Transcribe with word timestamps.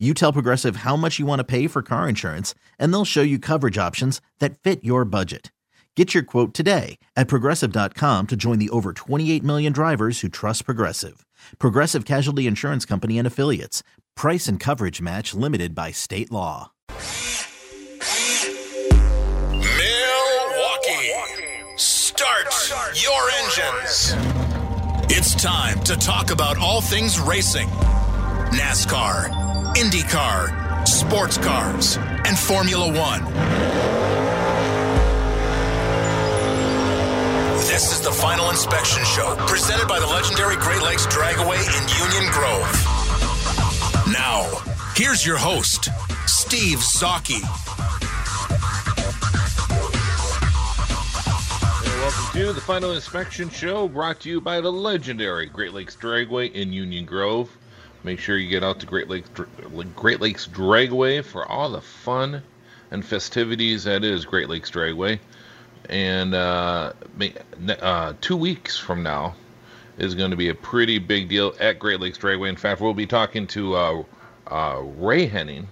You 0.00 0.12
tell 0.12 0.32
Progressive 0.32 0.76
how 0.76 0.96
much 0.96 1.20
you 1.20 1.26
want 1.26 1.38
to 1.38 1.44
pay 1.44 1.68
for 1.68 1.80
car 1.80 2.08
insurance, 2.08 2.52
and 2.80 2.92
they'll 2.92 3.04
show 3.04 3.22
you 3.22 3.38
coverage 3.38 3.78
options 3.78 4.20
that 4.40 4.58
fit 4.58 4.82
your 4.82 5.04
budget. 5.04 5.52
Get 5.94 6.12
your 6.12 6.24
quote 6.24 6.52
today 6.52 6.98
at 7.14 7.28
progressive.com 7.28 8.26
to 8.26 8.34
join 8.34 8.58
the 8.58 8.70
over 8.70 8.92
28 8.92 9.44
million 9.44 9.72
drivers 9.72 10.20
who 10.20 10.28
trust 10.28 10.64
Progressive. 10.64 11.24
Progressive 11.60 12.04
Casualty 12.04 12.48
Insurance 12.48 12.84
Company 12.84 13.18
and 13.18 13.26
Affiliates. 13.26 13.84
Price 14.16 14.48
and 14.48 14.58
coverage 14.58 15.00
match 15.00 15.32
limited 15.32 15.76
by 15.76 15.92
state 15.92 16.32
law. 16.32 16.72
Milwaukee, 19.52 21.12
start 21.76 22.46
your 22.96 23.30
engines. 23.44 24.14
It's 25.08 25.40
time 25.40 25.78
to 25.84 25.94
talk 25.94 26.32
about 26.32 26.58
all 26.58 26.80
things 26.80 27.20
racing 27.20 27.68
NASCAR, 28.54 29.74
IndyCar, 29.74 30.86
sports 30.86 31.38
cars, 31.38 31.96
and 32.24 32.38
Formula 32.38 32.86
One. 32.86 33.24
This 37.66 37.90
is 37.90 38.00
the 38.00 38.12
Final 38.12 38.50
Inspection 38.50 39.04
Show, 39.04 39.34
presented 39.48 39.88
by 39.88 39.98
the 39.98 40.06
legendary 40.06 40.54
Great 40.54 40.82
Lakes 40.82 41.04
Dragaway 41.06 41.58
in 41.58 41.88
Union 42.06 42.32
Grove. 42.32 42.70
Now, 44.12 44.48
here's 44.94 45.26
your 45.26 45.36
host, 45.36 45.88
Steve 46.26 46.80
Saki. 46.80 47.40
Welcome 51.98 52.40
to 52.40 52.52
the 52.52 52.60
Final 52.60 52.92
Inspection 52.92 53.50
Show, 53.50 53.88
brought 53.88 54.20
to 54.20 54.28
you 54.28 54.40
by 54.40 54.60
the 54.60 54.70
legendary 54.70 55.46
Great 55.46 55.72
Lakes 55.72 55.96
Dragway 55.96 56.52
in 56.52 56.72
Union 56.72 57.04
Grove. 57.04 57.50
Make 58.04 58.20
sure 58.20 58.36
you 58.36 58.50
get 58.50 58.62
out 58.62 58.80
to 58.80 58.86
Great 58.86 59.08
Lakes 59.08 59.30
Great 59.96 60.20
Lakes 60.20 60.46
Dragway 60.46 61.24
for 61.24 61.50
all 61.50 61.70
the 61.70 61.80
fun 61.80 62.42
and 62.90 63.04
festivities 63.04 63.84
that 63.84 64.04
is 64.04 64.26
Great 64.26 64.50
Lakes 64.50 64.70
Dragway. 64.70 65.18
And 65.88 66.34
uh, 66.34 66.92
uh, 67.80 68.12
two 68.20 68.36
weeks 68.36 68.78
from 68.78 69.02
now 69.02 69.34
is 69.96 70.14
going 70.14 70.32
to 70.32 70.36
be 70.36 70.50
a 70.50 70.54
pretty 70.54 70.98
big 70.98 71.28
deal 71.28 71.54
at 71.58 71.78
Great 71.78 71.98
Lakes 71.98 72.18
Dragway. 72.18 72.50
In 72.50 72.56
fact, 72.56 72.82
we'll 72.82 72.92
be 72.92 73.06
talking 73.06 73.46
to 73.48 73.74
uh, 73.74 74.02
uh 74.46 74.82
Ray 74.98 75.24
Henning 75.24 75.68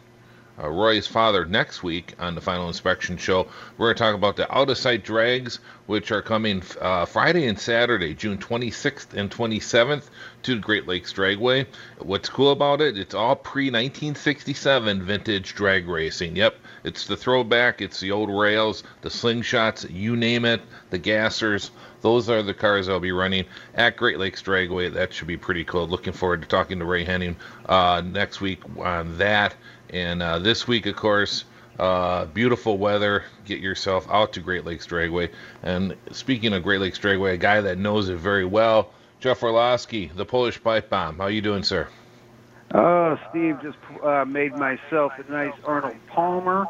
uh, 0.58 0.68
Roy's 0.68 1.06
father 1.06 1.44
next 1.44 1.82
week 1.82 2.14
on 2.18 2.34
the 2.34 2.40
final 2.40 2.68
inspection 2.68 3.16
show. 3.16 3.46
We're 3.76 3.86
going 3.86 3.96
to 3.96 4.02
talk 4.02 4.14
about 4.14 4.36
the 4.36 4.52
out 4.54 4.70
of 4.70 4.78
sight 4.78 5.04
drags, 5.04 5.60
which 5.86 6.12
are 6.12 6.22
coming 6.22 6.62
uh, 6.80 7.06
Friday 7.06 7.46
and 7.46 7.58
Saturday, 7.58 8.14
June 8.14 8.38
26th 8.38 9.14
and 9.14 9.30
27th, 9.30 10.10
to 10.42 10.54
the 10.54 10.60
Great 10.60 10.86
Lakes 10.86 11.12
Dragway. 11.12 11.66
What's 11.98 12.28
cool 12.28 12.52
about 12.52 12.80
it? 12.80 12.98
It's 12.98 13.14
all 13.14 13.36
pre 13.36 13.66
1967 13.66 15.02
vintage 15.02 15.54
drag 15.54 15.88
racing. 15.88 16.36
Yep, 16.36 16.56
it's 16.84 17.06
the 17.06 17.16
throwback, 17.16 17.80
it's 17.80 18.00
the 18.00 18.10
old 18.10 18.30
rails, 18.30 18.82
the 19.02 19.08
slingshots, 19.08 19.88
you 19.90 20.16
name 20.16 20.44
it, 20.44 20.60
the 20.90 20.98
gassers. 20.98 21.70
Those 22.02 22.28
are 22.28 22.42
the 22.42 22.52
cars 22.52 22.88
I'll 22.88 22.98
be 22.98 23.12
running 23.12 23.44
at 23.74 23.96
Great 23.96 24.18
Lakes 24.18 24.42
Dragway. 24.42 24.92
That 24.92 25.14
should 25.14 25.28
be 25.28 25.36
pretty 25.36 25.64
cool. 25.64 25.86
Looking 25.86 26.12
forward 26.12 26.42
to 26.42 26.48
talking 26.48 26.80
to 26.80 26.84
Ray 26.84 27.04
Henning 27.04 27.36
uh, 27.66 28.02
next 28.04 28.40
week 28.40 28.60
on 28.76 29.18
that. 29.18 29.54
And 29.92 30.22
uh, 30.22 30.38
this 30.38 30.66
week, 30.66 30.86
of 30.86 30.96
course, 30.96 31.44
uh, 31.78 32.26
beautiful 32.26 32.78
weather. 32.78 33.24
Get 33.44 33.60
yourself 33.60 34.06
out 34.10 34.32
to 34.34 34.40
Great 34.40 34.64
Lakes 34.64 34.86
Dragway. 34.86 35.30
And 35.62 35.96
speaking 36.12 36.52
of 36.52 36.62
Great 36.62 36.80
Lakes 36.80 36.98
Dragway, 36.98 37.34
a 37.34 37.38
guy 37.38 37.60
that 37.60 37.78
knows 37.78 38.08
it 38.08 38.16
very 38.16 38.44
well, 38.44 38.90
Jeff 39.20 39.42
Orlowski, 39.42 40.10
the 40.14 40.24
Polish 40.24 40.62
Pipe 40.62 40.88
Bomb. 40.90 41.18
How 41.18 41.26
you 41.26 41.40
doing, 41.40 41.62
sir? 41.62 41.88
Oh, 42.74 43.18
Steve 43.30 43.58
just 43.62 43.76
uh, 44.02 44.24
made 44.24 44.52
myself 44.54 45.12
a 45.18 45.30
nice 45.30 45.54
Arnold 45.64 45.96
Palmer. 46.08 46.66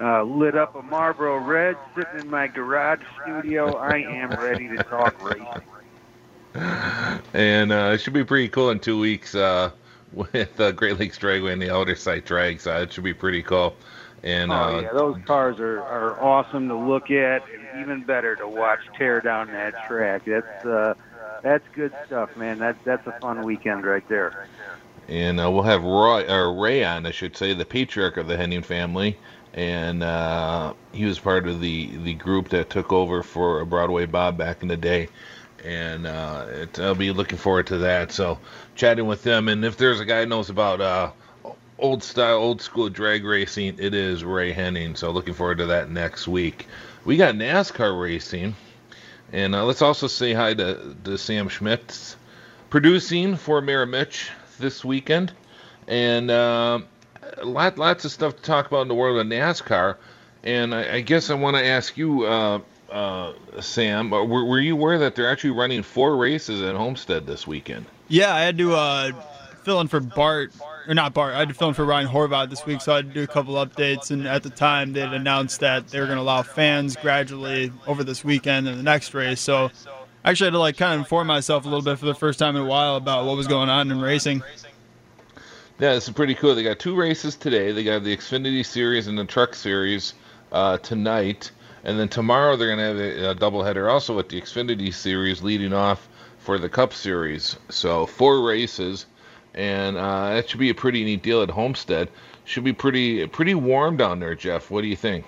Uh, 0.00 0.22
lit 0.22 0.56
up 0.56 0.76
a 0.76 0.82
Marlboro 0.82 1.38
Red, 1.38 1.76
sitting 1.96 2.20
in 2.20 2.30
my 2.30 2.46
garage 2.46 3.00
studio. 3.22 3.76
I 3.76 3.96
am 3.96 4.30
ready 4.30 4.68
to 4.68 4.76
talk 4.84 5.22
racing. 5.24 5.62
And 7.34 7.72
uh, 7.72 7.90
it 7.92 8.00
should 8.00 8.14
be 8.14 8.24
pretty 8.24 8.48
cool 8.48 8.70
in 8.70 8.80
two 8.80 8.98
weeks. 8.98 9.34
Uh, 9.34 9.70
with 10.12 10.60
uh, 10.60 10.72
Great 10.72 10.98
Lakes 10.98 11.18
Dragway 11.18 11.52
and 11.52 11.62
the 11.62 11.74
Outer 11.74 11.94
Site 11.94 12.24
Drags. 12.24 12.66
Uh, 12.66 12.80
it 12.82 12.92
should 12.92 13.04
be 13.04 13.14
pretty 13.14 13.42
cool. 13.42 13.76
And 14.22 14.50
oh 14.50 14.54
uh, 14.54 14.80
yeah, 14.80 14.92
those 14.92 15.16
cars 15.26 15.60
are, 15.60 15.80
are 15.80 16.20
awesome 16.20 16.68
to 16.68 16.76
look 16.76 17.10
at, 17.10 17.44
and 17.48 17.82
even 17.82 18.02
better 18.02 18.34
to 18.36 18.48
watch 18.48 18.80
tear 18.96 19.20
down 19.20 19.46
that 19.48 19.86
track. 19.86 20.24
That's 20.24 20.64
uh, 20.64 20.94
that's 21.42 21.64
good 21.72 21.92
stuff, 22.06 22.36
man. 22.36 22.58
That's 22.58 22.78
that's 22.84 23.06
a 23.06 23.12
fun 23.20 23.42
weekend 23.42 23.84
right 23.84 24.06
there. 24.08 24.48
And 25.08 25.40
uh, 25.40 25.50
we'll 25.50 25.62
have 25.62 25.84
Roy 25.84 26.24
or 26.28 26.52
Ray 26.52 26.84
on, 26.84 27.06
I 27.06 27.12
should 27.12 27.36
say, 27.36 27.54
the 27.54 27.64
patriarch 27.64 28.16
of 28.16 28.26
the 28.26 28.36
Henning 28.36 28.62
family, 28.62 29.16
and 29.54 30.02
uh, 30.02 30.74
he 30.92 31.04
was 31.04 31.20
part 31.20 31.46
of 31.46 31.60
the 31.60 31.96
the 31.98 32.14
group 32.14 32.48
that 32.48 32.70
took 32.70 32.92
over 32.92 33.22
for 33.22 33.64
Broadway 33.64 34.06
Bob 34.06 34.36
back 34.36 34.62
in 34.62 34.68
the 34.68 34.76
day 34.76 35.08
and 35.64 36.06
uh, 36.06 36.46
it, 36.48 36.78
I'll 36.78 36.94
be 36.94 37.12
looking 37.12 37.38
forward 37.38 37.68
to 37.68 37.78
that. 37.78 38.12
So 38.12 38.38
chatting 38.74 39.06
with 39.06 39.22
them, 39.22 39.48
and 39.48 39.64
if 39.64 39.76
there's 39.76 40.00
a 40.00 40.04
guy 40.04 40.24
knows 40.24 40.50
about 40.50 40.80
uh, 40.80 41.10
old 41.78 42.02
style, 42.02 42.38
old 42.38 42.60
school 42.60 42.88
drag 42.88 43.24
racing, 43.24 43.76
it 43.78 43.94
is 43.94 44.24
Ray 44.24 44.52
Henning. 44.52 44.96
So 44.96 45.10
looking 45.10 45.34
forward 45.34 45.58
to 45.58 45.66
that 45.66 45.90
next 45.90 46.28
week. 46.28 46.66
We 47.04 47.16
got 47.16 47.34
NASCAR 47.34 48.00
racing, 48.00 48.54
and 49.32 49.54
uh, 49.54 49.64
let's 49.64 49.82
also 49.82 50.06
say 50.06 50.32
hi 50.32 50.54
to, 50.54 50.96
to 51.04 51.18
Sam 51.18 51.48
Schmitz, 51.48 52.16
producing 52.70 53.36
for 53.36 53.62
Miramichi 53.62 54.28
this 54.58 54.84
weekend, 54.84 55.32
and 55.86 56.30
uh, 56.30 56.80
lot 57.42 57.78
lots 57.78 58.04
of 58.04 58.10
stuff 58.10 58.36
to 58.36 58.42
talk 58.42 58.66
about 58.66 58.82
in 58.82 58.88
the 58.88 58.94
world 58.94 59.18
of 59.18 59.26
NASCAR. 59.26 59.96
And 60.44 60.74
I, 60.74 60.96
I 60.96 61.00
guess 61.00 61.30
I 61.30 61.34
want 61.34 61.56
to 61.56 61.64
ask 61.64 61.96
you, 61.96 62.26
uh, 62.90 63.32
Sam, 63.60 64.10
were, 64.10 64.24
were 64.24 64.60
you 64.60 64.74
aware 64.74 64.98
that 64.98 65.14
they're 65.14 65.30
actually 65.30 65.50
running 65.50 65.82
four 65.82 66.16
races 66.16 66.62
at 66.62 66.74
Homestead 66.74 67.26
this 67.26 67.46
weekend? 67.46 67.86
Yeah, 68.08 68.34
I 68.34 68.40
had 68.40 68.56
to 68.58 68.74
uh, 68.74 69.12
fill 69.62 69.80
in 69.80 69.88
for 69.88 70.00
Bart, 70.00 70.52
or 70.86 70.94
not 70.94 71.12
Bart. 71.12 71.34
I 71.34 71.40
had 71.40 71.48
to 71.48 71.54
fill 71.54 71.68
in 71.68 71.74
for 71.74 71.84
Ryan 71.84 72.08
Horvath 72.08 72.48
this 72.48 72.64
week, 72.64 72.80
so 72.80 72.92
I 72.92 72.96
had 72.96 73.08
to 73.08 73.14
do 73.14 73.22
a 73.22 73.26
couple 73.26 73.54
updates. 73.54 74.10
And 74.10 74.26
at 74.26 74.42
the 74.42 74.50
time, 74.50 74.94
they 74.94 75.00
had 75.00 75.12
announced 75.12 75.60
that 75.60 75.88
they 75.88 76.00
were 76.00 76.06
going 76.06 76.16
to 76.16 76.22
allow 76.22 76.42
fans 76.42 76.96
gradually 76.96 77.72
over 77.86 78.02
this 78.04 78.24
weekend 78.24 78.66
and 78.68 78.78
the 78.78 78.82
next 78.82 79.12
race. 79.12 79.40
So 79.40 79.70
I 80.24 80.30
actually 80.30 80.46
had 80.46 80.52
to 80.52 80.58
like 80.58 80.76
kind 80.76 80.94
of 80.94 81.00
inform 81.00 81.26
myself 81.26 81.64
a 81.64 81.68
little 81.68 81.84
bit 81.84 81.98
for 81.98 82.06
the 82.06 82.14
first 82.14 82.38
time 82.38 82.56
in 82.56 82.62
a 82.62 82.66
while 82.66 82.96
about 82.96 83.26
what 83.26 83.36
was 83.36 83.46
going 83.46 83.68
on 83.68 83.90
in 83.90 84.00
racing. 84.00 84.42
Yeah, 85.78 85.94
this 85.94 86.08
is 86.08 86.14
pretty 86.14 86.34
cool. 86.34 86.54
They 86.54 86.64
got 86.64 86.80
two 86.80 86.96
races 86.96 87.36
today. 87.36 87.70
They 87.70 87.84
got 87.84 88.02
the 88.02 88.16
Xfinity 88.16 88.66
Series 88.66 89.06
and 89.06 89.16
the 89.16 89.24
Truck 89.24 89.54
Series 89.54 90.14
uh, 90.50 90.78
tonight. 90.78 91.52
And 91.84 91.98
then 91.98 92.08
tomorrow 92.08 92.56
they're 92.56 92.74
going 92.74 92.78
to 92.78 92.84
have 92.84 92.98
a, 92.98 93.30
a 93.30 93.34
doubleheader 93.34 93.90
also 93.90 94.16
with 94.16 94.28
the 94.28 94.40
Xfinity 94.40 94.92
Series 94.92 95.42
leading 95.42 95.72
off 95.72 96.08
for 96.38 96.58
the 96.58 96.68
Cup 96.68 96.92
Series. 96.92 97.56
So 97.68 98.06
four 98.06 98.46
races, 98.46 99.06
and 99.54 99.96
uh, 99.96 100.34
that 100.34 100.48
should 100.48 100.60
be 100.60 100.70
a 100.70 100.74
pretty 100.74 101.04
neat 101.04 101.22
deal 101.22 101.42
at 101.42 101.50
Homestead. 101.50 102.08
Should 102.44 102.64
be 102.64 102.72
pretty 102.72 103.26
pretty 103.26 103.54
warm 103.54 103.96
down 103.96 104.20
there, 104.20 104.34
Jeff. 104.34 104.70
What 104.70 104.80
do 104.80 104.88
you 104.88 104.96
think? 104.96 105.26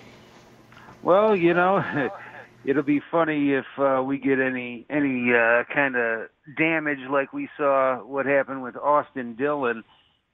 Well, 1.03 1.37
you 1.37 1.53
know, 1.53 2.11
it'll 2.65 2.83
be 2.83 3.03
funny 3.11 3.53
if 3.53 3.67
uh, 3.79 4.03
we 4.03 4.19
get 4.19 4.41
any 4.41 4.87
any 4.89 5.33
uh, 5.35 5.65
kind 5.73 5.97
of 5.97 6.29
damage 6.57 7.01
like 7.11 7.33
we 7.33 7.49
saw 7.57 7.97
what 7.99 8.27
happened 8.27 8.63
with 8.63 8.77
Austin 8.77 9.35
Dillon 9.35 9.85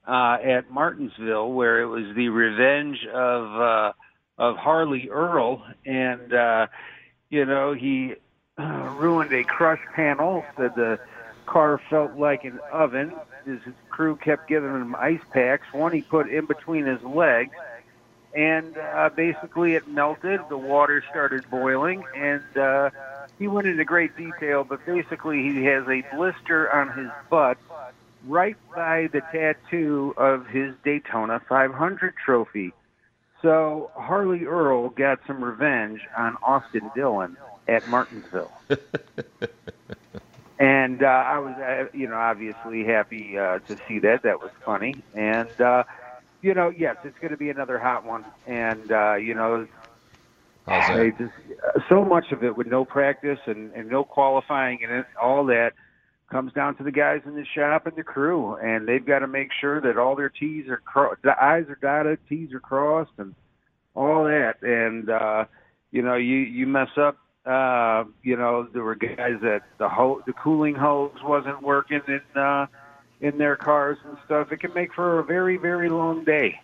uh, 0.06 0.36
at 0.42 0.70
Martinsville, 0.70 1.52
where 1.52 1.82
it 1.82 1.86
was 1.86 2.14
the 2.14 2.28
revenge 2.28 3.04
of. 3.12 3.60
Uh, 3.60 3.92
of 4.38 4.56
Harley 4.56 5.08
Earl, 5.08 5.64
and 5.84 6.32
uh, 6.32 6.66
you 7.30 7.44
know 7.44 7.72
he 7.72 8.14
uh, 8.58 8.94
ruined 8.98 9.32
a 9.32 9.44
crush 9.44 9.80
panel. 9.94 10.44
Said 10.56 10.74
the 10.74 10.98
car 11.46 11.80
felt 11.90 12.16
like 12.16 12.44
an 12.44 12.58
oven. 12.72 13.12
His 13.44 13.60
crew 13.90 14.16
kept 14.16 14.48
giving 14.48 14.70
him 14.70 14.94
ice 14.96 15.20
packs. 15.32 15.72
One 15.72 15.92
he 15.92 16.02
put 16.02 16.28
in 16.28 16.46
between 16.46 16.84
his 16.84 17.02
legs, 17.02 17.54
and 18.34 18.76
uh, 18.76 19.10
basically 19.14 19.74
it 19.74 19.88
melted. 19.88 20.40
The 20.48 20.58
water 20.58 21.02
started 21.10 21.48
boiling, 21.50 22.04
and 22.14 22.56
uh, 22.56 22.90
he 23.38 23.48
went 23.48 23.68
into 23.68 23.84
great 23.84 24.16
detail. 24.16 24.64
But 24.64 24.84
basically, 24.84 25.42
he 25.42 25.64
has 25.64 25.86
a 25.88 26.02
blister 26.14 26.70
on 26.72 26.92
his 26.92 27.10
butt 27.30 27.58
right 28.26 28.56
by 28.74 29.08
the 29.12 29.20
tattoo 29.32 30.12
of 30.16 30.46
his 30.46 30.74
Daytona 30.84 31.40
500 31.48 32.14
trophy. 32.16 32.72
So 33.42 33.90
Harley 33.94 34.44
Earl 34.44 34.90
got 34.90 35.20
some 35.26 35.42
revenge 35.42 36.00
on 36.16 36.36
Austin 36.42 36.90
Dillon 36.94 37.36
at 37.68 37.88
Martinsville. 37.88 38.52
and 40.58 41.02
uh, 41.02 41.06
I 41.06 41.38
was, 41.38 41.54
uh, 41.56 41.96
you 41.96 42.08
know, 42.08 42.16
obviously 42.16 42.84
happy 42.84 43.38
uh, 43.38 43.58
to 43.60 43.78
see 43.86 43.98
that. 44.00 44.22
That 44.22 44.40
was 44.40 44.50
funny. 44.64 45.02
And, 45.14 45.60
uh, 45.60 45.84
you 46.42 46.54
know, 46.54 46.70
yes, 46.70 46.96
it's 47.04 47.18
going 47.18 47.32
to 47.32 47.36
be 47.36 47.50
another 47.50 47.78
hot 47.78 48.04
one. 48.04 48.24
And, 48.46 48.90
uh, 48.90 49.14
you 49.14 49.34
know, 49.34 49.66
they 50.66 51.10
just 51.10 51.32
uh, 51.62 51.80
so 51.88 52.04
much 52.04 52.32
of 52.32 52.42
it 52.42 52.56
with 52.56 52.66
no 52.66 52.84
practice 52.84 53.38
and, 53.46 53.72
and 53.72 53.88
no 53.88 54.02
qualifying 54.02 54.82
and 54.82 55.04
all 55.20 55.44
that 55.46 55.74
comes 56.30 56.52
down 56.52 56.76
to 56.76 56.82
the 56.82 56.90
guys 56.90 57.20
in 57.24 57.34
the 57.34 57.44
shop 57.44 57.86
and 57.86 57.96
the 57.96 58.02
crew, 58.02 58.56
and 58.56 58.86
they've 58.86 59.04
got 59.04 59.20
to 59.20 59.26
make 59.26 59.50
sure 59.60 59.80
that 59.80 59.96
all 59.96 60.16
their 60.16 60.28
T's 60.28 60.68
are 60.68 60.78
cro- 60.78 61.14
the 61.22 61.32
I's 61.40 61.68
are 61.68 61.78
dotted, 61.80 62.18
T's 62.28 62.52
are 62.52 62.60
crossed, 62.60 63.12
and 63.18 63.34
all 63.94 64.24
that. 64.24 64.62
And 64.62 65.08
uh, 65.08 65.44
you 65.90 66.02
know, 66.02 66.14
you 66.14 66.36
you 66.36 66.66
mess 66.66 66.90
up. 66.96 67.18
Uh, 67.44 68.04
you 68.24 68.36
know, 68.36 68.66
there 68.72 68.82
were 68.82 68.96
guys 68.96 69.38
that 69.42 69.62
the 69.78 69.88
ho- 69.88 70.22
the 70.26 70.32
cooling 70.32 70.74
hose 70.74 71.14
wasn't 71.22 71.62
working 71.62 72.00
in 72.08 72.40
uh, 72.40 72.66
in 73.20 73.38
their 73.38 73.56
cars 73.56 73.98
and 74.04 74.16
stuff. 74.24 74.50
It 74.50 74.60
can 74.60 74.74
make 74.74 74.92
for 74.92 75.20
a 75.20 75.24
very 75.24 75.56
very 75.56 75.88
long 75.88 76.24
day. 76.24 76.60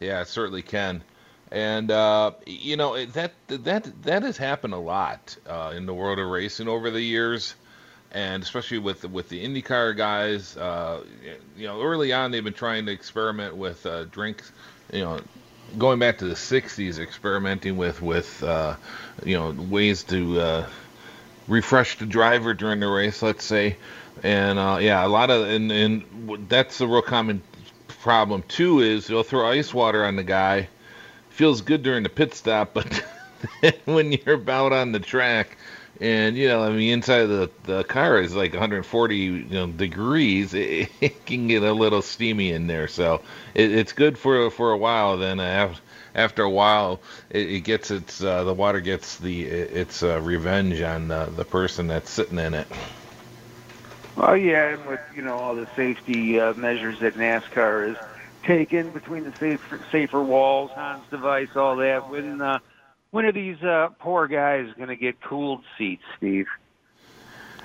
Yeah, 0.00 0.22
it 0.22 0.28
certainly 0.28 0.62
can. 0.62 1.02
And 1.50 1.90
uh, 1.90 2.32
you 2.46 2.76
know 2.76 3.04
that 3.04 3.32
that 3.48 4.02
that 4.02 4.22
has 4.22 4.38
happened 4.38 4.72
a 4.72 4.78
lot 4.78 5.36
uh, 5.46 5.74
in 5.76 5.84
the 5.84 5.94
world 5.94 6.18
of 6.18 6.28
racing 6.28 6.68
over 6.68 6.90
the 6.90 7.02
years 7.02 7.54
and 8.14 8.42
especially 8.44 8.78
with 8.78 9.04
with 9.10 9.28
the 9.28 9.44
IndyCar 9.44 9.96
guys, 9.96 10.56
uh, 10.56 11.02
you 11.56 11.66
know, 11.66 11.82
early 11.82 12.12
on 12.12 12.30
they've 12.30 12.44
been 12.44 12.52
trying 12.54 12.86
to 12.86 12.92
experiment 12.92 13.56
with 13.56 13.84
uh, 13.84 14.04
drinks, 14.04 14.52
you 14.92 15.00
know, 15.00 15.20
going 15.76 15.98
back 15.98 16.18
to 16.18 16.26
the 16.26 16.34
'60s, 16.34 16.98
experimenting 17.00 17.76
with 17.76 18.00
with 18.00 18.42
uh, 18.44 18.76
you 19.24 19.36
know 19.36 19.50
ways 19.50 20.04
to 20.04 20.40
uh, 20.40 20.66
refresh 21.48 21.98
the 21.98 22.06
driver 22.06 22.54
during 22.54 22.78
the 22.78 22.88
race, 22.88 23.20
let's 23.20 23.44
say, 23.44 23.76
and 24.22 24.58
uh, 24.60 24.78
yeah, 24.80 25.04
a 25.04 25.08
lot 25.08 25.30
of 25.30 25.48
and 25.48 25.72
and 25.72 26.48
that's 26.48 26.80
a 26.80 26.86
real 26.86 27.02
common 27.02 27.42
problem 27.88 28.44
too 28.46 28.80
is 28.80 29.08
they'll 29.08 29.22
throw 29.24 29.50
ice 29.50 29.74
water 29.74 30.04
on 30.04 30.14
the 30.14 30.22
guy, 30.22 30.68
feels 31.30 31.62
good 31.62 31.82
during 31.82 32.04
the 32.04 32.08
pit 32.08 32.32
stop, 32.32 32.74
but 32.74 33.04
when 33.86 34.12
you're 34.12 34.36
about 34.36 34.72
on 34.72 34.92
the 34.92 35.00
track 35.00 35.56
and 36.00 36.36
you 36.36 36.48
know, 36.48 36.62
I 36.62 36.70
mean, 36.70 36.92
inside 36.92 37.22
of 37.22 37.28
the 37.28 37.50
the 37.64 37.84
car 37.84 38.20
is 38.20 38.34
like 38.34 38.52
140 38.52 39.16
you 39.16 39.44
know, 39.50 39.66
degrees. 39.66 40.54
It, 40.54 40.90
it, 41.00 41.26
can 41.26 41.48
get 41.48 41.62
a 41.62 41.72
little 41.72 42.02
steamy 42.02 42.52
in 42.52 42.66
there, 42.66 42.88
so 42.88 43.22
it, 43.54 43.72
it's 43.72 43.92
good 43.92 44.18
for 44.18 44.50
for 44.50 44.72
a 44.72 44.76
while. 44.76 45.16
Then 45.16 45.40
after 45.40 45.80
after 46.14 46.42
a 46.42 46.50
while, 46.50 47.00
it, 47.30 47.48
it 47.50 47.60
gets 47.60 47.90
its 47.90 48.22
uh, 48.22 48.44
the 48.44 48.54
water 48.54 48.80
gets 48.80 49.16
the 49.18 49.44
its 49.44 50.02
uh, 50.02 50.20
revenge 50.20 50.80
on 50.80 51.08
the, 51.08 51.26
the 51.36 51.44
person 51.44 51.86
that's 51.86 52.10
sitting 52.10 52.38
in 52.38 52.54
it. 52.54 52.66
Oh 54.16 54.34
yeah, 54.34 54.74
and 54.74 54.86
with 54.86 55.00
you 55.14 55.22
know 55.22 55.38
all 55.38 55.54
the 55.54 55.68
safety 55.76 56.38
uh, 56.38 56.54
measures 56.54 57.00
that 57.00 57.16
NASCAR 57.16 57.88
has 57.88 57.96
taken 58.44 58.90
between 58.90 59.24
the 59.24 59.32
safer, 59.40 59.80
safer 59.90 60.22
walls, 60.22 60.70
Hans 60.74 61.04
device, 61.10 61.48
all 61.56 61.76
that. 61.76 62.08
When 62.08 62.40
uh, 62.40 62.58
when 63.14 63.24
are 63.26 63.32
these 63.32 63.62
uh, 63.62 63.90
poor 64.00 64.26
guys 64.26 64.66
going 64.76 64.88
to 64.88 64.96
get 64.96 65.20
cooled 65.20 65.62
seats, 65.78 66.02
Steve? 66.16 66.48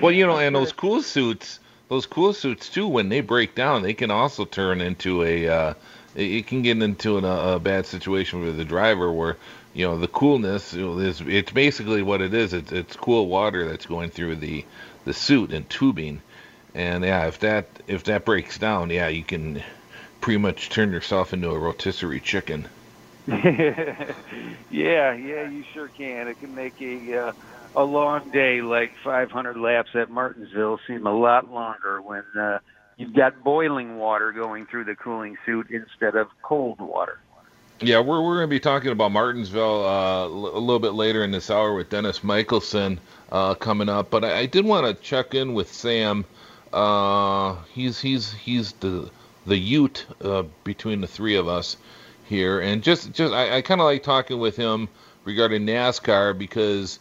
well, 0.00 0.12
you 0.12 0.24
know, 0.24 0.38
and 0.38 0.54
those 0.54 0.72
cool 0.72 1.02
suits, 1.02 1.58
those 1.88 2.06
cool 2.06 2.32
suits 2.32 2.68
too, 2.68 2.86
when 2.86 3.08
they 3.08 3.20
break 3.20 3.56
down, 3.56 3.82
they 3.82 3.94
can 3.94 4.12
also 4.12 4.44
turn 4.44 4.80
into 4.80 5.24
a. 5.24 5.48
Uh, 5.48 5.74
it 6.14 6.46
can 6.46 6.62
get 6.62 6.80
into 6.80 7.18
an, 7.18 7.24
a 7.24 7.58
bad 7.58 7.84
situation 7.84 8.40
with 8.42 8.56
the 8.56 8.64
driver 8.64 9.10
where 9.10 9.36
you 9.74 9.84
know 9.84 9.98
the 9.98 10.06
coolness 10.06 10.72
is 10.72 11.20
it's 11.22 11.50
basically 11.50 12.02
what 12.02 12.20
it 12.20 12.34
is 12.34 12.52
it's, 12.52 12.70
it's 12.70 12.94
cool 12.94 13.26
water 13.26 13.66
that's 13.66 13.86
going 13.86 14.10
through 14.10 14.36
the 14.36 14.62
the 15.06 15.14
suit 15.14 15.54
and 15.54 15.70
tubing 15.70 16.20
and 16.74 17.02
yeah 17.02 17.26
if 17.26 17.38
that 17.38 17.66
if 17.86 18.04
that 18.04 18.26
breaks 18.26 18.58
down 18.58 18.90
yeah 18.90 19.08
you 19.08 19.24
can 19.24 19.62
pretty 20.22 20.38
much 20.38 20.70
turn 20.70 20.90
yourself 20.90 21.34
into 21.34 21.50
a 21.50 21.58
rotisserie 21.58 22.20
chicken. 22.20 22.66
yeah, 23.26 24.14
yeah, 24.70 25.12
you 25.12 25.64
sure 25.74 25.88
can. 25.88 26.28
It 26.28 26.40
can 26.40 26.54
make 26.54 26.80
a 26.80 27.18
uh, 27.18 27.32
a 27.76 27.84
long 27.84 28.30
day, 28.30 28.62
like 28.62 28.92
500 29.04 29.56
laps 29.56 29.90
at 29.94 30.10
Martinsville, 30.10 30.80
seem 30.86 31.06
a 31.06 31.14
lot 31.14 31.52
longer 31.52 32.00
when 32.00 32.24
uh, 32.38 32.58
you've 32.96 33.14
got 33.14 33.44
boiling 33.44 33.98
water 33.98 34.32
going 34.32 34.66
through 34.66 34.84
the 34.84 34.94
cooling 34.94 35.36
suit 35.44 35.68
instead 35.70 36.16
of 36.16 36.28
cold 36.42 36.80
water. 36.80 37.18
Yeah, 37.80 38.00
we're 38.00 38.22
we're 38.22 38.36
going 38.36 38.48
to 38.48 38.54
be 38.54 38.60
talking 38.60 38.92
about 38.92 39.12
Martinsville 39.12 39.84
uh, 39.84 40.26
a 40.26 40.28
little 40.28 40.78
bit 40.78 40.94
later 40.94 41.24
in 41.24 41.32
this 41.32 41.50
hour 41.50 41.74
with 41.74 41.90
Dennis 41.90 42.22
Michelson 42.22 43.00
uh, 43.30 43.54
coming 43.54 43.88
up, 43.88 44.10
but 44.10 44.24
I, 44.24 44.40
I 44.40 44.46
did 44.46 44.64
want 44.64 44.86
to 44.86 44.94
check 45.02 45.34
in 45.34 45.54
with 45.54 45.72
Sam. 45.72 46.24
Uh, 46.72 47.56
he's 47.72 48.00
he's 48.00 48.32
he's 48.32 48.72
the 48.74 49.10
the 49.46 49.56
Ute 49.56 50.06
uh, 50.22 50.44
between 50.64 51.00
the 51.00 51.06
three 51.06 51.36
of 51.36 51.48
us 51.48 51.76
here, 52.24 52.60
and 52.60 52.82
just 52.82 53.12
just 53.12 53.32
I, 53.32 53.56
I 53.56 53.62
kind 53.62 53.80
of 53.80 53.86
like 53.86 54.02
talking 54.02 54.38
with 54.38 54.56
him 54.56 54.88
regarding 55.24 55.66
NASCAR 55.66 56.36
because 56.36 56.98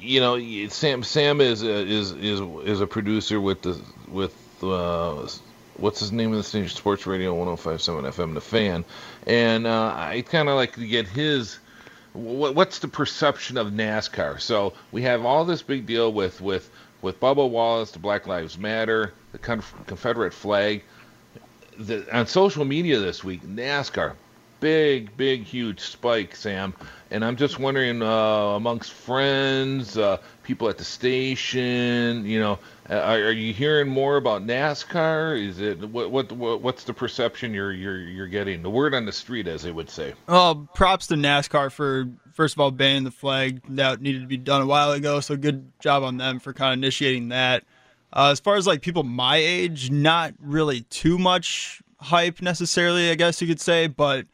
you 0.00 0.20
know 0.20 0.38
Sam 0.68 1.02
Sam 1.02 1.40
is 1.40 1.62
a, 1.62 1.70
is 1.70 2.12
is 2.12 2.40
is 2.40 2.80
a 2.80 2.86
producer 2.86 3.40
with 3.40 3.62
the 3.62 3.80
with 4.08 4.34
uh, 4.62 5.28
what's 5.76 6.00
his 6.00 6.12
name 6.12 6.30
in 6.30 6.38
the 6.38 6.42
station? 6.42 6.68
Sports 6.76 7.06
Radio 7.06 7.34
105.7 7.34 8.02
FM 8.02 8.34
the 8.34 8.40
Fan, 8.40 8.84
and 9.26 9.66
uh, 9.66 9.94
I 9.96 10.24
kind 10.28 10.48
of 10.48 10.56
like 10.56 10.74
to 10.74 10.86
get 10.86 11.06
his 11.06 11.58
what's 12.14 12.80
the 12.80 12.88
perception 12.88 13.56
of 13.56 13.68
NASCAR. 13.68 14.40
So 14.40 14.72
we 14.90 15.02
have 15.02 15.24
all 15.24 15.44
this 15.44 15.62
big 15.62 15.86
deal 15.86 16.12
with 16.12 16.40
with 16.40 16.70
with 17.00 17.20
Bubba 17.20 17.48
Wallace, 17.48 17.92
the 17.92 18.00
Black 18.00 18.26
Lives 18.26 18.58
Matter, 18.58 19.12
the 19.32 19.38
Confederate 19.38 20.32
flag. 20.32 20.82
The, 21.78 22.16
on 22.16 22.26
social 22.26 22.64
media 22.64 22.98
this 22.98 23.22
week, 23.22 23.42
NASCAR, 23.44 24.14
big, 24.60 25.16
big, 25.16 25.44
huge 25.44 25.80
spike, 25.80 26.34
Sam. 26.34 26.74
And 27.10 27.24
I'm 27.24 27.36
just 27.36 27.58
wondering, 27.58 28.02
uh, 28.02 28.06
amongst 28.06 28.92
friends, 28.92 29.96
uh, 29.96 30.18
people 30.42 30.68
at 30.68 30.76
the 30.76 30.84
station, 30.84 32.26
you 32.26 32.40
know, 32.40 32.58
uh, 32.90 32.94
are, 32.94 33.18
are, 33.18 33.32
you 33.32 33.52
hearing 33.52 33.88
more 33.88 34.16
about 34.16 34.46
NASCAR? 34.46 35.40
Is 35.42 35.60
it 35.60 35.88
what, 35.88 36.10
what, 36.10 36.32
what 36.32 36.60
what's 36.60 36.84
the 36.84 36.92
perception 36.92 37.54
you're 37.54 37.72
you're 37.72 38.00
you're 38.00 38.26
getting? 38.26 38.62
The 38.62 38.70
word 38.70 38.94
on 38.94 39.06
the 39.06 39.12
street, 39.12 39.46
as 39.46 39.62
they 39.62 39.72
would 39.72 39.88
say. 39.88 40.14
Oh, 40.26 40.68
props 40.74 41.06
to 41.08 41.14
NASCAR 41.14 41.70
for 41.70 42.08
first 42.34 42.54
of 42.54 42.60
all 42.60 42.70
banning 42.70 43.04
the 43.04 43.10
flag 43.10 43.62
that 43.70 44.00
needed 44.00 44.22
to 44.22 44.28
be 44.28 44.36
done 44.36 44.62
a 44.62 44.66
while 44.66 44.92
ago. 44.92 45.20
So 45.20 45.36
good 45.36 45.70
job 45.80 46.02
on 46.02 46.18
them 46.18 46.40
for 46.40 46.52
kind 46.52 46.72
of 46.72 46.78
initiating 46.78 47.28
that. 47.28 47.64
Uh, 48.12 48.30
as 48.30 48.40
far 48.40 48.56
as 48.56 48.66
like 48.66 48.80
people 48.80 49.02
my 49.02 49.36
age, 49.36 49.90
not 49.90 50.34
really 50.40 50.82
too 50.82 51.18
much 51.18 51.82
hype 52.00 52.40
necessarily, 52.40 53.10
I 53.10 53.14
guess 53.14 53.40
you 53.40 53.48
could 53.48 53.60
say. 53.60 53.86
But 53.86 54.26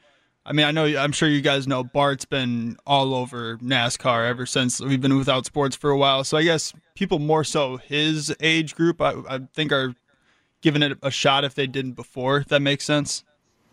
I 0.47 0.52
mean, 0.52 0.66
I 0.66 0.71
know 0.71 0.85
I'm 0.85 1.12
sure 1.12 1.28
you 1.28 1.40
guys 1.40 1.66
know 1.66 1.83
Bart's 1.83 2.25
been 2.25 2.76
all 2.87 3.14
over 3.14 3.57
NASCAR 3.59 4.28
ever 4.28 4.47
since 4.47 4.81
we've 4.81 5.00
been 5.00 5.16
without 5.16 5.47
sports 5.47 5.75
for 5.75 5.90
a 5.90 5.97
while. 5.97 6.23
So 6.25 6.37
I 6.37 6.45
guess 6.45 6.73
people 6.95 7.19
more 7.19 7.45
so 7.45 7.78
his 7.78 8.35
age 8.40 8.75
group, 8.75 9.00
I, 9.00 9.14
I 9.28 9.38
think, 9.54 9.73
are 9.73 9.95
giving 10.61 10.83
it 10.83 10.97
a 11.02 11.11
shot 11.11 11.45
if 11.45 11.54
they 11.54 11.66
didn't 11.66 11.93
before. 11.93 12.38
If 12.38 12.49
that 12.49 12.61
makes 12.61 12.85
sense. 12.85 13.25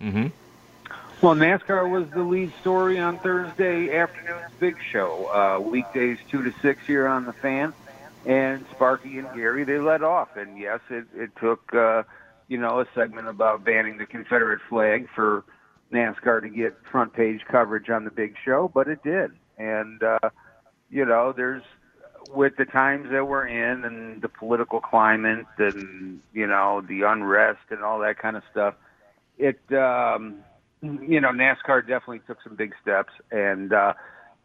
Mm-hmm. 0.01 0.27
Well, 1.21 1.35
NASCAR 1.35 1.87
was 1.87 2.09
the 2.09 2.23
lead 2.23 2.51
story 2.61 2.97
on 2.97 3.19
Thursday 3.19 3.95
afternoon's 3.95 4.51
big 4.59 4.77
show. 4.91 5.27
Uh, 5.27 5.59
weekdays 5.59 6.17
two 6.29 6.43
to 6.43 6.51
six 6.61 6.83
here 6.87 7.05
on 7.07 7.25
the 7.25 7.33
fan 7.33 7.73
and 8.25 8.65
Sparky 8.71 9.17
and 9.17 9.27
Gary 9.33 9.63
they 9.63 9.79
let 9.79 10.03
off. 10.03 10.29
And 10.35 10.57
yes, 10.57 10.79
it 10.89 11.05
it 11.15 11.31
took 11.39 11.73
uh, 11.73 12.03
you 12.47 12.57
know 12.57 12.79
a 12.79 12.85
segment 12.95 13.27
about 13.27 13.63
banning 13.63 13.97
the 13.97 14.05
Confederate 14.05 14.61
flag 14.69 15.07
for 15.15 15.43
NASCAR 15.91 16.41
to 16.41 16.49
get 16.49 16.75
front 16.91 17.13
page 17.13 17.41
coverage 17.49 17.89
on 17.89 18.05
the 18.05 18.11
big 18.11 18.35
show, 18.43 18.71
but 18.73 18.87
it 18.87 19.03
did. 19.03 19.31
And 19.57 20.01
uh, 20.03 20.29
you 20.89 21.05
know, 21.05 21.33
there's 21.35 21.63
with 22.33 22.55
the 22.57 22.65
times 22.65 23.09
that 23.11 23.25
we're 23.25 23.47
in 23.47 23.83
and 23.83 24.21
the 24.21 24.29
political 24.29 24.79
climate 24.79 25.45
and 25.57 26.21
you 26.33 26.47
know 26.47 26.81
the 26.87 27.01
unrest 27.03 27.59
and 27.69 27.83
all 27.83 27.99
that 27.99 28.17
kind 28.19 28.37
of 28.37 28.43
stuff. 28.51 28.75
It 29.37 29.59
um, 29.73 30.37
you 30.81 31.19
know 31.19 31.29
NASCAR 31.29 31.81
definitely 31.81 32.21
took 32.27 32.37
some 32.43 32.55
big 32.55 32.73
steps, 32.81 33.13
and 33.31 33.73
uh, 33.73 33.93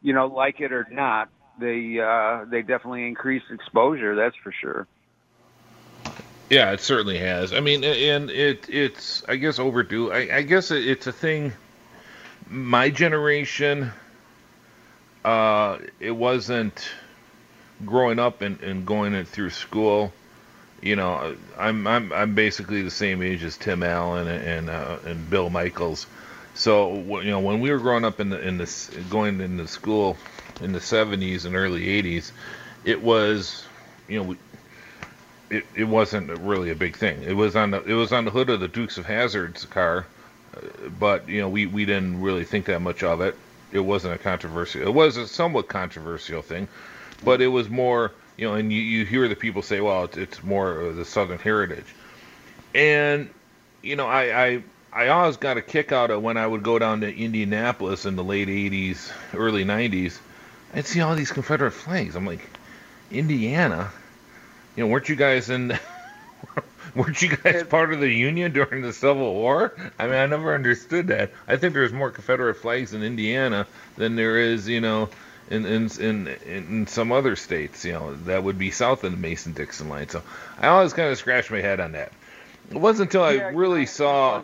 you 0.03 0.13
know, 0.13 0.27
like 0.27 0.61
it 0.61 0.73
or 0.73 0.87
not, 0.91 1.29
they 1.59 1.99
uh, 1.99 2.45
they 2.45 2.63
definitely 2.63 3.07
increased 3.07 3.47
exposure. 3.51 4.15
That's 4.15 4.37
for 4.37 4.53
sure. 4.53 4.87
Yeah, 6.51 6.73
it 6.73 6.81
certainly 6.81 7.19
has. 7.19 7.53
I 7.53 7.61
mean, 7.61 7.83
and 7.83 8.31
it 8.31 8.67
it's 8.69 9.25
I 9.29 9.37
guess 9.37 9.59
overdue. 9.59 10.13
I, 10.13 10.37
I 10.37 10.43
guess 10.43 10.71
it's 10.71 11.07
a 11.07 11.13
thing. 11.13 11.53
My 12.49 12.91
generation, 12.91 13.91
uh, 15.25 15.79
it 15.99 16.13
wasn't 16.13 16.89
growing 17.85 18.19
up 18.19 18.43
and, 18.43 18.61
and 18.61 18.87
going 18.87 19.25
through 19.25 19.51
school. 19.51 20.13
you 20.81 20.95
know, 20.95 21.37
I'm 21.59 21.87
I'm 21.87 22.13
I'm 22.13 22.35
basically 22.35 22.83
the 22.83 22.91
same 22.91 23.23
age 23.23 23.43
as 23.43 23.57
Tim 23.57 23.83
Allen 23.83 24.29
and 24.29 24.45
and, 24.45 24.71
uh, 24.71 24.99
and 25.05 25.29
Bill 25.29 25.51
Michaels. 25.51 26.07
So 26.55 27.21
you 27.21 27.31
know, 27.31 27.41
when 27.41 27.61
we 27.61 27.71
were 27.71 27.79
growing 27.79 28.05
up 28.05 28.21
in 28.21 28.31
the 28.31 28.41
in 28.41 28.57
this 28.57 28.89
going 29.11 29.41
into 29.41 29.67
school 29.67 30.17
in 30.61 30.73
the 30.73 30.79
70s 30.79 31.45
and 31.45 31.55
early 31.55 32.03
80s, 32.03 32.33
it 32.85 33.03
was, 33.03 33.65
you 34.09 34.23
know, 34.23 34.37
it, 35.51 35.65
it 35.75 35.85
wasn't 35.85 36.31
really 36.41 36.71
a 36.71 36.75
big 36.75 36.97
thing. 36.97 37.23
It 37.23 37.35
was 37.35 37.57
on 37.57 37.71
the 37.71 37.83
it 37.85 37.95
was 37.95 38.13
on 38.13 38.25
the 38.25 38.31
hood 38.31 38.51
of 38.51 38.61
the 38.61 38.69
Dukes 38.69 38.99
of 38.99 39.07
Hazzard's 39.07 39.65
car, 39.65 40.07
uh, 40.57 40.61
but 40.99 41.29
you 41.29 41.41
know 41.41 41.49
we 41.49 41.67
we 41.67 41.85
didn't 41.85 42.21
really 42.21 42.45
think 42.45 42.67
that 42.67 42.81
much 42.81 43.03
of 43.03 43.21
it. 43.21 43.37
It 43.73 43.81
wasn't 43.81 44.15
a 44.15 44.19
controversial. 44.19 44.83
It 44.83 44.93
was 44.93 45.17
a 45.17 45.27
somewhat 45.27 45.69
controversial 45.69 46.43
thing, 46.43 46.69
but 47.25 47.41
it 47.41 47.49
was 47.49 47.69
more 47.69 48.13
you 48.37 48.49
know. 48.49 48.55
And 48.55 48.73
you, 48.73 48.81
you 48.81 49.05
hear 49.05 49.29
the 49.29 49.37
people 49.37 49.63
say, 49.63 49.81
well, 49.81 50.05
it's, 50.05 50.17
it's 50.17 50.43
more 50.43 50.93
the 50.93 51.05
Southern 51.05 51.39
heritage, 51.39 51.95
and 52.75 53.31
you 53.83 53.95
know 53.95 54.07
I 54.07 54.47
I 54.47 54.63
I 54.93 55.09
always 55.09 55.37
got 55.37 55.59
a 55.59 55.63
kick 55.63 55.93
out 55.93 56.11
of 56.11 56.23
when 56.23 56.37
I 56.37 56.47
would 56.47 56.65
go 56.65 56.79
down 56.79 57.03
to 57.03 57.17
Indianapolis 57.17 58.05
in 58.05 58.17
the 58.17 58.25
late 58.25 58.49
'80s, 58.49 59.13
early 59.33 59.65
'90s. 59.65 60.19
I'd 60.75 60.87
see 60.87 61.01
all 61.01 61.15
these 61.15 61.33
Confederate 61.33 61.73
flags. 61.73 62.17
I'm 62.17 62.27
like, 62.27 62.41
Indiana 63.11 63.91
you 64.77 64.85
know, 64.85 64.91
weren't 64.91 65.09
you 65.09 65.17
guys 65.17 65.51
in? 65.51 65.79
weren't 66.95 67.21
you 67.21 67.35
guys 67.35 67.65
part 67.65 67.93
of 67.93 68.01
the 68.01 68.11
Union 68.11 68.53
during 68.53 68.83
the 68.83 68.93
Civil 68.93 69.35
War? 69.35 69.75
I 69.99 70.07
mean, 70.07 70.15
I 70.15 70.27
never 70.27 70.55
understood 70.55 71.09
that. 71.09 71.33
I 71.49 71.57
think 71.57 71.75
there's 71.75 71.93
more 71.93 72.11
Confederate 72.11 72.57
flags 72.57 72.93
in 72.93 73.03
Indiana 73.03 73.67
than 73.97 74.17
there 74.17 74.39
is, 74.39 74.69
you 74.69 74.81
know, 74.81 75.09
in 75.49 75.65
in 75.65 75.91
in 75.99 76.29
in 76.47 76.87
some 76.87 77.11
other 77.11 77.37
states. 77.37 77.85
You 77.85 77.95
know, 77.95 78.15
that 78.27 78.45
would 78.45 78.59
be 78.59 78.71
south 78.71 79.03
of 79.03 79.13
the 79.13 79.17
Mason-Dixon 79.17 79.89
line. 79.89 80.09
So 80.09 80.23
I 80.61 80.69
always 80.69 80.93
kind 80.93 81.11
of 81.11 81.19
scratched 81.19 81.51
my 81.51 81.61
head 81.61 81.81
on 81.81 81.93
that. 81.93 82.13
It 82.71 82.77
wasn't 82.77 83.09
until 83.09 83.33
yeah, 83.33 83.47
I 83.47 83.51
really 83.51 83.87
saw. 83.87 84.43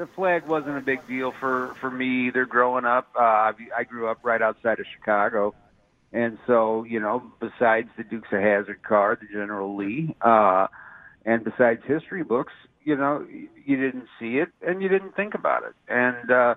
The 0.00 0.08
flag 0.16 0.46
wasn't 0.46 0.78
a 0.78 0.80
big 0.80 1.06
deal 1.06 1.32
for 1.38 1.74
for 1.80 1.90
me 1.90 2.28
either. 2.28 2.46
Growing 2.46 2.86
up, 2.86 3.08
uh, 3.14 3.52
I 3.76 3.84
grew 3.86 4.08
up 4.08 4.20
right 4.22 4.40
outside 4.40 4.80
of 4.80 4.86
Chicago 4.96 5.54
and 6.12 6.38
so, 6.46 6.84
you 6.84 7.00
know, 7.00 7.22
besides 7.38 7.88
the 7.96 8.02
Dukes 8.02 8.28
of 8.32 8.40
Hazzard 8.40 8.82
car, 8.82 9.16
the 9.20 9.26
General 9.26 9.76
Lee, 9.76 10.14
uh, 10.20 10.66
and 11.24 11.44
besides 11.44 11.82
history 11.86 12.24
books, 12.24 12.52
you 12.82 12.96
know, 12.96 13.26
you 13.28 13.76
didn't 13.76 14.06
see 14.18 14.38
it 14.38 14.48
and 14.66 14.82
you 14.82 14.88
didn't 14.88 15.14
think 15.14 15.34
about 15.34 15.62
it. 15.62 15.74
And, 15.88 16.30
uh, 16.30 16.54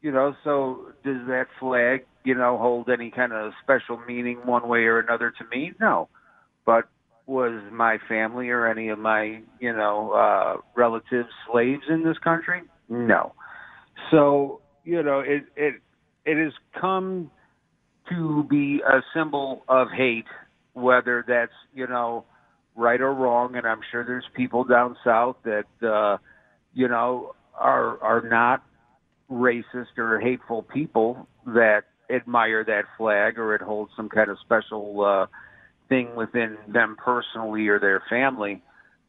you 0.00 0.10
know, 0.10 0.34
so 0.42 0.92
does 1.04 1.26
that 1.26 1.48
flag, 1.60 2.06
you 2.24 2.34
know, 2.34 2.56
hold 2.56 2.88
any 2.88 3.10
kind 3.10 3.32
of 3.32 3.52
special 3.62 4.00
meaning 4.06 4.38
one 4.46 4.68
way 4.68 4.84
or 4.84 4.98
another 5.00 5.32
to 5.38 5.44
me? 5.54 5.72
No. 5.78 6.08
But 6.64 6.88
was 7.26 7.60
my 7.70 7.98
family 8.08 8.48
or 8.50 8.66
any 8.66 8.88
of 8.88 8.98
my, 8.98 9.42
you 9.60 9.72
know, 9.72 10.12
uh, 10.12 10.56
relatives 10.74 11.28
slaves 11.50 11.84
in 11.90 12.04
this 12.04 12.18
country? 12.18 12.62
No. 12.88 13.34
So, 14.10 14.60
you 14.84 15.02
know, 15.02 15.20
it, 15.20 15.44
it, 15.56 15.74
it 16.24 16.42
has 16.42 16.52
come 16.80 17.30
to 18.10 18.44
be 18.48 18.80
a 18.86 19.00
symbol 19.14 19.62
of 19.68 19.88
hate, 19.96 20.26
whether 20.74 21.24
that's 21.26 21.52
you 21.72 21.86
know 21.86 22.24
right 22.76 23.00
or 23.00 23.14
wrong. 23.14 23.56
And 23.56 23.66
I'm 23.66 23.80
sure 23.90 24.04
there's 24.04 24.24
people 24.34 24.64
down 24.64 24.96
south 25.04 25.36
that 25.44 25.86
uh, 25.86 26.18
you 26.74 26.88
know 26.88 27.34
are 27.58 28.02
are 28.02 28.22
not 28.28 28.62
racist 29.30 29.96
or 29.96 30.20
hateful 30.20 30.62
people 30.62 31.26
that 31.46 31.82
admire 32.10 32.64
that 32.64 32.84
flag 32.98 33.38
or 33.38 33.54
it 33.54 33.62
holds 33.62 33.90
some 33.96 34.08
kind 34.08 34.30
of 34.30 34.36
special 34.44 35.04
uh, 35.04 35.26
thing 35.88 36.14
within 36.14 36.58
them 36.68 36.96
personally 37.02 37.66
or 37.68 37.78
their 37.78 38.02
family. 38.10 38.62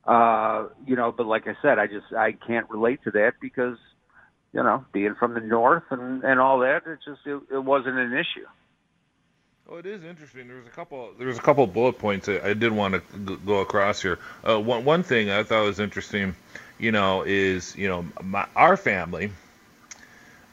Uh, 0.06 0.68
you 0.86 0.96
know, 0.96 1.12
but 1.12 1.26
like 1.26 1.48
I 1.48 1.56
said, 1.62 1.80
I 1.80 1.88
just 1.88 2.14
I 2.16 2.34
can't 2.34 2.70
relate 2.70 3.04
to 3.06 3.12
that 3.12 3.34
because 3.42 3.78
you 4.54 4.64
know, 4.64 4.86
being 4.94 5.16
from 5.16 5.34
the 5.34 5.42
north 5.42 5.84
and 5.90 6.24
and 6.24 6.40
all 6.40 6.60
that, 6.60 6.84
it 6.88 7.00
just 7.06 7.22
it, 7.26 7.42
it 7.52 7.64
wasn't 7.64 7.98
an 7.98 8.14
issue. 8.14 8.46
Oh, 9.68 9.78
it 9.78 9.86
is 9.88 10.04
interesting. 10.04 10.48
There's 10.48 10.68
a 10.68 10.70
couple. 10.70 11.12
There's 11.18 11.38
a 11.38 11.42
couple 11.42 11.66
bullet 11.68 11.98
points 11.98 12.30
I 12.30 12.54
did 12.54 12.72
want 12.72 12.94
to 12.94 13.38
go 13.38 13.60
across 13.60 14.02
here. 14.02 14.20
Uh, 14.48 14.60
one 14.60 14.86
one 14.86 15.04
thing 15.04 15.32
I 15.32 15.44
thought 15.44 15.64
was 15.64 15.80
interesting, 15.80 16.36
you 16.78 16.92
know, 16.92 17.24
is 17.24 17.76
you 17.76 17.88
know 17.88 18.06
my, 18.24 18.48
our 18.56 18.78
family. 18.78 19.32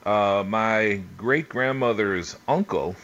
Uh, 0.04 0.42
my 0.44 1.00
great 1.16 1.48
grandmother's 1.48 2.36
uncle 2.48 2.96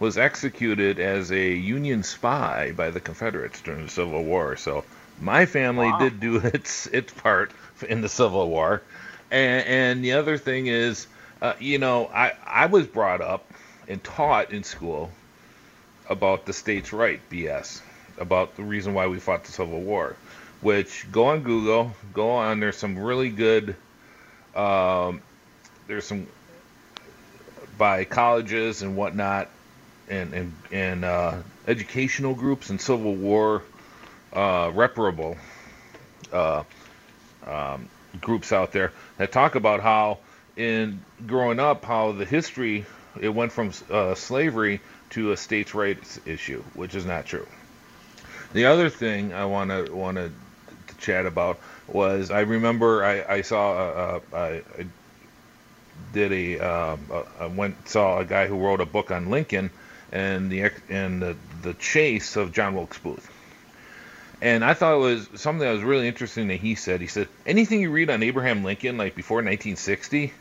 was 0.00 0.18
executed 0.18 0.98
as 0.98 1.30
a 1.30 1.50
Union 1.52 2.02
spy 2.02 2.72
by 2.72 2.90
the 2.90 2.98
Confederates 2.98 3.60
during 3.60 3.84
the 3.84 3.90
Civil 3.90 4.24
War. 4.24 4.56
So 4.56 4.84
my 5.20 5.46
family 5.46 5.90
wow. 5.90 5.98
did 5.98 6.20
do 6.20 6.36
its 6.44 6.86
its 6.86 7.12
part 7.12 7.52
in 7.88 8.00
the 8.00 8.08
Civil 8.08 8.48
War, 8.48 8.82
and, 9.30 9.66
and 9.66 10.04
the 10.04 10.12
other 10.12 10.38
thing 10.38 10.66
is, 10.66 11.06
uh, 11.42 11.54
you 11.58 11.78
know, 11.78 12.06
I 12.06 12.32
I 12.44 12.66
was 12.66 12.86
brought 12.86 13.20
up 13.20 13.44
and 13.86 14.02
taught 14.02 14.52
in 14.52 14.64
school 14.64 15.10
about 16.08 16.46
the 16.46 16.52
states' 16.52 16.92
right 16.92 17.20
BS, 17.30 17.80
about 18.18 18.56
the 18.56 18.62
reason 18.62 18.94
why 18.94 19.06
we 19.06 19.18
fought 19.18 19.44
the 19.44 19.52
Civil 19.52 19.80
War. 19.80 20.16
Which 20.60 21.06
go 21.12 21.26
on 21.26 21.42
Google, 21.42 21.92
go 22.12 22.30
on. 22.30 22.58
There's 22.58 22.76
some 22.76 22.98
really 22.98 23.30
good. 23.30 23.76
Um, 24.56 25.22
there's 25.86 26.04
some 26.04 26.26
by 27.76 28.04
colleges 28.04 28.82
and 28.82 28.96
whatnot, 28.96 29.48
and 30.08 30.34
and 30.34 30.52
and 30.72 31.04
uh, 31.04 31.36
educational 31.68 32.34
groups 32.34 32.70
and 32.70 32.80
Civil 32.80 33.14
War 33.14 33.62
uh, 34.38 34.70
reparable 34.72 35.36
uh, 36.32 36.62
um, 37.44 37.88
groups 38.20 38.52
out 38.52 38.70
there 38.70 38.92
that 39.16 39.32
talk 39.32 39.56
about 39.56 39.80
how 39.80 40.18
in 40.56 41.00
growing 41.26 41.58
up 41.58 41.84
how 41.84 42.12
the 42.12 42.24
history 42.24 42.86
it 43.20 43.30
went 43.30 43.50
from 43.50 43.72
uh, 43.90 44.14
slavery 44.14 44.80
to 45.10 45.32
a 45.32 45.36
states' 45.36 45.74
rights 45.74 46.20
issue, 46.24 46.62
which 46.74 46.94
is 46.94 47.04
not 47.04 47.26
true. 47.26 47.46
The 48.52 48.66
other 48.66 48.90
thing 48.90 49.32
I 49.32 49.46
want 49.46 49.70
to 49.70 49.92
want 49.92 50.18
to 50.18 50.30
chat 50.98 51.26
about 51.26 51.58
was 51.88 52.30
I 52.30 52.40
remember 52.40 53.04
I, 53.04 53.24
I 53.36 53.40
saw 53.42 53.72
uh, 53.72 54.20
uh, 54.32 54.36
I, 54.36 54.62
I 54.78 54.86
did 56.12 56.32
a 56.32 56.64
uh, 56.64 56.96
I 57.40 57.46
went 57.46 57.88
saw 57.88 58.20
a 58.20 58.24
guy 58.24 58.46
who 58.46 58.58
wrote 58.58 58.80
a 58.80 58.86
book 58.86 59.10
on 59.10 59.30
Lincoln 59.30 59.70
and 60.12 60.50
the 60.50 60.70
and 60.88 61.20
the, 61.20 61.36
the 61.62 61.74
chase 61.74 62.36
of 62.36 62.52
John 62.52 62.74
Wilkes 62.76 62.98
Booth. 62.98 63.32
And 64.40 64.64
I 64.64 64.74
thought 64.74 64.94
it 64.94 64.98
was 64.98 65.28
something 65.34 65.66
that 65.66 65.72
was 65.72 65.82
really 65.82 66.06
interesting 66.06 66.48
that 66.48 66.60
he 66.60 66.74
said. 66.74 67.00
He 67.00 67.08
said 67.08 67.28
anything 67.44 67.80
you 67.80 67.90
read 67.90 68.08
on 68.08 68.22
Abraham 68.22 68.62
Lincoln 68.62 68.96
like 68.96 69.14
before 69.16 69.38
1960, 69.38 70.32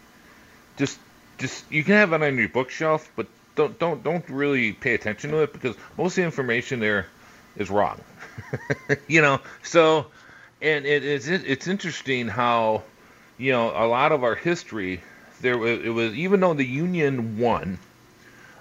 just 0.78 1.00
just 1.40 1.70
you 1.72 1.84
can 1.84 1.94
have 1.94 2.14
it 2.14 2.22
on 2.22 2.38
your 2.38 2.50
bookshelf, 2.50 3.10
but 3.16 3.28
don't 3.56 3.78
don't 3.80 4.04
don't 4.04 4.28
really 4.30 4.74
pay 4.74 4.94
attention 4.94 5.32
to 5.32 5.40
it 5.40 5.54
because 5.54 5.76
most 5.98 6.12
of 6.12 6.16
the 6.18 6.24
information 6.24 6.80
there 6.80 7.08
is 7.56 7.70
wrong. 7.72 8.00
you 9.08 9.22
know, 9.22 9.40
so 9.64 10.06
and 10.62 10.86
it, 10.86 11.04
it's 11.04 11.28
it's 11.28 11.68
interesting 11.68 12.28
how 12.28 12.84
you 13.38 13.52
know 13.52 13.70
a 13.70 13.88
lot 13.88 14.12
of 14.12 14.24
our 14.24 14.36
history 14.36 15.02
there 15.42 15.54
it 15.66 15.90
was 15.90 16.14
even 16.14 16.40
though 16.40 16.54
the 16.54 16.66
Union 16.66 17.40
won, 17.40 17.80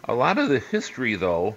a 0.04 0.14
lot 0.14 0.38
of 0.38 0.48
the 0.48 0.58
history 0.58 1.14
though 1.14 1.56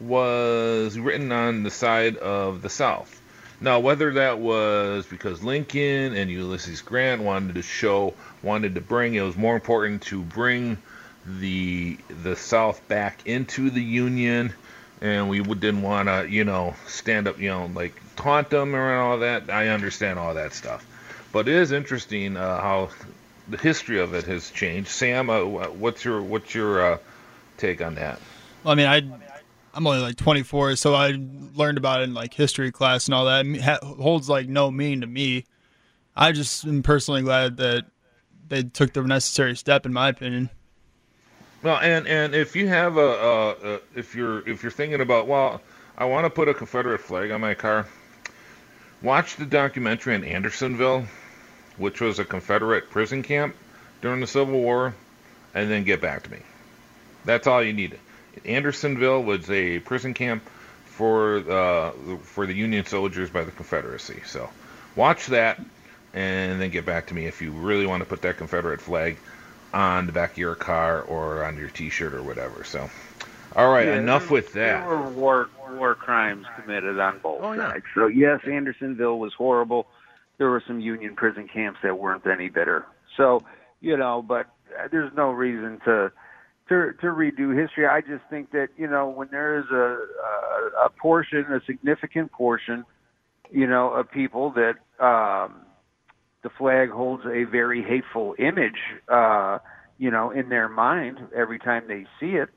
was 0.00 0.98
written 0.98 1.32
on 1.32 1.62
the 1.62 1.70
side 1.70 2.16
of 2.16 2.62
the 2.62 2.68
South. 2.68 3.20
Now, 3.60 3.78
whether 3.78 4.14
that 4.14 4.40
was 4.40 5.06
because 5.06 5.44
Lincoln 5.44 6.14
and 6.14 6.28
Ulysses 6.28 6.80
Grant 6.80 7.22
wanted 7.22 7.54
to 7.54 7.62
show, 7.62 8.14
wanted 8.42 8.74
to 8.74 8.80
bring, 8.80 9.14
it 9.14 9.20
was 9.20 9.36
more 9.36 9.54
important 9.54 10.02
to 10.02 10.20
bring 10.20 10.78
the 11.24 11.96
the 12.24 12.34
South 12.34 12.86
back 12.88 13.20
into 13.24 13.70
the 13.70 13.80
Union, 13.80 14.52
and 15.00 15.28
we 15.28 15.40
didn't 15.40 15.82
want 15.82 16.08
to, 16.08 16.26
you 16.28 16.42
know, 16.42 16.74
stand 16.88 17.28
up, 17.28 17.38
you 17.38 17.50
know, 17.50 17.66
like 17.66 17.94
taunt 18.16 18.50
them 18.50 18.74
or 18.74 18.96
all 18.96 19.18
that. 19.20 19.48
I 19.48 19.68
understand 19.68 20.18
all 20.18 20.34
that 20.34 20.52
stuff, 20.52 20.84
but 21.32 21.46
it 21.46 21.54
is 21.54 21.70
interesting 21.70 22.36
uh, 22.36 22.60
how 22.60 22.90
the 23.48 23.58
history 23.58 24.00
of 24.00 24.14
it 24.14 24.24
has 24.24 24.50
changed. 24.50 24.88
Sam, 24.88 25.30
uh, 25.30 25.44
what's 25.44 26.04
your 26.04 26.20
what's 26.20 26.52
your 26.52 26.94
uh, 26.94 26.98
take 27.58 27.80
on 27.80 27.94
that? 27.94 28.18
Well, 28.64 28.72
I 28.72 28.74
mean, 28.74 28.86
I 28.86 29.00
I'm 29.74 29.86
only 29.86 30.00
like 30.00 30.16
24, 30.16 30.76
so 30.76 30.94
I 30.94 31.18
learned 31.54 31.78
about 31.78 32.00
it 32.00 32.04
in 32.04 32.14
like 32.14 32.34
history 32.34 32.70
class 32.70 33.06
and 33.06 33.14
all 33.14 33.24
that. 33.24 33.46
It 33.46 33.82
holds 33.82 34.28
like 34.28 34.48
no 34.48 34.70
meaning 34.70 35.00
to 35.00 35.06
me. 35.06 35.44
I 36.14 36.32
just 36.32 36.64
am 36.64 36.82
personally 36.82 37.22
glad 37.22 37.56
that 37.56 37.86
they 38.48 38.62
took 38.62 38.92
the 38.92 39.02
necessary 39.02 39.56
step, 39.56 39.86
in 39.86 39.92
my 39.92 40.08
opinion. 40.08 40.50
Well, 41.62 41.78
and 41.78 42.06
and 42.06 42.34
if 42.34 42.54
you 42.54 42.68
have 42.68 42.96
a, 42.96 43.00
a, 43.00 43.50
a 43.50 43.80
if 43.94 44.14
you're 44.14 44.46
if 44.48 44.62
you're 44.62 44.72
thinking 44.72 45.00
about 45.00 45.26
well, 45.26 45.62
I 45.96 46.04
want 46.04 46.26
to 46.26 46.30
put 46.30 46.48
a 46.48 46.54
Confederate 46.54 47.00
flag 47.00 47.30
on 47.30 47.40
my 47.40 47.54
car. 47.54 47.86
Watch 49.00 49.36
the 49.36 49.46
documentary 49.46 50.14
on 50.14 50.22
Andersonville, 50.22 51.06
which 51.76 52.00
was 52.00 52.18
a 52.18 52.24
Confederate 52.24 52.90
prison 52.90 53.22
camp 53.22 53.56
during 54.00 54.20
the 54.20 54.26
Civil 54.26 54.60
War, 54.60 54.94
and 55.54 55.70
then 55.70 55.84
get 55.84 56.00
back 56.00 56.24
to 56.24 56.30
me. 56.30 56.38
That's 57.24 57.46
all 57.46 57.62
you 57.62 57.72
need. 57.72 57.98
Andersonville 58.44 59.22
was 59.22 59.50
a 59.50 59.78
prison 59.80 60.14
camp 60.14 60.42
for 60.86 61.36
uh, 61.50 61.90
for 62.22 62.46
the 62.46 62.54
Union 62.54 62.84
soldiers 62.86 63.30
by 63.30 63.44
the 63.44 63.50
Confederacy. 63.50 64.22
So 64.26 64.50
watch 64.96 65.26
that, 65.28 65.60
and 66.14 66.60
then 66.60 66.70
get 66.70 66.84
back 66.86 67.06
to 67.08 67.14
me 67.14 67.26
if 67.26 67.40
you 67.42 67.50
really 67.52 67.86
want 67.86 68.02
to 68.02 68.08
put 68.08 68.22
that 68.22 68.36
Confederate 68.38 68.80
flag 68.80 69.16
on 69.72 70.06
the 70.06 70.12
back 70.12 70.32
of 70.32 70.38
your 70.38 70.54
car 70.54 71.00
or 71.02 71.44
on 71.44 71.56
your 71.56 71.68
T-shirt 71.68 72.12
or 72.12 72.22
whatever. 72.22 72.62
So, 72.64 72.90
all 73.56 73.72
right, 73.72 73.86
Yeah, 73.86 73.96
enough 73.96 74.24
there- 74.28 74.32
with 74.32 74.52
that. 74.52 74.86
There 74.86 74.96
were 74.98 75.08
war 75.10 75.48
war 75.70 75.94
crimes 75.94 76.46
committed 76.60 76.98
on 77.00 77.18
both 77.20 77.40
Oh, 77.42 77.52
yeah. 77.52 77.70
sides. 77.70 77.84
So 77.94 78.06
yes, 78.06 78.40
Andersonville 78.46 79.18
was 79.18 79.32
horrible. 79.32 79.86
There 80.38 80.50
were 80.50 80.62
some 80.66 80.80
Union 80.80 81.14
prison 81.16 81.48
camps 81.48 81.80
that 81.82 81.98
weren't 81.98 82.26
any 82.26 82.48
better. 82.48 82.84
So 83.16 83.42
you 83.80 83.96
know, 83.96 84.22
but 84.22 84.46
uh, 84.78 84.88
there's 84.90 85.12
no 85.16 85.30
reason 85.30 85.80
to 85.86 86.12
to 86.68 86.92
to 87.00 87.06
redo 87.06 87.58
history. 87.58 87.86
I 87.86 88.00
just 88.00 88.22
think 88.30 88.52
that 88.52 88.68
you 88.76 88.88
know 88.88 89.08
when 89.08 89.28
there 89.30 89.58
is 89.58 89.66
a 89.70 89.74
a, 89.74 90.86
a 90.86 90.90
portion, 90.90 91.44
a 91.52 91.60
significant 91.66 92.32
portion, 92.32 92.84
you 93.50 93.66
know, 93.66 93.90
of 93.90 94.10
people 94.10 94.52
that 94.52 94.74
um, 95.04 95.62
the 96.42 96.50
flag 96.58 96.90
holds 96.90 97.24
a 97.26 97.44
very 97.44 97.82
hateful 97.82 98.34
image, 98.38 98.78
uh, 99.08 99.58
you 99.98 100.10
know, 100.10 100.30
in 100.30 100.48
their 100.48 100.68
mind 100.68 101.18
every 101.36 101.58
time 101.58 101.84
they 101.88 102.04
see 102.20 102.36
it 102.36 102.48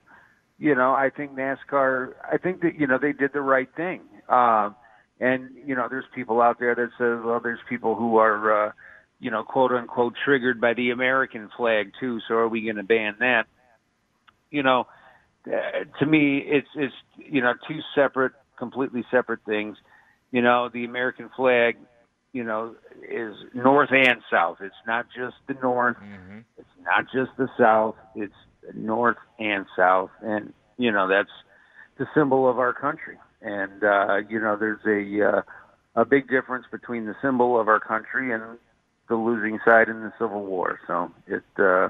you 0.58 0.76
know, 0.76 0.94
I 0.94 1.10
think 1.16 1.32
NASCAR, 1.32 2.14
I 2.32 2.38
think 2.38 2.62
that, 2.62 2.80
you 2.80 2.88
know, 2.88 2.98
they 3.02 3.12
did 3.12 3.32
the 3.34 3.42
right 3.42 3.68
thing. 3.76 4.02
Um, 4.30 4.76
and, 5.20 5.50
you 5.66 5.76
know, 5.76 5.88
there's 5.90 6.06
people 6.14 6.42
out 6.42 6.60
there 6.60 6.76
that 6.76 6.90
says, 6.98 7.24
well, 7.26 7.40
there's 7.42 7.60
people 7.68 7.96
who 7.96 8.18
are, 8.18 8.68
uh, 8.68 8.72
you 9.20 9.32
know, 9.32 9.44
quote 9.44 9.72
unquote 9.72 10.14
triggered 10.24 10.62
by 10.62 10.74
the 10.74 10.92
American 10.92 11.50
flag 11.56 11.92
too. 12.00 12.20
So 12.28 12.36
are 12.36 12.48
we 12.48 12.64
going 12.64 12.76
to 12.78 12.84
ban 12.84 13.16
that? 13.20 13.48
You 14.52 14.64
know, 14.64 14.88
uh, 15.48 15.84
to 16.00 16.06
me, 16.06 16.40
it's, 16.46 16.68
it's, 16.76 16.94
you 17.18 17.42
know, 17.42 17.54
two 17.68 17.80
separate, 17.94 18.34
completely 18.58 19.04
separate 19.12 19.42
things. 19.46 19.78
You 20.32 20.42
know, 20.42 20.70
the 20.74 20.86
American 20.86 21.30
flag, 21.36 21.78
you 22.34 22.44
know, 22.44 22.76
is 23.10 23.36
north 23.54 23.90
and 23.92 24.22
south. 24.32 24.58
It's 24.62 24.76
not 24.88 25.06
just 25.16 25.36
the 25.48 25.56
north. 25.62 25.98
hmm 25.98 26.40
It's 26.58 26.68
not 26.84 27.06
just 27.14 27.38
the 27.38 27.48
South. 27.58 27.96
It's 28.16 28.34
North 28.74 29.18
and 29.40 29.66
South, 29.78 30.10
and 30.22 30.54
you 30.78 30.92
know 30.92 31.08
that's 31.08 31.30
the 31.98 32.06
symbol 32.16 32.50
of 32.50 32.60
our 32.60 32.74
country. 32.74 33.18
And 33.42 33.84
uh, 33.84 34.18
you 34.30 34.40
know, 34.40 34.58
there's 34.58 34.80
a 34.86 35.38
uh, 35.38 35.42
a 35.96 36.06
big 36.06 36.28
difference 36.30 36.66
between 36.72 37.06
the 37.06 37.16
symbol 37.22 37.60
of 37.60 37.68
our 37.68 37.80
country 37.80 38.34
and 38.34 38.58
the 39.08 39.16
losing 39.16 39.60
side 39.66 39.88
in 39.88 40.02
the 40.02 40.12
Civil 40.20 40.46
War. 40.46 40.80
So 40.88 41.12
it, 41.28 41.44
uh, 41.60 41.90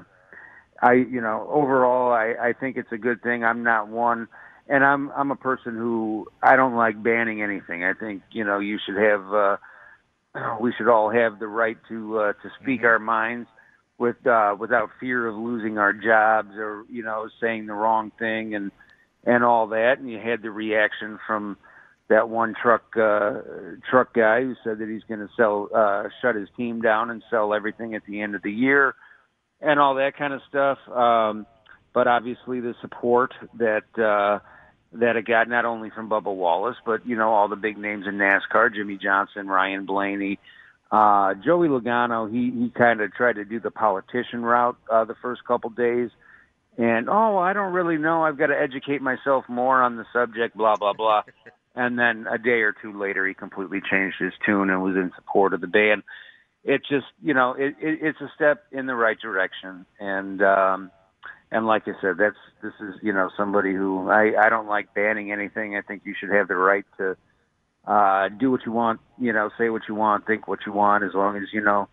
I, 0.81 0.93
you 0.93 1.21
know, 1.21 1.47
overall, 1.51 2.11
I, 2.11 2.49
I 2.49 2.53
think 2.53 2.77
it's 2.77 2.91
a 2.91 2.97
good 2.97 3.21
thing. 3.21 3.43
I'm 3.43 3.63
not 3.63 3.87
one, 3.87 4.27
and 4.67 4.83
I'm 4.83 5.09
I'm 5.11 5.31
a 5.31 5.35
person 5.35 5.75
who 5.75 6.27
I 6.43 6.55
don't 6.55 6.75
like 6.75 7.01
banning 7.01 7.41
anything. 7.41 7.83
I 7.83 7.93
think 7.93 8.23
you 8.31 8.43
know 8.43 8.59
you 8.59 8.77
should 8.85 8.97
have. 8.97 9.33
Uh, 9.33 9.57
we 10.61 10.73
should 10.77 10.89
all 10.89 11.09
have 11.09 11.39
the 11.39 11.47
right 11.47 11.77
to 11.89 12.19
uh, 12.19 12.33
to 12.33 12.49
speak 12.61 12.83
our 12.83 12.99
minds 12.99 13.47
with 13.97 14.17
uh, 14.27 14.55
without 14.59 14.89
fear 14.99 15.27
of 15.27 15.35
losing 15.35 15.77
our 15.77 15.93
jobs 15.93 16.51
or 16.57 16.83
you 16.89 17.03
know 17.03 17.29
saying 17.41 17.67
the 17.67 17.73
wrong 17.73 18.11
thing 18.19 18.53
and 18.55 18.71
and 19.25 19.43
all 19.43 19.67
that. 19.67 19.99
And 19.99 20.09
you 20.09 20.19
had 20.19 20.41
the 20.41 20.51
reaction 20.51 21.19
from 21.25 21.57
that 22.09 22.29
one 22.29 22.53
truck 22.61 22.83
uh, 22.97 23.41
truck 23.89 24.13
guy 24.13 24.41
who 24.41 24.55
said 24.63 24.79
that 24.79 24.89
he's 24.89 25.03
going 25.07 25.21
to 25.21 25.29
sell 25.37 25.69
uh, 25.73 26.03
shut 26.21 26.35
his 26.35 26.49
team 26.57 26.81
down 26.81 27.09
and 27.09 27.23
sell 27.29 27.53
everything 27.53 27.95
at 27.95 28.03
the 28.07 28.21
end 28.21 28.35
of 28.35 28.41
the 28.41 28.51
year 28.51 28.93
and 29.65 29.79
all 29.79 29.95
that 29.95 30.15
kind 30.17 30.33
of 30.33 30.41
stuff. 30.47 30.77
Um, 30.87 31.45
but 31.93 32.07
obviously 32.07 32.59
the 32.59 32.75
support 32.81 33.33
that 33.57 33.83
uh, 33.97 34.39
that 34.93 35.15
it 35.15 35.25
got 35.25 35.49
not 35.49 35.65
only 35.65 35.89
from 35.89 36.09
Bubba 36.09 36.33
Wallace, 36.33 36.77
but 36.85 37.05
you 37.05 37.15
know 37.15 37.31
all 37.31 37.47
the 37.47 37.55
big 37.55 37.77
names 37.77 38.05
in 38.07 38.15
NASCAR: 38.15 38.73
Jimmie 38.73 38.99
Johnson, 39.01 39.47
Ryan 39.47 39.85
Blaney, 39.85 40.39
uh, 40.91 41.33
Joey 41.33 41.67
Logano. 41.67 42.31
He 42.31 42.51
he 42.51 42.69
kind 42.69 43.01
of 43.01 43.13
tried 43.13 43.37
to 43.37 43.45
do 43.45 43.59
the 43.59 43.71
politician 43.71 44.43
route 44.43 44.77
uh, 44.91 45.05
the 45.05 45.15
first 45.21 45.45
couple 45.45 45.69
days, 45.71 46.09
and 46.77 47.09
oh, 47.09 47.37
I 47.37 47.53
don't 47.53 47.73
really 47.73 47.97
know. 47.97 48.23
I've 48.23 48.37
got 48.37 48.47
to 48.47 48.59
educate 48.59 49.01
myself 49.01 49.45
more 49.47 49.81
on 49.81 49.95
the 49.95 50.05
subject. 50.13 50.55
Blah 50.55 50.75
blah 50.75 50.93
blah. 50.93 51.23
and 51.75 51.97
then 51.97 52.27
a 52.31 52.37
day 52.37 52.61
or 52.61 52.73
two 52.81 52.97
later, 52.99 53.25
he 53.25 53.33
completely 53.33 53.79
changed 53.89 54.17
his 54.19 54.33
tune 54.45 54.69
and 54.69 54.83
was 54.83 54.95
in 54.95 55.11
support 55.15 55.53
of 55.53 55.61
the 55.61 55.67
ban. 55.67 56.03
It 56.65 56.81
just 56.89 57.07
you 57.23 57.35
know 57.35 57.53
it, 57.53 57.75
it 57.81 57.99
it's 58.03 58.21
a 58.21 58.31
step 58.35 58.65
in 58.73 58.87
the 58.87 58.95
right 58.95 59.19
direction, 59.21 59.85
and. 59.99 60.43
um 60.43 60.91
and 61.51 61.65
like 61.67 61.83
I 61.87 61.93
said, 62.01 62.17
that's 62.19 62.35
this 62.63 62.73
is 62.81 62.95
you 63.01 63.13
know 63.13 63.29
somebody 63.37 63.73
who 63.73 64.09
I 64.09 64.33
I 64.39 64.49
don't 64.49 64.67
like 64.67 64.93
banning 64.93 65.31
anything. 65.31 65.77
I 65.77 65.81
think 65.81 66.03
you 66.05 66.15
should 66.19 66.31
have 66.31 66.47
the 66.49 66.55
right 66.57 66.85
to 66.97 67.17
uh 67.87 68.29
do 68.29 68.51
what 68.51 68.61
you 68.65 68.71
want, 68.71 69.01
you 69.19 69.33
know, 69.33 69.49
say 69.57 69.69
what 69.69 69.83
you 69.89 69.95
want, 69.95 70.27
think 70.27 70.47
what 70.47 70.59
you 70.65 70.73
want, 70.73 71.03
as 71.03 71.11
long 71.13 71.37
as 71.37 71.43
you 71.53 71.61
know 71.61 71.89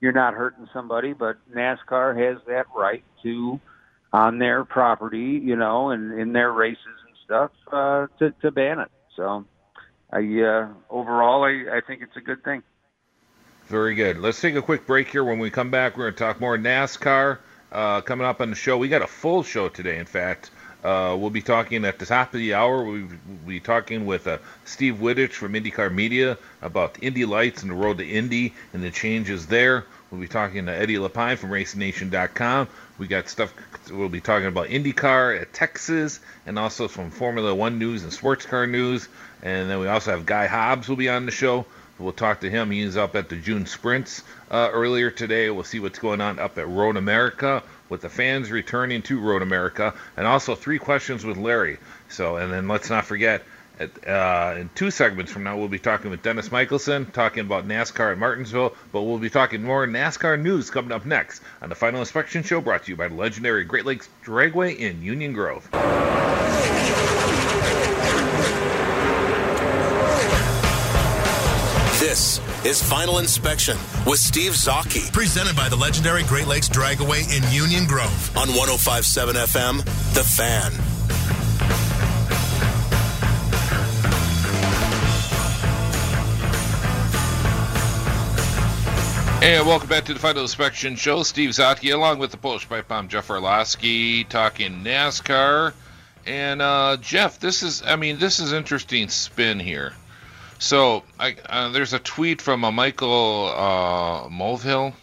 you're 0.00 0.12
not 0.12 0.34
hurting 0.34 0.68
somebody. 0.74 1.12
But 1.14 1.36
NASCAR 1.54 2.16
has 2.18 2.42
that 2.48 2.66
right 2.76 3.04
to 3.24 3.60
on 4.12 4.38
their 4.38 4.64
property, 4.64 5.40
you 5.42 5.56
know, 5.56 5.90
and 5.90 6.18
in 6.18 6.32
their 6.32 6.52
races 6.52 6.78
and 7.08 7.16
stuff 7.24 7.52
uh, 7.72 8.06
to 8.20 8.32
to 8.42 8.50
ban 8.52 8.80
it. 8.80 8.90
So, 9.16 9.44
I 10.12 10.18
uh, 10.18 10.68
overall 10.90 11.44
I 11.44 11.78
I 11.78 11.80
think 11.86 12.02
it's 12.02 12.16
a 12.16 12.22
good 12.22 12.44
thing. 12.44 12.62
Very 13.68 13.96
good. 13.96 14.18
Let's 14.18 14.40
take 14.40 14.54
a 14.54 14.62
quick 14.62 14.86
break 14.86 15.08
here. 15.08 15.24
When 15.24 15.40
we 15.40 15.50
come 15.50 15.70
back, 15.70 15.96
we're 15.96 16.04
going 16.04 16.14
to 16.14 16.18
talk 16.18 16.40
more 16.40 16.56
NASCAR. 16.56 17.38
Uh, 17.72 18.00
coming 18.00 18.24
up 18.24 18.40
on 18.40 18.50
the 18.50 18.56
show, 18.56 18.78
we 18.78 18.88
got 18.88 19.02
a 19.02 19.08
full 19.08 19.42
show 19.42 19.68
today. 19.68 19.98
In 19.98 20.06
fact, 20.06 20.52
uh, 20.84 21.16
we'll 21.18 21.30
be 21.30 21.42
talking 21.42 21.84
at 21.84 21.98
the 21.98 22.06
top 22.06 22.32
of 22.32 22.38
the 22.38 22.54
hour. 22.54 22.84
We'll 22.84 23.08
be 23.44 23.58
talking 23.58 24.06
with 24.06 24.28
uh, 24.28 24.38
Steve 24.64 24.96
Wittich 24.96 25.32
from 25.32 25.54
IndyCar 25.54 25.92
Media 25.92 26.38
about 26.62 26.94
the 26.94 27.00
Indy 27.00 27.24
Lights 27.24 27.62
and 27.62 27.72
the 27.72 27.74
road 27.74 27.98
to 27.98 28.08
Indy 28.08 28.54
and 28.72 28.84
the 28.84 28.92
changes 28.92 29.48
there. 29.48 29.84
We'll 30.12 30.20
be 30.20 30.28
talking 30.28 30.66
to 30.66 30.72
Eddie 30.72 30.94
Lapine 30.94 31.36
from 31.36 31.50
RacingNation.com. 31.50 32.68
We 32.98 33.08
got 33.08 33.28
stuff. 33.28 33.52
We'll 33.90 34.08
be 34.08 34.20
talking 34.20 34.46
about 34.46 34.68
IndyCar 34.68 35.40
at 35.40 35.52
Texas 35.52 36.20
and 36.46 36.56
also 36.56 36.86
from 36.86 37.10
Formula 37.10 37.52
One 37.52 37.80
news 37.80 38.04
and 38.04 38.12
sports 38.12 38.46
car 38.46 38.68
news. 38.68 39.08
And 39.42 39.68
then 39.68 39.80
we 39.80 39.88
also 39.88 40.12
have 40.12 40.24
Guy 40.24 40.46
Hobbs 40.46 40.88
will 40.88 40.94
be 40.94 41.08
on 41.08 41.26
the 41.26 41.32
show. 41.32 41.66
We'll 41.98 42.12
talk 42.12 42.40
to 42.40 42.50
him. 42.50 42.70
He's 42.70 42.96
up 42.96 43.16
at 43.16 43.28
the 43.28 43.36
June 43.36 43.66
sprints 43.66 44.22
uh, 44.50 44.68
earlier 44.72 45.10
today. 45.10 45.48
We'll 45.50 45.64
see 45.64 45.80
what's 45.80 45.98
going 45.98 46.20
on 46.20 46.38
up 46.38 46.58
at 46.58 46.68
Road 46.68 46.96
America 46.96 47.62
with 47.88 48.02
the 48.02 48.08
fans 48.08 48.50
returning 48.50 49.02
to 49.02 49.20
Road 49.20 49.42
America, 49.42 49.94
and 50.16 50.26
also 50.26 50.54
three 50.54 50.78
questions 50.78 51.24
with 51.24 51.36
Larry. 51.36 51.78
So, 52.08 52.36
and 52.36 52.52
then 52.52 52.68
let's 52.68 52.90
not 52.90 53.06
forget, 53.06 53.44
at, 53.78 54.08
uh, 54.08 54.54
in 54.58 54.70
two 54.74 54.90
segments 54.90 55.30
from 55.30 55.44
now, 55.44 55.56
we'll 55.56 55.68
be 55.68 55.78
talking 55.78 56.10
with 56.10 56.22
Dennis 56.22 56.50
Michelson, 56.50 57.06
talking 57.06 57.40
about 57.40 57.66
NASCAR 57.68 58.12
at 58.12 58.18
Martinsville, 58.18 58.74
but 58.92 59.02
we'll 59.02 59.18
be 59.18 59.30
talking 59.30 59.62
more 59.62 59.86
NASCAR 59.86 60.40
news 60.40 60.70
coming 60.70 60.92
up 60.92 61.06
next 61.06 61.42
on 61.62 61.68
the 61.68 61.74
Final 61.74 62.00
Inspection 62.00 62.42
Show, 62.42 62.60
brought 62.60 62.84
to 62.84 62.90
you 62.90 62.96
by 62.96 63.08
the 63.08 63.14
legendary 63.14 63.64
Great 63.64 63.86
Lakes 63.86 64.08
Dragway 64.24 64.76
in 64.76 65.02
Union 65.02 65.32
Grove. 65.32 65.68
This 72.16 72.40
is 72.64 72.82
Final 72.82 73.18
Inspection 73.18 73.76
with 74.06 74.18
Steve 74.18 74.52
Zocchi. 74.52 75.12
Presented 75.12 75.54
by 75.54 75.68
the 75.68 75.76
legendary 75.76 76.22
Great 76.22 76.46
Lakes 76.46 76.66
Dragaway 76.66 77.30
in 77.30 77.42
Union 77.52 77.84
Grove 77.84 78.34
on 78.34 78.48
1057 78.48 79.36
FM, 79.36 79.84
The 80.14 80.24
Fan. 80.24 80.72
Hey 89.42 89.58
and 89.58 89.66
welcome 89.66 89.90
back 89.90 90.06
to 90.06 90.14
the 90.14 90.18
Final 90.18 90.40
Inspection 90.40 90.96
Show. 90.96 91.22
Steve 91.22 91.50
Zotke, 91.50 91.92
along 91.92 92.18
with 92.18 92.30
the 92.30 92.38
Polish 92.38 92.66
pipe 92.66 92.88
bomb 92.88 93.08
Jeff 93.08 93.28
Orlowski, 93.28 94.24
talking 94.24 94.82
NASCAR. 94.82 95.74
And 96.24 96.62
uh, 96.62 96.96
Jeff, 96.98 97.38
this 97.40 97.62
is, 97.62 97.82
I 97.82 97.96
mean, 97.96 98.18
this 98.18 98.40
is 98.40 98.54
interesting 98.54 99.10
spin 99.10 99.60
here. 99.60 99.92
So 100.58 101.02
I, 101.18 101.36
uh, 101.48 101.68
there's 101.70 101.92
a 101.92 101.98
tweet 101.98 102.40
from 102.40 102.64
a 102.64 102.72
Michael 102.72 103.52
uh, 103.54 104.28
Mulvihill. 104.28 104.94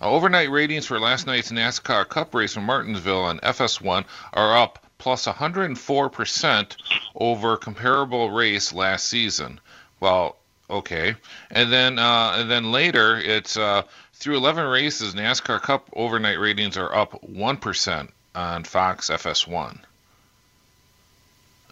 Uh, 0.00 0.10
overnight 0.10 0.50
ratings 0.50 0.86
for 0.86 0.98
last 0.98 1.26
night's 1.26 1.50
NASCAR 1.50 2.08
Cup 2.08 2.34
race 2.34 2.56
in 2.56 2.64
Martinsville 2.64 3.22
on 3.22 3.38
FS1 3.40 4.04
are 4.32 4.56
up 4.56 4.84
plus 4.98 5.26
104% 5.26 6.76
over 7.16 7.56
comparable 7.56 8.30
race 8.30 8.72
last 8.72 9.06
season. 9.06 9.60
Well, 10.00 10.36
okay. 10.70 11.14
And 11.50 11.72
then 11.72 11.98
uh, 11.98 12.36
and 12.38 12.50
then 12.50 12.70
later 12.72 13.18
it's 13.18 13.56
uh, 13.56 13.82
through 14.14 14.36
11 14.36 14.66
races, 14.68 15.14
NASCAR 15.14 15.60
Cup 15.60 15.88
overnight 15.94 16.38
ratings 16.38 16.76
are 16.76 16.94
up 16.94 17.20
1% 17.26 18.08
on 18.34 18.64
Fox 18.64 19.10
FS1. 19.10 19.78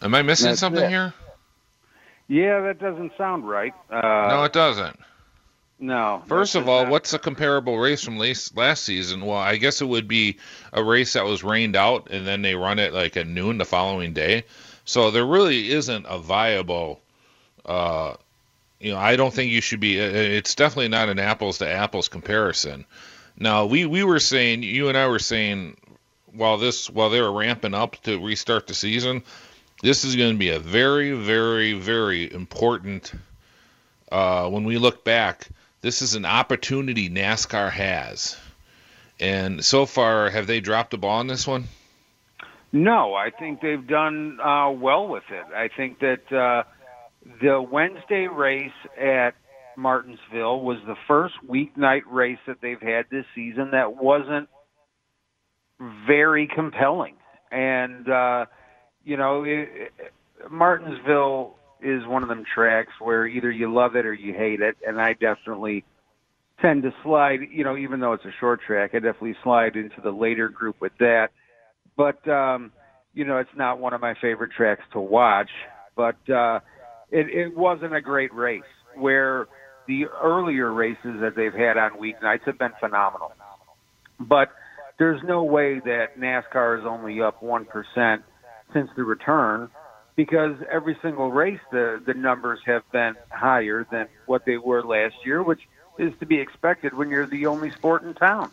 Am 0.02 0.14
I 0.14 0.22
missing 0.22 0.48
That's 0.48 0.60
something 0.60 0.84
it. 0.84 0.90
here? 0.90 1.14
Yeah, 2.30 2.60
that 2.60 2.78
doesn't 2.78 3.10
sound 3.18 3.48
right. 3.48 3.74
Uh, 3.90 4.28
no, 4.30 4.44
it 4.44 4.52
doesn't. 4.52 4.96
no. 5.80 6.22
First 6.28 6.54
of 6.54 6.68
all, 6.68 6.84
not- 6.84 6.92
what's 6.92 7.12
a 7.12 7.18
comparable 7.18 7.76
race 7.76 8.04
from 8.04 8.18
last, 8.18 8.84
season? 8.84 9.26
Well, 9.26 9.36
I 9.36 9.56
guess 9.56 9.80
it 9.80 9.86
would 9.86 10.06
be 10.06 10.38
a 10.72 10.80
race 10.80 11.14
that 11.14 11.24
was 11.24 11.42
rained 11.42 11.74
out 11.74 12.08
and 12.12 12.24
then 12.24 12.42
they 12.42 12.54
run 12.54 12.78
it 12.78 12.94
like 12.94 13.16
at 13.16 13.26
noon 13.26 13.58
the 13.58 13.64
following 13.64 14.12
day. 14.12 14.44
So 14.84 15.10
there 15.10 15.26
really 15.26 15.72
isn't 15.72 16.06
a 16.08 16.18
viable. 16.18 17.00
Uh, 17.66 18.14
you 18.78 18.92
know, 18.92 18.98
I 18.98 19.16
don't 19.16 19.34
think 19.34 19.50
you 19.50 19.60
should 19.60 19.80
be. 19.80 20.00
Uh, 20.00 20.04
it's 20.04 20.54
definitely 20.54 20.88
not 20.88 21.08
an 21.08 21.18
apples 21.18 21.58
to 21.58 21.68
apples 21.68 22.08
comparison. 22.08 22.86
Now 23.36 23.66
we 23.66 23.86
we 23.86 24.04
were 24.04 24.20
saying, 24.20 24.62
you 24.62 24.88
and 24.88 24.96
I 24.96 25.08
were 25.08 25.18
saying, 25.18 25.76
while 26.32 26.58
this 26.58 26.88
while 26.88 27.10
they 27.10 27.20
were 27.20 27.32
ramping 27.32 27.74
up 27.74 27.96
to 28.02 28.24
restart 28.24 28.68
the 28.68 28.74
season, 28.74 29.24
this 29.82 30.04
is 30.04 30.16
going 30.16 30.32
to 30.32 30.38
be 30.38 30.50
a 30.50 30.58
very 30.58 31.12
very 31.12 31.74
very 31.74 32.32
important. 32.32 33.12
Uh, 34.10 34.48
when 34.48 34.64
we 34.64 34.76
look 34.76 35.04
back, 35.04 35.48
this 35.82 36.02
is 36.02 36.14
an 36.14 36.24
opportunity 36.24 37.08
NASCAR 37.08 37.70
has. 37.70 38.36
And 39.20 39.64
so 39.64 39.86
far, 39.86 40.30
have 40.30 40.46
they 40.46 40.60
dropped 40.60 40.90
the 40.90 40.98
ball 40.98 41.18
on 41.18 41.26
this 41.26 41.46
one? 41.46 41.64
No, 42.72 43.14
I 43.14 43.30
think 43.30 43.60
they've 43.60 43.86
done 43.86 44.38
uh, 44.40 44.70
well 44.70 45.08
with 45.08 45.24
it. 45.30 45.44
I 45.54 45.68
think 45.76 46.00
that 46.00 46.32
uh, 46.32 46.62
the 47.40 47.60
Wednesday 47.60 48.28
race 48.28 48.72
at 48.98 49.34
Martinsville 49.76 50.60
was 50.60 50.78
the 50.86 50.96
first 51.06 51.34
weeknight 51.48 52.02
race 52.06 52.38
that 52.46 52.60
they've 52.60 52.80
had 52.80 53.06
this 53.10 53.26
season 53.34 53.72
that 53.72 53.96
wasn't 53.96 54.48
very 56.06 56.46
compelling. 56.46 57.14
And, 57.50 58.08
uh, 58.08 58.46
you 59.10 59.16
know, 59.16 59.42
it, 59.42 59.68
it, 59.74 60.12
Martinsville 60.52 61.56
is 61.82 62.06
one 62.06 62.22
of 62.22 62.28
them 62.28 62.44
tracks 62.54 62.92
where 63.00 63.26
either 63.26 63.50
you 63.50 63.72
love 63.72 63.96
it 63.96 64.06
or 64.06 64.14
you 64.14 64.32
hate 64.32 64.60
it. 64.60 64.76
And 64.86 65.00
I 65.00 65.14
definitely 65.14 65.84
tend 66.62 66.84
to 66.84 66.92
slide, 67.02 67.40
you 67.50 67.64
know, 67.64 67.76
even 67.76 67.98
though 67.98 68.12
it's 68.12 68.24
a 68.24 68.30
short 68.38 68.60
track, 68.64 68.90
I 68.94 69.00
definitely 69.00 69.34
slide 69.42 69.74
into 69.74 70.00
the 70.00 70.12
later 70.12 70.48
group 70.48 70.76
with 70.80 70.92
that. 71.00 71.30
But, 71.96 72.26
um, 72.28 72.70
you 73.12 73.24
know, 73.24 73.38
it's 73.38 73.50
not 73.56 73.80
one 73.80 73.94
of 73.94 74.00
my 74.00 74.14
favorite 74.22 74.52
tracks 74.56 74.84
to 74.92 75.00
watch. 75.00 75.50
But, 75.96 76.30
uh, 76.30 76.60
it, 77.10 77.26
it 77.30 77.56
wasn't 77.56 77.96
a 77.96 78.00
great 78.00 78.32
race 78.32 78.62
where 78.94 79.48
the 79.88 80.04
earlier 80.22 80.72
races 80.72 81.18
that 81.20 81.32
they've 81.34 81.52
had 81.52 81.76
on 81.76 81.98
weeknights 82.00 82.44
have 82.46 82.60
been 82.60 82.74
phenomenal. 82.78 83.32
But 84.20 84.50
there's 85.00 85.20
no 85.24 85.42
way 85.42 85.80
that 85.80 86.16
NASCAR 86.16 86.78
is 86.78 86.84
only 86.86 87.20
up 87.20 87.42
1% 87.42 88.22
since 88.72 88.90
the 88.96 89.04
return 89.04 89.70
because 90.16 90.56
every 90.70 90.98
single 91.02 91.30
race 91.30 91.60
the 91.70 92.02
the 92.04 92.14
numbers 92.14 92.60
have 92.66 92.82
been 92.92 93.14
higher 93.30 93.86
than 93.90 94.06
what 94.26 94.44
they 94.44 94.58
were 94.58 94.82
last 94.82 95.14
year, 95.24 95.42
which 95.42 95.60
is 95.98 96.12
to 96.20 96.26
be 96.26 96.38
expected 96.38 96.92
when 96.94 97.08
you're 97.08 97.26
the 97.26 97.46
only 97.46 97.70
sport 97.70 98.02
in 98.02 98.14
town. 98.14 98.50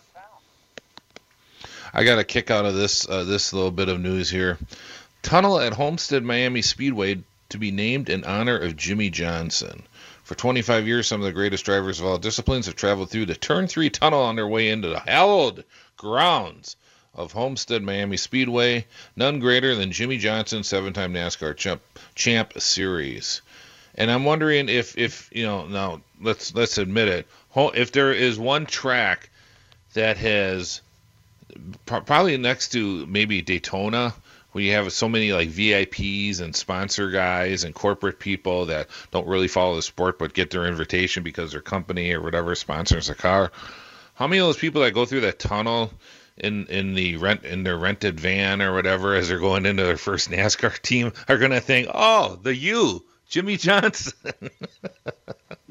I 1.93 2.03
got 2.03 2.19
a 2.19 2.23
kick 2.23 2.51
out 2.51 2.65
of 2.65 2.75
this 2.75 3.08
uh, 3.10 3.23
this 3.23 3.53
little 3.53 3.71
bit 3.71 3.89
of 3.89 3.99
news 3.99 4.30
here. 4.30 4.58
Tunnel 5.21 5.60
at 5.60 5.73
Homestead 5.73 6.23
Miami 6.23 6.62
Speedway 6.62 7.23
to 7.49 7.58
be 7.58 7.71
named 7.71 8.10
in 8.10 8.23
honor 8.23 8.58
of 8.58 8.75
Jimmie 8.75 9.10
Johnson. 9.10 9.84
For 10.23 10.36
25 10.36 10.86
years, 10.86 11.08
some 11.08 11.21
of 11.21 11.25
the 11.25 11.34
greatest 11.34 11.65
drivers 11.65 11.99
of 11.99 12.06
all 12.06 12.17
disciplines 12.17 12.65
have 12.65 12.75
traveled 12.75 13.10
through 13.10 13.25
the 13.25 13.36
Turn 13.36 13.67
3 13.67 13.89
tunnel 13.89 14.21
on 14.21 14.36
their 14.36 14.47
way 14.47 14.69
into 14.69 14.89
the 14.89 14.99
hallowed 14.99 15.63
grounds 15.95 16.75
of 17.17 17.32
Homestead 17.32 17.84
Miami 17.84 18.15
Speedway. 18.17 18.86
None 19.15 19.39
greater 19.39 19.75
than 19.75 19.91
Jimmie 19.91 20.17
Johnson, 20.17 20.63
seven-time 20.63 21.13
NASCAR 21.13 21.58
champ, 21.58 21.82
champ 22.15 22.53
series. 22.62 23.41
And 23.95 24.12
I'm 24.12 24.23
wondering 24.23 24.69
if, 24.69 24.97
if 24.97 25.30
you 25.34 25.45
know, 25.45 25.65
now 25.65 26.01
let's 26.21 26.53
let's 26.53 26.77
admit 26.77 27.08
it, 27.08 27.27
if 27.56 27.91
there 27.91 28.13
is 28.13 28.38
one 28.38 28.67
track 28.67 29.30
that 29.93 30.17
has 30.17 30.82
probably 31.86 32.38
next 32.38 32.69
to 32.73 33.06
maybe 33.08 33.41
Daytona 33.41 34.13
when 34.51 34.63
you 34.63 34.73
have 34.73 34.91
so 34.93 35.10
many 35.10 35.34
like 35.34 35.49
VIPs 35.49 36.41
and 36.41 36.56
sponsor 36.56 37.10
guys 37.10 37.63
and 37.63 37.73
corporate 37.73 38.19
people 38.19 38.67
that 38.67 38.88
don't 39.12 39.27
really 39.27 39.47
follow 39.47 39.75
the 39.75 39.82
sport 39.82 40.19
but 40.19 40.34
get 40.34 40.51
their 40.51 40.65
invitation 40.65 41.23
because 41.23 41.51
their 41.51 41.62
company 41.62 42.12
or 42.13 42.21
whatever 42.21 42.53
sponsors 42.56 43.10
a 43.10 43.15
car. 43.15 43.51
How 44.13 44.27
many 44.27 44.39
of 44.39 44.47
those 44.47 44.58
people 44.58 44.82
that 44.82 44.93
go 44.93 45.06
through 45.06 45.21
that 45.21 45.39
tunnel 45.39 45.91
in 46.38 46.65
in 46.67 46.93
the 46.93 47.17
rent 47.17 47.43
in 47.43 47.63
their 47.63 47.78
rented 47.78 48.19
van 48.19 48.62
or 48.62 48.73
whatever 48.73 49.15
as 49.15 49.30
they're 49.30 49.39
going 49.39 49.65
into 49.65 49.84
their 49.84 49.97
first 49.97 50.30
NASCAR 50.30 50.80
team 50.82 51.13
are 51.28 51.38
going 51.38 51.52
to 51.52 51.62
think, 51.62 51.89
"Oh, 51.93 52.39
the 52.41 52.56
you, 52.56 53.04
Jimmy 53.30 53.58
Johnson." 53.58 54.13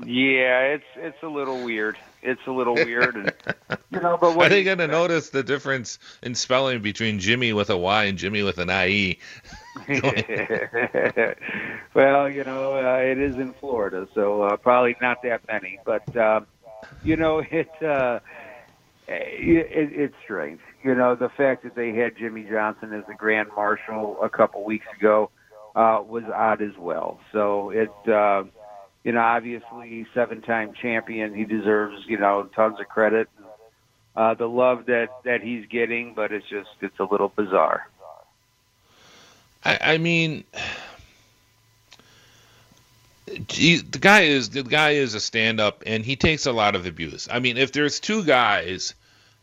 yeah, 0.05 0.61
it's 0.74 0.85
it's 0.96 1.22
a 1.22 1.29
little 1.29 1.64
weird 1.64 1.96
it's 2.26 2.46
a 2.46 2.50
little 2.50 2.74
weird, 2.74 3.14
and 3.14 3.33
you 3.90 4.00
know. 4.00 4.18
But 4.20 4.37
what 4.37 4.46
are 4.46 4.48
they 4.50 4.64
going 4.64 4.79
to 4.79 4.88
notice 4.88 5.31
the 5.31 5.42
difference 5.42 5.98
in 6.22 6.35
spelling 6.35 6.83
between 6.83 7.20
Jimmy 7.20 7.52
with 7.52 7.70
a 7.70 7.76
Y 7.76 8.05
and 8.05 8.18
Jimmy 8.18 8.42
with 8.42 8.59
an 8.59 8.68
IE? 8.68 9.18
well, 11.94 12.29
you 12.29 12.44
know, 12.44 12.74
uh, 12.74 12.98
it 12.98 13.18
is 13.18 13.37
in 13.37 13.55
Florida, 13.55 14.09
so 14.14 14.42
uh, 14.42 14.57
probably 14.57 14.96
not 15.00 15.22
that 15.22 15.46
many. 15.46 15.79
But 15.85 16.16
uh, 16.16 16.40
you 17.05 17.16
know, 17.16 17.38
it, 17.38 17.70
uh, 19.09 19.12
it 19.12 19.90
it's 19.92 20.14
strange. 20.25 20.61
You 20.83 20.95
know, 20.95 21.14
the 21.14 21.29
fact 21.29 21.62
that 21.64 21.75
they 21.75 21.92
had 21.92 22.16
Jimmie 22.16 22.47
Johnson 22.49 22.92
as 22.92 23.05
the 23.07 23.14
Grand 23.14 23.49
Marshal 23.55 24.19
a 24.23 24.29
couple 24.29 24.64
weeks 24.64 24.87
ago 24.99 25.31
uh, 25.75 26.03
was 26.07 26.25
odd 26.25 26.62
as 26.62 26.77
well. 26.79 27.21
So 27.33 27.71
it. 27.71 27.90
Uh, 28.09 28.45
you 29.05 29.12
know, 29.12 29.21
obviously 29.21 30.05
seven-time 30.14 30.73
champion. 30.83 31.33
He 31.33 31.45
deserves, 31.45 32.03
you 32.09 32.19
know, 32.19 32.51
tons 32.57 32.81
of 32.81 32.88
credit. 32.88 33.29
Uh, 34.16 34.35
the 34.35 34.49
love 34.49 34.87
that 34.87 35.11
that 35.25 35.42
he's 35.42 35.64
getting, 35.66 36.12
but 36.12 36.33
it's 36.33 36.49
just 36.49 36.71
it's 36.81 36.99
a 36.99 37.05
little 37.05 37.29
bizarre. 37.29 37.88
I, 39.62 39.79
I 39.81 39.99
mean, 39.99 40.42
the 43.38 43.99
guy 44.01 44.22
is 44.22 44.51
the 44.51 44.62
guy 44.62 44.90
is 44.90 45.14
a 45.14 45.20
stand-up, 45.20 45.83
and 45.87 46.05
he 46.05 46.16
takes 46.16 46.46
a 46.46 46.53
lot 46.53 46.75
of 46.75 46.87
abuse. 46.87 47.29
I 47.31 47.40
mean, 47.40 47.57
if 47.57 47.72
there's 47.72 48.01
two 48.01 48.25
guys 48.25 48.94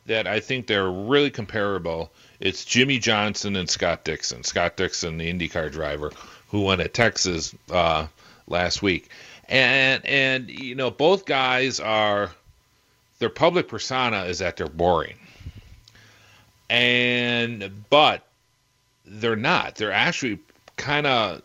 that 0.05 0.27
I 0.27 0.39
think 0.39 0.67
they're 0.67 0.89
really 0.89 1.31
comparable, 1.31 2.11
it's 2.39 2.65
Jimmie 2.65 2.99
Johnson 2.99 3.55
and 3.55 3.69
Scott 3.69 4.03
Dixon. 4.03 4.43
Scott 4.43 4.75
Dixon, 4.75 5.17
the 5.17 5.31
IndyCar 5.31 5.71
driver 5.71 6.11
who 6.49 6.61
won 6.61 6.81
at 6.81 6.93
Texas 6.93 7.55
uh, 7.71 8.07
last 8.47 8.81
week 8.81 9.09
and 9.53 10.05
and 10.05 10.49
you 10.49 10.75
know 10.75 10.89
both 10.89 11.25
guys 11.25 11.79
are 11.79 12.31
their 13.19 13.29
public 13.29 13.67
persona 13.67 14.23
is 14.23 14.39
that 14.39 14.57
they're 14.57 14.67
boring 14.67 15.17
and 16.69 17.85
but 17.89 18.25
they're 19.05 19.35
not 19.35 19.75
they're 19.75 19.91
actually 19.91 20.39
kind 20.77 21.05
of 21.05 21.41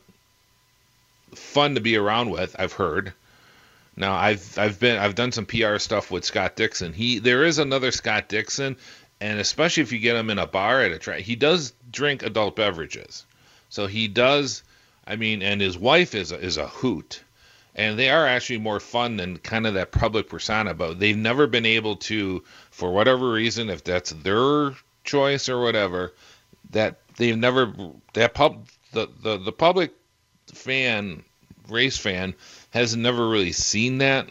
fun 1.35 1.75
to 1.75 1.81
be 1.81 1.97
around 1.97 2.31
with 2.31 2.57
i've 2.59 2.73
heard. 2.73 3.13
Now 3.97 4.15
i've 4.15 4.59
i've 4.59 4.79
been 4.79 4.99
i've 4.99 5.15
done 5.15 5.33
some 5.33 5.47
pr 5.47 5.79
stuff 5.79 6.11
with 6.11 6.25
scott 6.25 6.57
dixon. 6.57 6.93
He 6.93 7.19
there 7.19 7.45
is 7.45 7.59
another 7.59 7.91
scott 7.91 8.29
dixon 8.29 8.77
and 9.21 9.41
especially 9.41 9.83
if 9.83 9.93
you 9.93 9.99
get 9.99 10.17
him 10.17 10.31
in 10.31 10.39
a 10.39 10.47
bar 10.47 10.83
at 10.83 10.93
a 10.93 10.99
track 10.99 11.21
he 11.21 11.37
does 11.37 11.73
drink 11.91 12.23
adult 12.23 12.57
beverages. 12.57 13.25
So 13.69 13.87
he 13.87 14.09
does 14.09 14.63
i 15.07 15.17
mean 15.17 15.43
and 15.43 15.61
his 15.61 15.79
wife 15.79 16.15
is 16.15 16.33
a, 16.33 16.39
is 16.39 16.57
a 16.57 16.67
hoot. 16.67 17.23
And 17.75 17.97
they 17.97 18.11
are 18.11 18.27
actually 18.27 18.59
more 18.59 18.81
fun 18.81 19.17
than 19.17 19.39
kind 19.39 19.65
of 19.65 19.75
that 19.75 19.93
public 19.93 20.29
persona. 20.29 20.75
But 20.75 20.99
they've 20.99 21.17
never 21.17 21.47
been 21.47 21.65
able 21.65 21.95
to, 22.11 22.43
for 22.73 22.93
whatever 22.93 23.31
reason, 23.31 23.71
if 23.71 23.85
that's 23.85 24.11
their 24.11 24.73
choice 25.05 25.49
or 25.49 25.61
whatever, 25.61 26.13
that 26.71 26.99
they've 27.17 27.37
never 27.37 27.73
that 28.15 28.35
pub 28.35 28.67
the 28.93 29.09
the, 29.23 29.39
the 29.39 29.53
public 29.53 29.93
fan 30.53 31.25
race 31.69 31.99
fan 31.99 32.35
has 32.71 32.97
never 32.97 33.29
really 33.29 33.53
seen 33.53 33.99
that. 33.99 34.29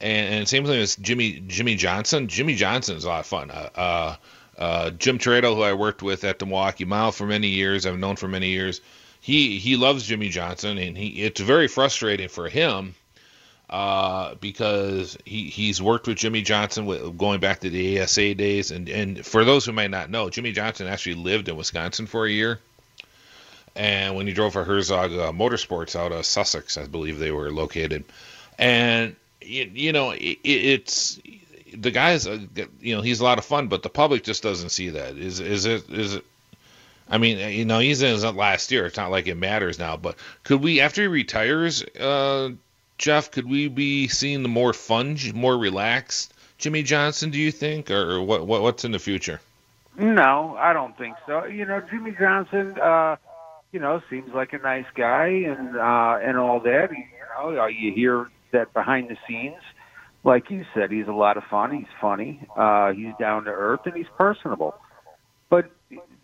And, 0.00 0.34
and 0.34 0.48
same 0.48 0.64
thing 0.64 0.80
as 0.80 0.96
Jimmy 0.96 1.42
Jimmie 1.46 1.76
Johnson. 1.76 2.28
Jimmie 2.28 2.54
Johnson 2.54 2.96
is 2.96 3.04
a 3.04 3.08
lot 3.08 3.20
of 3.20 3.26
fun. 3.26 3.50
Uh, 3.50 3.68
uh, 3.74 4.16
uh, 4.58 4.90
Jim 4.90 5.18
Toretto, 5.18 5.54
who 5.54 5.62
I 5.62 5.72
worked 5.72 6.02
with 6.02 6.24
at 6.24 6.38
the 6.38 6.46
Milwaukee 6.46 6.84
Mile 6.84 7.12
for 7.12 7.26
many 7.26 7.48
years, 7.48 7.86
I've 7.86 7.98
known 7.98 8.16
for 8.16 8.28
many 8.28 8.48
years 8.48 8.80
he 9.20 9.58
he 9.58 9.76
loves 9.76 10.06
Jimmie 10.06 10.28
Johnson, 10.28 10.78
and 10.78 10.96
he 10.96 11.22
it's 11.22 11.40
very 11.40 11.68
frustrating 11.68 12.28
for 12.28 12.48
him 12.48 12.94
uh, 13.68 14.34
because 14.36 15.18
he 15.24 15.50
he's 15.50 15.82
worked 15.82 16.06
with 16.06 16.18
Jimmie 16.18 16.42
Johnson 16.42 16.86
with, 16.86 17.18
going 17.18 17.40
back 17.40 17.60
to 17.60 17.70
the 17.70 18.00
ASA 18.00 18.34
days, 18.34 18.70
and 18.70 18.88
and 18.88 19.24
for 19.24 19.44
those 19.44 19.64
who 19.64 19.72
might 19.72 19.90
not 19.90 20.10
know, 20.10 20.30
Jimmie 20.30 20.52
Johnson 20.52 20.86
actually 20.86 21.16
lived 21.16 21.48
in 21.48 21.56
Wisconsin 21.56 22.06
for 22.06 22.26
a 22.26 22.30
year. 22.30 22.60
And 23.76 24.16
when 24.16 24.26
he 24.26 24.32
drove 24.32 24.54
for 24.54 24.64
Herzog 24.64 25.12
uh, 25.12 25.32
Motorsports 25.32 25.94
out 25.94 26.12
of 26.12 26.26
Sussex, 26.26 26.76
I 26.76 26.86
believe 26.86 27.18
they 27.18 27.30
were 27.30 27.50
located, 27.50 28.04
and 28.58 29.14
you, 29.40 29.70
you 29.72 29.92
know 29.92 30.10
it, 30.10 30.38
it's 30.42 31.20
the 31.76 31.90
guy's 31.90 32.26
uh, 32.26 32.38
you 32.80 32.96
know 32.96 33.02
he's 33.02 33.20
a 33.20 33.24
lot 33.24 33.38
of 33.38 33.44
fun, 33.44 33.68
but 33.68 33.82
the 33.82 33.88
public 33.88 34.24
just 34.24 34.42
doesn't 34.42 34.70
see 34.70 34.90
that. 34.90 35.16
Is 35.16 35.38
is 35.40 35.66
it 35.66 35.88
is 35.90 36.16
it 36.16 36.24
I 37.10 37.18
mean, 37.18 37.38
you 37.56 37.64
know, 37.64 37.78
he's 37.78 38.02
in 38.02 38.12
his 38.12 38.24
last 38.24 38.70
year. 38.70 38.86
It's 38.86 38.96
not 38.96 39.10
like 39.10 39.26
it 39.26 39.36
matters 39.36 39.78
now. 39.78 39.96
But 39.96 40.16
could 40.44 40.60
we, 40.60 40.80
after 40.80 41.02
he 41.02 41.08
retires, 41.08 41.82
uh, 41.82 42.50
Jeff, 42.98 43.30
could 43.30 43.48
we 43.48 43.68
be 43.68 44.08
seeing 44.08 44.42
the 44.42 44.48
more 44.48 44.72
fun, 44.72 45.16
more 45.34 45.56
relaxed 45.56 46.34
Jimmie 46.58 46.82
Johnson? 46.82 47.30
Do 47.30 47.38
you 47.38 47.50
think, 47.50 47.90
or 47.90 48.20
what? 48.20 48.46
what 48.46 48.62
what's 48.62 48.84
in 48.84 48.92
the 48.92 48.98
future? 48.98 49.40
No, 49.96 50.56
I 50.58 50.72
don't 50.72 50.96
think 50.98 51.16
so. 51.26 51.44
You 51.46 51.64
know, 51.64 51.80
Jimmie 51.80 52.14
Johnson. 52.18 52.78
Uh, 52.78 53.16
you 53.72 53.80
know, 53.80 54.00
seems 54.10 54.30
like 54.34 54.52
a 54.52 54.58
nice 54.58 54.86
guy 54.94 55.26
and 55.26 55.76
uh, 55.76 56.18
and 56.22 56.38
all 56.38 56.60
that. 56.60 56.88
You 56.90 57.54
know, 57.54 57.62
uh, 57.62 57.66
you 57.66 57.92
hear 57.92 58.28
that 58.52 58.72
behind 58.72 59.10
the 59.10 59.16
scenes, 59.28 59.60
like 60.24 60.50
you 60.50 60.64
said, 60.74 60.90
he's 60.90 61.08
a 61.08 61.12
lot 61.12 61.36
of 61.36 61.44
fun. 61.50 61.76
He's 61.76 61.92
funny. 62.00 62.46
Uh, 62.56 62.92
he's 62.92 63.12
down 63.18 63.44
to 63.44 63.50
earth 63.50 63.80
and 63.84 63.94
he's 63.94 64.06
personable. 64.16 64.74
But 65.50 65.70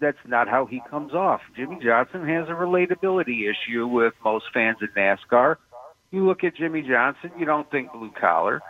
that's 0.01 0.19
not 0.27 0.49
how 0.49 0.67
he 0.67 0.83
comes 0.91 1.15
off. 1.15 1.41
Jimmie 1.57 1.79
Johnson 1.83 2.27
has 2.29 2.49
a 2.49 2.53
relatability 2.53 3.49
issue 3.51 3.87
with 3.87 4.15
most 4.25 4.47
fans 4.53 4.79
of 4.83 4.91
NASCAR. 4.95 5.57
You 6.11 6.27
look 6.27 6.45
at 6.45 6.57
Jimmie 6.57 6.83
Johnson, 6.83 7.31
you 7.39 7.47
don't 7.47 7.71
think 7.71 7.93
blue 7.93 8.11
collar. 8.11 8.61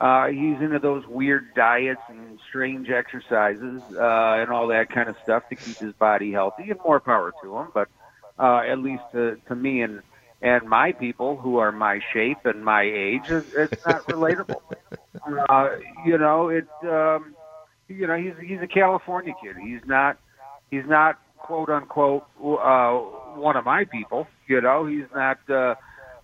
Uh, 0.00 0.28
he's 0.28 0.56
into 0.60 0.78
those 0.78 1.06
weird 1.06 1.54
diets 1.54 2.00
and 2.08 2.38
strange 2.48 2.88
exercises 2.88 3.82
uh, 3.92 4.40
and 4.40 4.50
all 4.50 4.66
that 4.68 4.88
kind 4.88 5.08
of 5.08 5.16
stuff 5.22 5.42
to 5.50 5.56
keep 5.56 5.76
his 5.76 5.92
body 5.92 6.32
healthy, 6.32 6.70
and 6.70 6.80
more 6.84 7.00
power 7.00 7.32
to 7.42 7.56
him. 7.58 7.68
But 7.74 7.88
uh, 8.40 8.62
at 8.66 8.78
least 8.78 9.02
to, 9.12 9.36
to 9.48 9.54
me 9.54 9.82
and 9.82 10.02
and 10.42 10.66
my 10.66 10.92
people 10.92 11.36
who 11.36 11.58
are 11.58 11.70
my 11.70 12.00
shape 12.14 12.38
and 12.46 12.64
my 12.64 12.82
age, 12.82 13.28
it's 13.28 13.84
not 13.86 14.02
relatable. 14.08 14.62
uh, 15.48 15.68
you 16.06 16.16
know, 16.16 16.48
it. 16.48 16.66
Um, 16.82 17.34
you 17.88 18.06
know, 18.06 18.16
he's 18.16 18.34
he's 18.40 18.60
a 18.62 18.66
California 18.66 19.34
kid. 19.42 19.56
He's 19.62 19.82
not 19.84 20.16
he's 20.70 20.86
not 20.86 21.18
quote 21.36 21.68
unquote 21.68 22.24
uh, 22.42 22.92
one 23.34 23.56
of 23.56 23.64
my 23.64 23.84
people. 23.84 24.26
You 24.46 24.60
know, 24.60 24.86
he's 24.86 25.06
not 25.14 25.38
uh, 25.50 25.74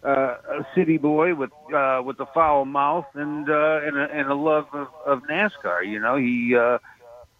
uh, 0.04 0.08
a 0.08 0.66
city 0.74 0.96
boy 0.96 1.34
with 1.34 1.50
uh, 1.74 2.00
with 2.04 2.18
a 2.20 2.26
foul 2.32 2.64
mouth 2.64 3.06
and 3.14 3.50
uh, 3.50 3.80
and, 3.84 3.98
a, 3.98 4.08
and 4.12 4.30
a 4.30 4.34
love 4.34 4.66
of, 4.72 4.88
of 5.04 5.22
NASCAR. 5.24 5.86
You 5.86 6.00
know, 6.00 6.16
he 6.16 6.54
uh, 6.56 6.78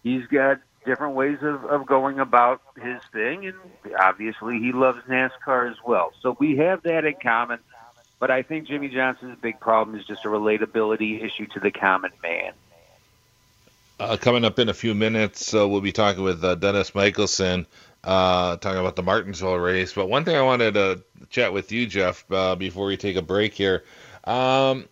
he's 0.03 0.25
got 0.27 0.59
different 0.87 1.15
ways 1.15 1.37
of, 1.41 1.65
of 1.65 1.85
going 1.85 2.19
about 2.19 2.61
his 2.81 2.99
thing, 3.11 3.45
and 3.45 3.57
obviously 3.99 4.57
he 4.57 4.71
loves 4.71 4.99
NASCAR 5.07 5.69
as 5.69 5.77
well. 5.85 6.13
So 6.21 6.35
we 6.39 6.57
have 6.57 6.81
that 6.83 7.05
in 7.05 7.15
common. 7.21 7.59
But 8.19 8.31
I 8.31 8.41
think 8.41 8.67
Jimmie 8.67 8.87
Johnson's 8.87 9.37
big 9.39 9.59
problem 9.59 9.99
is 9.99 10.05
just 10.05 10.25
a 10.25 10.29
relatability 10.29 11.23
issue 11.23 11.45
to 11.53 11.59
the 11.59 11.69
common 11.69 12.11
man. 12.23 12.53
Uh, 13.99 14.17
coming 14.17 14.45
up 14.45 14.57
in 14.57 14.69
a 14.69 14.73
few 14.73 14.95
minutes, 14.95 15.53
uh, 15.53 15.67
we'll 15.67 15.81
be 15.81 15.91
talking 15.91 16.23
with 16.23 16.43
uh, 16.43 16.55
Dennis 16.55 16.95
Michelson, 16.95 17.67
uh, 18.03 18.55
talking 18.57 18.79
about 18.79 18.95
the 18.95 19.03
Martinsville 19.03 19.57
race. 19.57 19.93
But 19.93 20.09
one 20.09 20.23
thing 20.23 20.35
I 20.35 20.41
wanted 20.41 20.75
to 20.75 21.03
chat 21.29 21.53
with 21.53 21.71
you, 21.71 21.85
Jeff, 21.85 22.23
uh, 22.31 22.55
before 22.55 22.87
we 22.87 22.97
take 22.97 23.17
a 23.17 23.21
break 23.21 23.53
here. 23.53 23.83
Um, 24.23 24.87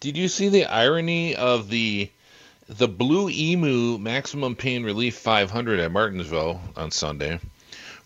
did 0.00 0.16
you 0.16 0.28
see 0.28 0.48
the 0.48 0.64
irony 0.64 1.36
of 1.36 1.68
the 1.68 2.10
the 2.68 2.88
Blue 2.88 3.28
Emu 3.28 3.98
Maximum 3.98 4.56
Pain 4.56 4.84
Relief 4.84 5.16
500 5.16 5.80
at 5.80 5.92
Martinsville 5.92 6.60
on 6.76 6.90
Sunday. 6.90 7.38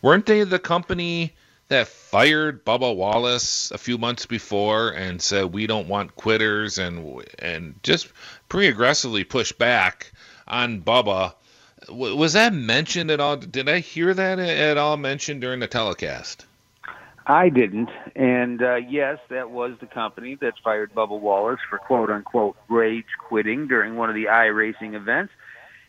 Weren't 0.03 0.27
they 0.27 0.43
the 0.45 0.59
company 0.59 1.35
that 1.69 1.89
fired 1.89 2.65
Bubba 2.65 2.95
Wallace 2.95 3.71
a 3.71 3.79
few 3.79 3.99
months 3.99 4.27
before 4.27 4.91
and 4.91 5.21
said 5.21 5.53
we 5.53 5.67
don't 5.67 5.89
want 5.89 6.17
quitters 6.17 6.79
and 6.79 7.23
and 7.39 7.79
just 7.83 8.09
pretty 8.49 8.69
aggressively 8.69 9.25
pushed 9.25 9.59
back 9.59 10.13
on 10.47 10.83
Bubba? 10.83 11.35
Was 11.89 12.33
that 12.33 12.53
mentioned 12.53 13.11
at 13.11 13.21
all? 13.21 13.37
Did 13.37 13.69
I 13.69 13.79
hear 13.79 14.13
that 14.13 14.39
at 14.39 14.77
all 14.77 14.97
mentioned 14.97 15.41
during 15.41 15.61
the 15.61 15.69
telecast? 15.69 16.45
I 17.29 17.51
didn't. 17.51 17.91
And 18.17 18.63
uh, 18.63 18.77
yes, 18.77 19.19
that 19.29 19.51
was 19.51 19.75
the 19.81 19.87
company 19.87 20.37
that 20.37 20.55
fired 20.65 20.95
Bubba 20.95 21.21
Wallace 21.21 21.61
for 21.69 21.77
quote 21.79 22.11
unquote 22.11 22.57
rage 22.71 23.05
quitting 23.29 23.69
during 23.69 23.97
one 23.97 24.09
of 24.09 24.15
the 24.15 24.25
iRacing 24.25 24.95
events. 24.95 25.33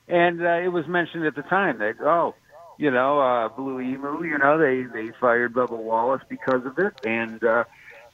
And 0.09 0.41
uh, 0.41 0.59
it 0.59 0.67
was 0.67 0.85
mentioned 0.87 1.25
at 1.25 1.35
the 1.35 1.43
time 1.43 1.79
that, 1.79 1.95
oh, 2.01 2.35
you 2.77 2.91
know, 2.91 3.21
uh, 3.21 3.47
Blue 3.49 3.79
Emu, 3.79 4.23
you 4.23 4.37
know, 4.37 4.57
they, 4.57 4.83
they 4.83 5.11
fired 5.19 5.53
Bubba 5.53 5.77
Wallace 5.77 6.23
because 6.27 6.65
of 6.65 6.77
it. 6.77 6.93
And 7.05 7.41
uh, 7.41 7.63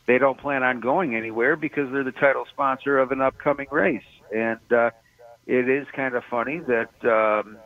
they 0.06 0.20
don't 0.20 0.40
plan 0.40 0.62
on 0.62 0.80
going 0.80 1.16
anywhere 1.16 1.56
because 1.56 1.92
they're 1.92 2.04
the 2.04 2.12
title 2.12 2.46
sponsor 2.52 3.00
of 3.00 3.12
an 3.12 3.22
upcoming 3.22 3.68
race. 3.72 4.04
And 4.36 4.60
uh, 4.72 4.92
it 5.48 5.68
is 5.68 5.88
kind 5.96 6.14
of 6.14 6.24
funny 6.30 6.60
that, 6.60 6.94
um, 7.06 7.58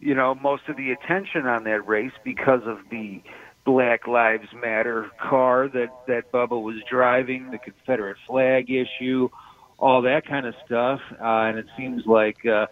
you 0.00 0.14
know, 0.14 0.34
most 0.34 0.62
of 0.68 0.76
the 0.76 0.90
attention 0.90 1.46
on 1.46 1.62
that 1.64 1.86
race 1.86 2.12
because 2.24 2.62
of 2.66 2.78
the 2.90 3.22
Black 3.68 4.06
Lives 4.06 4.48
Matter 4.54 5.10
car 5.20 5.68
that 5.68 5.90
that 6.06 6.32
Bubba 6.32 6.58
was 6.58 6.76
driving, 6.88 7.50
the 7.50 7.58
Confederate 7.58 8.16
flag 8.26 8.70
issue, 8.70 9.28
all 9.76 10.00
that 10.02 10.26
kind 10.26 10.46
of 10.46 10.54
stuff. 10.64 11.00
Uh, 11.12 11.48
and 11.48 11.58
it 11.58 11.66
seems 11.76 12.06
like 12.06 12.46
uh, 12.46 12.64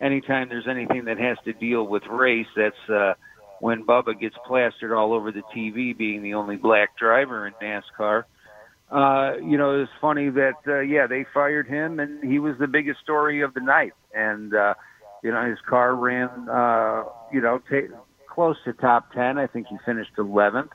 anytime 0.00 0.48
there's 0.48 0.68
anything 0.68 1.06
that 1.06 1.18
has 1.18 1.38
to 1.44 1.52
deal 1.54 1.84
with 1.84 2.04
race, 2.06 2.46
that's 2.54 2.88
uh, 2.88 3.14
when 3.58 3.84
Bubba 3.84 4.16
gets 4.16 4.36
plastered 4.46 4.92
all 4.92 5.12
over 5.12 5.32
the 5.32 5.42
TV, 5.52 5.96
being 5.96 6.22
the 6.22 6.34
only 6.34 6.54
black 6.54 6.96
driver 6.96 7.48
in 7.48 7.54
NASCAR. 7.54 8.22
Uh, 8.92 9.38
you 9.38 9.58
know, 9.58 9.82
it's 9.82 9.90
funny 10.00 10.30
that 10.30 10.58
uh, 10.68 10.78
yeah, 10.78 11.08
they 11.08 11.26
fired 11.34 11.66
him, 11.66 11.98
and 11.98 12.22
he 12.22 12.38
was 12.38 12.56
the 12.60 12.68
biggest 12.68 13.00
story 13.00 13.40
of 13.40 13.54
the 13.54 13.60
night. 13.60 13.94
And 14.14 14.54
uh, 14.54 14.74
you 15.24 15.32
know, 15.32 15.44
his 15.50 15.58
car 15.68 15.96
ran, 15.96 16.48
uh, 16.48 17.06
you 17.32 17.40
know, 17.40 17.60
t- 17.68 17.88
close 18.34 18.56
to 18.64 18.72
top 18.72 19.12
ten. 19.12 19.38
I 19.38 19.46
think 19.46 19.68
he 19.68 19.76
finished 19.86 20.12
eleventh. 20.18 20.70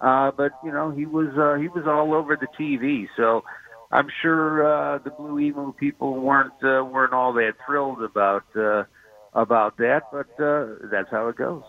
Uh, 0.00 0.30
but 0.36 0.52
you 0.64 0.72
know 0.72 0.90
he 0.90 1.06
was 1.06 1.28
uh, 1.38 1.60
he 1.60 1.68
was 1.68 1.84
all 1.86 2.14
over 2.14 2.36
the 2.36 2.48
TV, 2.58 3.06
so 3.16 3.42
I'm 3.90 4.08
sure 4.22 4.66
uh, 4.66 4.98
the 4.98 5.10
Blue 5.10 5.38
Emu 5.38 5.72
people 5.72 6.20
weren't 6.20 6.52
uh, 6.62 6.84
weren't 6.84 7.12
all 7.12 7.32
that 7.34 7.52
thrilled 7.64 8.02
about 8.02 8.44
uh, 8.56 8.84
about 9.32 9.76
that, 9.78 10.02
but 10.12 10.28
uh, 10.42 10.88
that's 10.90 11.10
how 11.10 11.28
it 11.28 11.36
goes. 11.36 11.62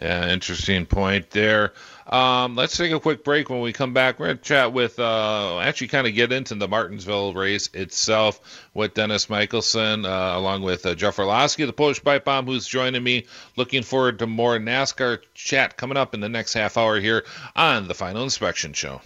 Yeah, 0.00 0.28
interesting 0.28 0.84
point 0.84 1.30
there. 1.30 1.72
Um, 2.06 2.54
let's 2.54 2.76
take 2.76 2.92
a 2.92 3.00
quick 3.00 3.24
break. 3.24 3.48
When 3.48 3.62
we 3.62 3.72
come 3.72 3.94
back, 3.94 4.20
we're 4.20 4.26
going 4.26 4.38
to 4.38 4.44
chat 4.44 4.72
with, 4.72 4.98
uh, 4.98 5.58
actually 5.58 5.88
kind 5.88 6.06
of 6.06 6.14
get 6.14 6.32
into 6.32 6.54
the 6.54 6.68
Martinsville 6.68 7.32
race 7.32 7.70
itself 7.72 8.68
with 8.74 8.94
Dennis 8.94 9.30
Michelson, 9.30 10.04
uh, 10.04 10.36
along 10.36 10.62
with 10.62 10.84
uh, 10.84 10.94
Jeff 10.94 11.18
Orlowski, 11.18 11.64
the 11.64 11.72
Polish 11.72 12.04
Pipe 12.04 12.24
Bomb, 12.26 12.46
who's 12.46 12.68
joining 12.68 13.02
me. 13.02 13.26
Looking 13.56 13.82
forward 13.82 14.18
to 14.18 14.26
more 14.26 14.58
NASCAR 14.58 15.20
chat 15.34 15.78
coming 15.78 15.96
up 15.96 16.12
in 16.14 16.20
the 16.20 16.28
next 16.28 16.52
half 16.52 16.76
hour 16.76 17.00
here 17.00 17.24
on 17.56 17.88
the 17.88 17.94
Final 17.94 18.22
Inspection 18.22 18.74
Show. 18.74 19.00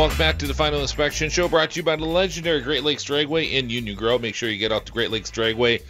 Welcome 0.00 0.16
back 0.16 0.38
to 0.38 0.46
the 0.46 0.54
Final 0.54 0.80
Inspection 0.80 1.28
Show, 1.28 1.46
brought 1.46 1.72
to 1.72 1.76
you 1.78 1.82
by 1.82 1.94
the 1.94 2.06
legendary 2.06 2.62
Great 2.62 2.82
Lakes 2.82 3.04
Dragway 3.04 3.52
in 3.52 3.68
Union 3.68 3.94
Grove. 3.98 4.22
Make 4.22 4.34
sure 4.34 4.48
you 4.48 4.56
get 4.56 4.72
out 4.72 4.86
to 4.86 4.92
Great 4.92 5.10
Lakes 5.10 5.30
Dragway 5.30 5.82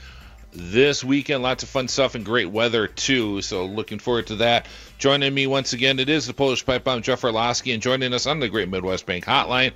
this 0.51 1.05
weekend. 1.05 1.44
Lots 1.44 1.62
of 1.62 1.68
fun 1.68 1.87
stuff 1.87 2.16
and 2.16 2.25
great 2.25 2.51
weather, 2.51 2.88
too. 2.88 3.40
So, 3.40 3.66
looking 3.66 4.01
forward 4.01 4.27
to 4.27 4.37
that. 4.37 4.66
Joining 4.99 5.33
me 5.33 5.46
once 5.46 5.75
again, 5.75 6.01
it 6.01 6.09
is 6.09 6.27
the 6.27 6.35
Polish 6.35 6.66
Pipe 6.66 6.83
Bomb, 6.83 7.03
Jeff 7.03 7.23
Orlowski, 7.23 7.70
and 7.70 7.81
joining 7.81 8.12
us 8.12 8.27
on 8.27 8.40
the 8.40 8.49
Great 8.49 8.68
Midwest 8.68 9.07
Bank 9.07 9.27
Hotline, 9.27 9.75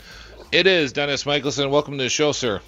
it 0.51 0.67
is 0.67 0.93
Dennis 0.93 1.25
Michelson. 1.25 1.71
Welcome 1.71 1.97
to 1.99 2.03
the 2.03 2.11
show, 2.11 2.33
sir. 2.33 2.61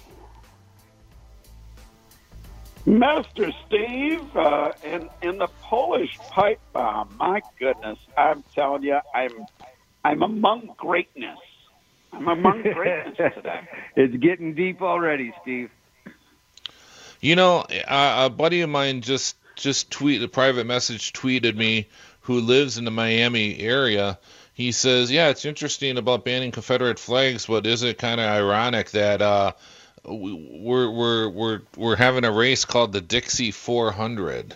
Master 2.85 3.51
Steve 3.65 4.37
uh, 4.37 4.71
and, 4.85 5.09
and 5.21 5.41
the 5.41 5.47
Polish 5.63 6.17
Pipe 6.29 6.61
Bomb. 6.71 7.13
My 7.19 7.41
goodness, 7.59 7.99
I'm 8.17 8.41
telling 8.55 8.83
you, 8.83 9.01
I'm 9.13 9.45
I'm 10.05 10.23
among 10.23 10.73
greatness. 10.77 11.37
I'm 12.17 12.27
among 12.27 12.63
greatness 12.63 13.15
today. 13.35 13.61
it's 13.95 14.15
getting 14.17 14.55
deep 14.55 14.81
already, 14.81 15.33
Steve. 15.41 15.69
You 17.21 17.35
know, 17.35 17.65
a, 17.69 18.25
a 18.25 18.29
buddy 18.29 18.61
of 18.61 18.69
mine 18.69 19.01
just 19.01 19.35
just 19.55 19.91
tweet 19.91 20.21
a 20.21 20.27
private 20.27 20.65
message 20.65 21.13
tweeted 21.13 21.55
me 21.55 21.87
who 22.21 22.41
lives 22.41 22.77
in 22.77 22.85
the 22.85 22.91
Miami 22.91 23.59
area. 23.59 24.17
He 24.53 24.71
says, 24.71 25.11
"Yeah, 25.11 25.29
it's 25.29 25.45
interesting 25.45 25.97
about 25.97 26.25
banning 26.25 26.51
Confederate 26.51 26.99
flags, 26.99 27.45
but 27.45 27.67
is 27.67 27.83
it 27.83 27.99
kind 27.99 28.19
of 28.19 28.27
ironic 28.27 28.91
that 28.91 29.21
uh, 29.21 29.53
we're 30.03 30.89
we're 30.89 31.29
we're 31.29 31.61
we're 31.75 31.95
having 31.95 32.25
a 32.25 32.31
race 32.31 32.65
called 32.65 32.93
the 32.93 33.01
Dixie 33.01 33.51
400?" 33.51 34.55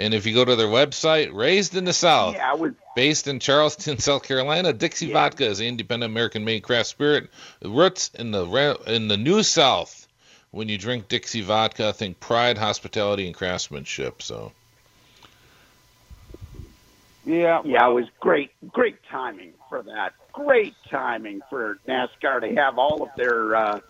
And 0.00 0.14
if 0.14 0.24
you 0.24 0.32
go 0.32 0.46
to 0.46 0.56
their 0.56 0.66
website, 0.66 1.34
Raised 1.34 1.76
in 1.76 1.84
the 1.84 1.92
South, 1.92 2.34
yeah, 2.34 2.52
I 2.52 2.54
was... 2.54 2.72
based 2.96 3.28
in 3.28 3.38
Charleston, 3.38 3.98
South 4.00 4.22
Carolina, 4.22 4.72
Dixie 4.72 5.08
yeah. 5.08 5.12
Vodka 5.12 5.44
is 5.44 5.60
an 5.60 5.66
independent 5.66 6.10
American-made 6.10 6.62
craft 6.62 6.88
spirit. 6.88 7.28
Roots 7.62 8.10
in 8.14 8.30
the 8.30 8.46
in 8.86 9.08
the 9.08 9.18
New 9.18 9.42
South. 9.42 10.08
When 10.52 10.70
you 10.70 10.78
drink 10.78 11.08
Dixie 11.08 11.42
Vodka, 11.42 11.92
think 11.92 12.18
pride, 12.18 12.56
hospitality, 12.56 13.26
and 13.26 13.34
craftsmanship. 13.36 14.22
So. 14.22 14.52
Yeah, 17.26 17.60
yeah, 17.64 17.86
it 17.86 17.92
was 17.92 18.06
great, 18.18 18.50
great 18.72 18.96
timing 19.08 19.52
for 19.68 19.82
that. 19.82 20.14
Great 20.32 20.74
timing 20.88 21.42
for 21.50 21.78
NASCAR 21.86 22.40
to 22.40 22.54
have 22.56 22.78
all 22.78 23.02
of 23.02 23.10
their 23.16 23.54
uh, 23.54 23.80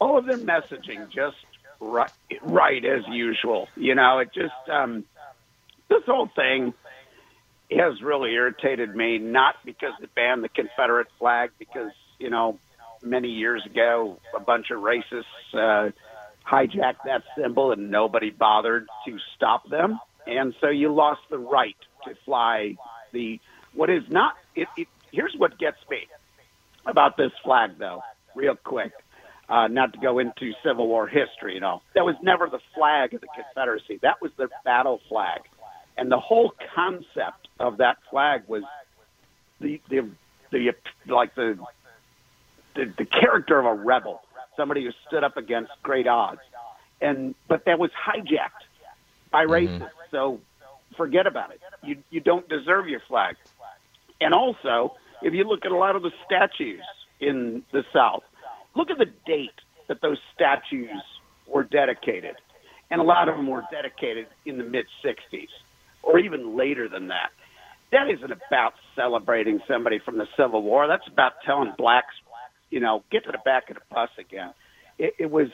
all 0.00 0.18
of 0.18 0.26
their 0.26 0.36
messaging 0.36 1.08
just 1.08 1.38
right, 1.80 2.10
right 2.42 2.84
as 2.84 3.08
usual. 3.08 3.68
You 3.74 3.94
know, 3.94 4.18
it 4.18 4.32
just 4.32 4.68
um, 4.70 5.04
this 5.88 6.02
whole 6.06 6.28
thing 6.34 6.74
has 7.70 8.00
really 8.02 8.32
irritated 8.32 8.94
me. 8.94 9.18
Not 9.18 9.56
because 9.64 9.92
they 10.00 10.06
banned 10.14 10.44
the 10.44 10.48
Confederate 10.48 11.08
flag, 11.18 11.50
because 11.58 11.92
you 12.18 12.30
know, 12.30 12.58
many 13.02 13.28
years 13.28 13.64
ago, 13.66 14.18
a 14.34 14.40
bunch 14.40 14.70
of 14.70 14.80
racists 14.80 15.24
uh, 15.52 15.90
hijacked 16.48 17.04
that 17.04 17.22
symbol, 17.36 17.72
and 17.72 17.90
nobody 17.90 18.30
bothered 18.30 18.86
to 19.06 19.18
stop 19.34 19.68
them, 19.68 20.00
and 20.26 20.54
so 20.60 20.68
you 20.68 20.92
lost 20.92 21.20
the 21.30 21.38
right 21.38 21.76
to 22.04 22.14
fly 22.24 22.76
the 23.12 23.40
what 23.74 23.90
is 23.90 24.04
not. 24.08 24.34
It, 24.54 24.68
it, 24.76 24.88
here's 25.12 25.34
what 25.36 25.58
gets 25.58 25.78
me 25.90 26.06
about 26.86 27.16
this 27.16 27.32
flag, 27.44 27.78
though, 27.78 28.02
real 28.34 28.56
quick. 28.56 28.92
Uh, 29.48 29.68
not 29.68 29.92
to 29.92 30.00
go 30.00 30.18
into 30.18 30.50
Civil 30.64 30.88
War 30.88 31.06
history, 31.06 31.54
you 31.54 31.60
know, 31.60 31.80
that 31.94 32.04
was 32.04 32.16
never 32.20 32.48
the 32.48 32.58
flag 32.74 33.14
of 33.14 33.20
the 33.20 33.28
Confederacy. 33.32 34.00
That 34.02 34.20
was 34.20 34.32
their 34.36 34.48
battle 34.64 35.00
flag, 35.08 35.42
and 35.96 36.10
the 36.10 36.18
whole 36.18 36.52
concept 36.74 37.48
of 37.58 37.78
that 37.78 37.98
flag 38.10 38.42
was 38.46 38.62
the 39.60 39.80
the 39.88 40.08
the 40.50 40.72
like 41.06 41.34
the 41.34 41.58
the, 42.74 42.92
the 42.98 43.04
character 43.06 43.58
of 43.58 43.66
a 43.66 43.74
rebel, 43.74 44.20
somebody 44.56 44.84
who 44.84 44.90
stood 45.06 45.24
up 45.24 45.36
against 45.36 45.72
great 45.82 46.06
odds, 46.06 46.40
and 47.00 47.34
but 47.48 47.64
that 47.64 47.78
was 47.78 47.90
hijacked 47.92 48.66
by 49.30 49.46
racists. 49.46 49.78
Mm-hmm. 49.78 49.86
So 50.10 50.40
forget 50.96 51.26
about 51.26 51.52
it. 51.52 51.60
You 51.82 51.96
you 52.10 52.20
don't 52.20 52.48
deserve 52.48 52.88
your 52.88 53.00
flag. 53.08 53.36
And 54.20 54.32
also, 54.32 54.96
if 55.22 55.34
you 55.34 55.44
look 55.44 55.64
at 55.64 55.72
a 55.72 55.76
lot 55.76 55.96
of 55.96 56.02
the 56.02 56.12
statues 56.24 56.82
in 57.20 57.62
the 57.72 57.84
South, 57.92 58.22
look 58.74 58.90
at 58.90 58.98
the 58.98 59.10
date 59.26 59.50
that 59.88 60.00
those 60.00 60.18
statues 60.34 61.02
were 61.46 61.64
dedicated. 61.64 62.36
And 62.90 63.00
a 63.00 63.04
lot 63.04 63.28
of 63.28 63.36
them 63.36 63.48
were 63.48 63.64
dedicated 63.70 64.26
in 64.44 64.58
the 64.58 64.64
mid 64.64 64.86
60s 65.04 65.48
or 66.06 66.18
even 66.18 66.56
later 66.56 66.88
than 66.88 67.08
that. 67.08 67.30
That 67.92 68.08
isn't 68.10 68.32
about 68.32 68.72
celebrating 68.94 69.60
somebody 69.68 70.00
from 70.04 70.18
the 70.18 70.26
Civil 70.36 70.62
War. 70.62 70.88
That's 70.88 71.06
about 71.10 71.32
telling 71.44 71.72
blacks, 71.76 72.14
you 72.70 72.80
know, 72.80 73.04
get 73.10 73.24
to 73.24 73.32
the 73.32 73.38
back 73.44 73.70
of 73.70 73.76
the 73.76 73.82
bus 73.92 74.10
again. 74.18 74.52
It, 74.98 75.14
it 75.18 75.30
was 75.30 75.48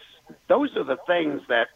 those 0.48 0.70
are 0.76 0.84
the 0.84 0.96
things 1.06 1.40
that 1.48 1.66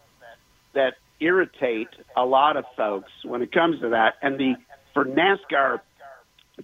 that 0.74 0.94
irritate 1.20 1.88
a 2.16 2.24
lot 2.24 2.56
of 2.56 2.64
folks 2.76 3.10
when 3.24 3.42
it 3.42 3.52
comes 3.52 3.80
to 3.80 3.90
that. 3.90 4.14
And 4.22 4.38
the 4.38 4.54
for 4.94 5.04
NASCAR 5.04 5.80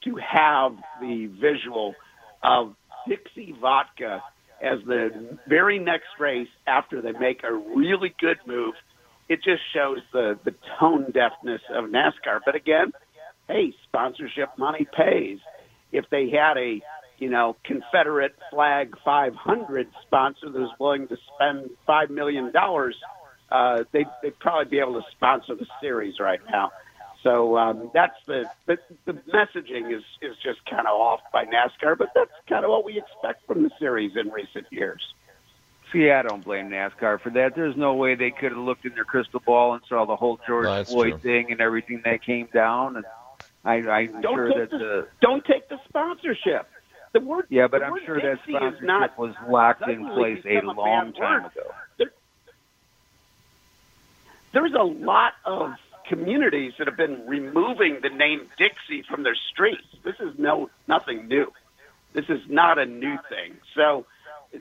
to 0.04 0.16
have 0.16 0.72
the 1.00 1.26
visual 1.40 1.94
of 2.42 2.74
Dixie 3.08 3.54
Vodka 3.60 4.22
as 4.62 4.78
the 4.86 5.36
very 5.48 5.78
next 5.78 6.08
race 6.20 6.48
after 6.66 7.02
they 7.02 7.12
make 7.12 7.42
a 7.42 7.52
really 7.52 8.14
good 8.20 8.38
move, 8.46 8.74
it 9.32 9.42
just 9.42 9.62
shows 9.72 10.00
the, 10.12 10.38
the 10.44 10.54
tone 10.78 11.10
deafness 11.10 11.62
of 11.70 11.86
NASCAR. 11.86 12.40
But 12.44 12.54
again, 12.54 12.92
hey, 13.48 13.72
sponsorship 13.84 14.58
money 14.58 14.86
pays. 14.94 15.38
If 15.90 16.04
they 16.10 16.28
had 16.28 16.58
a, 16.58 16.82
you 17.18 17.30
know, 17.30 17.56
Confederate 17.64 18.34
flag 18.50 18.94
500 19.02 19.88
sponsor 20.02 20.50
that 20.50 20.58
was 20.58 20.70
willing 20.78 21.08
to 21.08 21.16
spend 21.34 21.70
$5 21.88 22.10
million, 22.10 22.52
uh, 23.50 23.84
they'd, 23.92 24.06
they'd 24.22 24.38
probably 24.38 24.70
be 24.70 24.80
able 24.80 25.00
to 25.00 25.06
sponsor 25.12 25.54
the 25.54 25.66
series 25.80 26.20
right 26.20 26.40
now. 26.50 26.70
So 27.22 27.56
um, 27.56 27.90
that's 27.94 28.16
the, 28.26 28.50
the 28.66 28.78
the 29.06 29.12
messaging 29.12 29.96
is 29.96 30.02
is 30.20 30.36
just 30.42 30.58
kind 30.68 30.88
of 30.88 31.00
off 31.00 31.20
by 31.32 31.44
NASCAR, 31.44 31.96
but 31.96 32.08
that's 32.16 32.32
kind 32.48 32.64
of 32.64 32.70
what 32.72 32.84
we 32.84 32.98
expect 32.98 33.46
from 33.46 33.62
the 33.62 33.70
series 33.78 34.16
in 34.16 34.28
recent 34.30 34.66
years. 34.72 35.00
See, 35.92 36.10
I 36.10 36.22
don't 36.22 36.42
blame 36.42 36.70
NASCAR 36.70 37.20
for 37.20 37.30
that. 37.30 37.54
There's 37.54 37.76
no 37.76 37.94
way 37.94 38.14
they 38.14 38.30
could 38.30 38.52
have 38.52 38.60
looked 38.60 38.86
in 38.86 38.94
their 38.94 39.04
crystal 39.04 39.40
ball 39.44 39.74
and 39.74 39.82
saw 39.88 40.06
the 40.06 40.16
whole 40.16 40.40
George 40.46 40.64
no, 40.64 40.84
Floyd 40.84 41.10
true. 41.10 41.18
thing 41.18 41.52
and 41.52 41.60
everything 41.60 42.00
that 42.04 42.24
came 42.24 42.48
down. 42.52 42.96
And 42.96 43.04
I, 43.64 43.74
I'm 43.74 44.22
don't 44.22 44.34
sure 44.34 44.48
that 44.58 44.70
the, 44.70 44.78
the 44.78 45.08
don't 45.20 45.44
take 45.44 45.68
the 45.68 45.78
sponsorship. 45.88 46.66
The 47.12 47.20
word 47.20 47.46
yeah, 47.50 47.66
but 47.66 47.82
I'm 47.82 47.94
sure 48.06 48.20
that 48.20 48.38
sponsorship 48.48 48.82
not, 48.82 49.18
was 49.18 49.34
locked 49.46 49.86
in 49.86 50.06
place 50.14 50.42
a 50.46 50.64
long 50.64 51.12
time 51.12 51.42
word. 51.42 51.52
ago. 51.52 51.70
There, 51.98 52.12
there's 54.52 54.72
a 54.72 54.84
lot 54.84 55.34
of 55.44 55.74
communities 56.08 56.72
that 56.78 56.86
have 56.86 56.96
been 56.96 57.26
removing 57.26 57.98
the 58.02 58.08
name 58.08 58.48
Dixie 58.56 59.02
from 59.08 59.24
their 59.24 59.36
streets. 59.52 59.84
This 60.02 60.16
is 60.20 60.38
no 60.38 60.70
nothing 60.88 61.28
new. 61.28 61.52
This 62.14 62.26
is 62.28 62.40
not 62.48 62.78
a 62.78 62.86
new 62.86 63.16
thing. 63.28 63.56
So, 63.74 64.06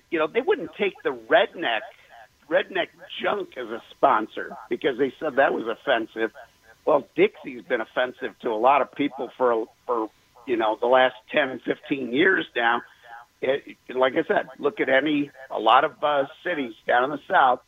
you 0.10 0.20
know, 0.20 0.28
they 0.28 0.42
wouldn't 0.42 0.72
take 0.80 0.94
the 1.04 1.10
redneck 1.10 1.82
redneck 2.50 2.88
junk 3.24 3.50
as 3.58 3.68
a 3.68 3.82
sponsor 3.96 4.56
because 4.70 4.98
they 4.98 5.14
said 5.20 5.38
that 5.38 5.54
was 5.54 5.66
offensive. 5.68 6.32
Well, 6.86 7.08
Dixie's 7.16 7.64
been 7.64 7.80
offensive 7.80 8.38
to 8.42 8.50
a 8.50 8.58
lot 8.58 8.82
of 8.82 8.92
people 8.94 9.30
for 9.38 9.66
for 9.86 10.10
you 10.46 10.58
know 10.58 10.78
the 10.80 10.88
last 10.88 11.16
10, 11.32 11.62
15 11.66 12.14
years 12.14 12.46
now. 12.56 12.82
It, 13.42 13.78
like 13.96 14.14
I 14.14 14.28
said, 14.28 14.48
look 14.60 14.80
at 14.80 14.90
any 14.90 15.32
a 15.50 15.60
lot 15.60 15.84
of 15.84 15.94
uh, 16.04 16.24
cities 16.44 16.74
down 16.88 17.06
in 17.06 17.10
the 17.12 17.20
south. 17.30 17.62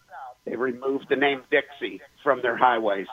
They've 0.46 0.60
removed 0.60 1.06
the 1.10 1.16
name 1.16 1.42
Dixie 1.50 2.02
from 2.24 2.42
their 2.42 2.58
highways 2.58 3.08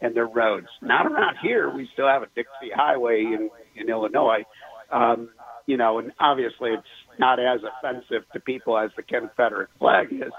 and 0.00 0.14
their 0.14 0.26
roads. 0.26 0.68
Not 0.80 1.06
around 1.06 1.36
here. 1.42 1.68
We 1.68 1.88
still 1.92 2.06
have 2.06 2.22
a 2.22 2.28
Dixie 2.34 2.70
Highway 2.74 3.22
in, 3.22 3.50
in 3.74 3.88
Illinois. 3.88 4.44
Um, 4.90 5.30
you 5.66 5.76
know, 5.76 5.98
and 5.98 6.12
obviously 6.20 6.70
it's 6.70 6.86
not 7.18 7.38
as 7.38 7.60
offensive 7.62 8.24
to 8.32 8.40
people 8.40 8.78
as 8.78 8.90
the 8.96 9.02
Confederate 9.02 9.70
flag 9.78 10.12
is. 10.12 10.32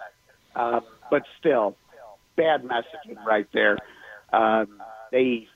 Um, 0.55 0.81
but 1.09 1.23
still, 1.39 1.75
bad 2.35 2.63
messaging 2.63 3.23
right 3.25 3.47
there. 3.53 3.77
Um, 4.33 4.81
they 5.11 5.47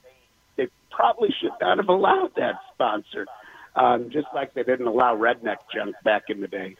they 0.55 0.67
probably 0.89 1.29
should 1.41 1.51
not 1.59 1.77
have 1.77 1.89
allowed 1.89 2.31
that 2.35 2.55
sponsor, 2.73 3.25
um, 3.75 4.09
just 4.11 4.27
like 4.33 4.53
they 4.53 4.63
didn't 4.63 4.87
allow 4.87 5.15
redneck 5.15 5.57
junk 5.73 5.95
back 6.03 6.23
in 6.29 6.41
the 6.41 6.47
day. 6.47 6.75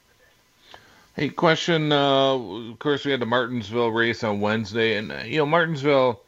Hey, 1.16 1.30
question. 1.30 1.92
Uh, 1.92 2.36
of 2.36 2.80
course, 2.80 3.04
we 3.06 3.12
had 3.12 3.20
the 3.20 3.26
Martinsville 3.26 3.92
race 3.92 4.24
on 4.24 4.40
Wednesday, 4.40 4.98
and 4.98 5.12
uh, 5.12 5.24
you 5.26 5.38
know 5.38 5.46
Martinsville 5.46 6.22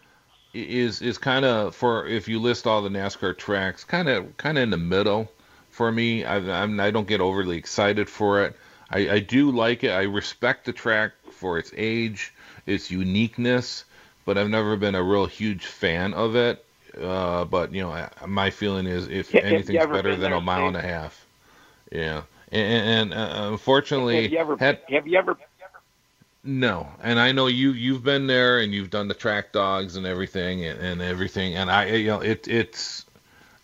is 0.54 1.02
is 1.02 1.18
kind 1.18 1.46
of 1.46 1.76
for 1.76 2.08
if 2.08 2.28
you 2.28 2.40
list 2.40 2.68
all 2.68 2.82
the 2.82 2.90
NASCAR 2.90 3.38
tracks, 3.38 3.84
kind 3.84 4.10
of 4.10 4.36
kind 4.38 4.58
of 4.58 4.64
in 4.64 4.70
the 4.70 4.78
middle 4.78 5.32
for 5.74 5.92
me. 5.92 6.24
I 6.24 6.38
I'm, 6.38 6.80
I 6.80 6.92
don't 6.92 7.08
get 7.08 7.22
overly 7.22 7.58
excited 7.58 8.10
for 8.10 8.44
it. 8.44 8.56
I, 8.90 9.10
I 9.10 9.20
do 9.20 9.52
like 9.52 9.84
it. 9.84 9.90
I 9.90 10.04
respect 10.04 10.66
the 10.66 10.74
track 10.74 11.14
for 11.32 11.58
its 11.58 11.74
age, 11.76 12.34
its 12.66 12.92
uniqueness, 12.92 13.86
but 14.26 14.38
I've 14.38 14.50
never 14.50 14.78
been 14.78 14.96
a 14.96 15.04
real 15.04 15.26
huge 15.26 15.66
fan 15.66 16.14
of 16.14 16.36
it. 16.36 16.64
Uh, 17.00 17.46
but 17.46 17.74
you 17.74 17.82
know, 17.82 18.08
my 18.28 18.52
feeling 18.52 18.86
is 18.86 19.08
if 19.08 19.34
anything's 19.34 19.86
better 19.88 20.16
than 20.16 20.32
a 20.32 20.42
mile 20.42 20.68
and 20.68 20.78
a 20.78 20.82
half, 20.82 21.26
yeah. 21.92 22.22
And, 22.52 23.12
and 23.12 23.14
uh, 23.14 23.50
unfortunately, 23.52 24.24
have 24.24 24.32
you 24.32 24.38
ever 24.38 24.58
had, 24.58 24.80
have 24.90 25.08
you 25.08 25.18
ever 25.18 25.38
no, 26.46 26.88
and 27.02 27.20
I 27.20 27.32
know 27.32 27.48
you 27.48 27.72
you've 27.72 28.04
been 28.04 28.28
there 28.28 28.60
and 28.60 28.74
you've 28.74 28.90
done 28.90 29.08
the 29.08 29.14
track 29.14 29.54
dogs 29.54 29.96
and 29.96 30.06
everything 30.06 30.66
and, 30.66 30.80
and 30.80 31.02
everything, 31.02 31.56
and 31.56 31.72
I 31.72 31.86
you 31.86 32.08
know 32.08 32.20
it 32.20 32.48
it's 32.48 33.06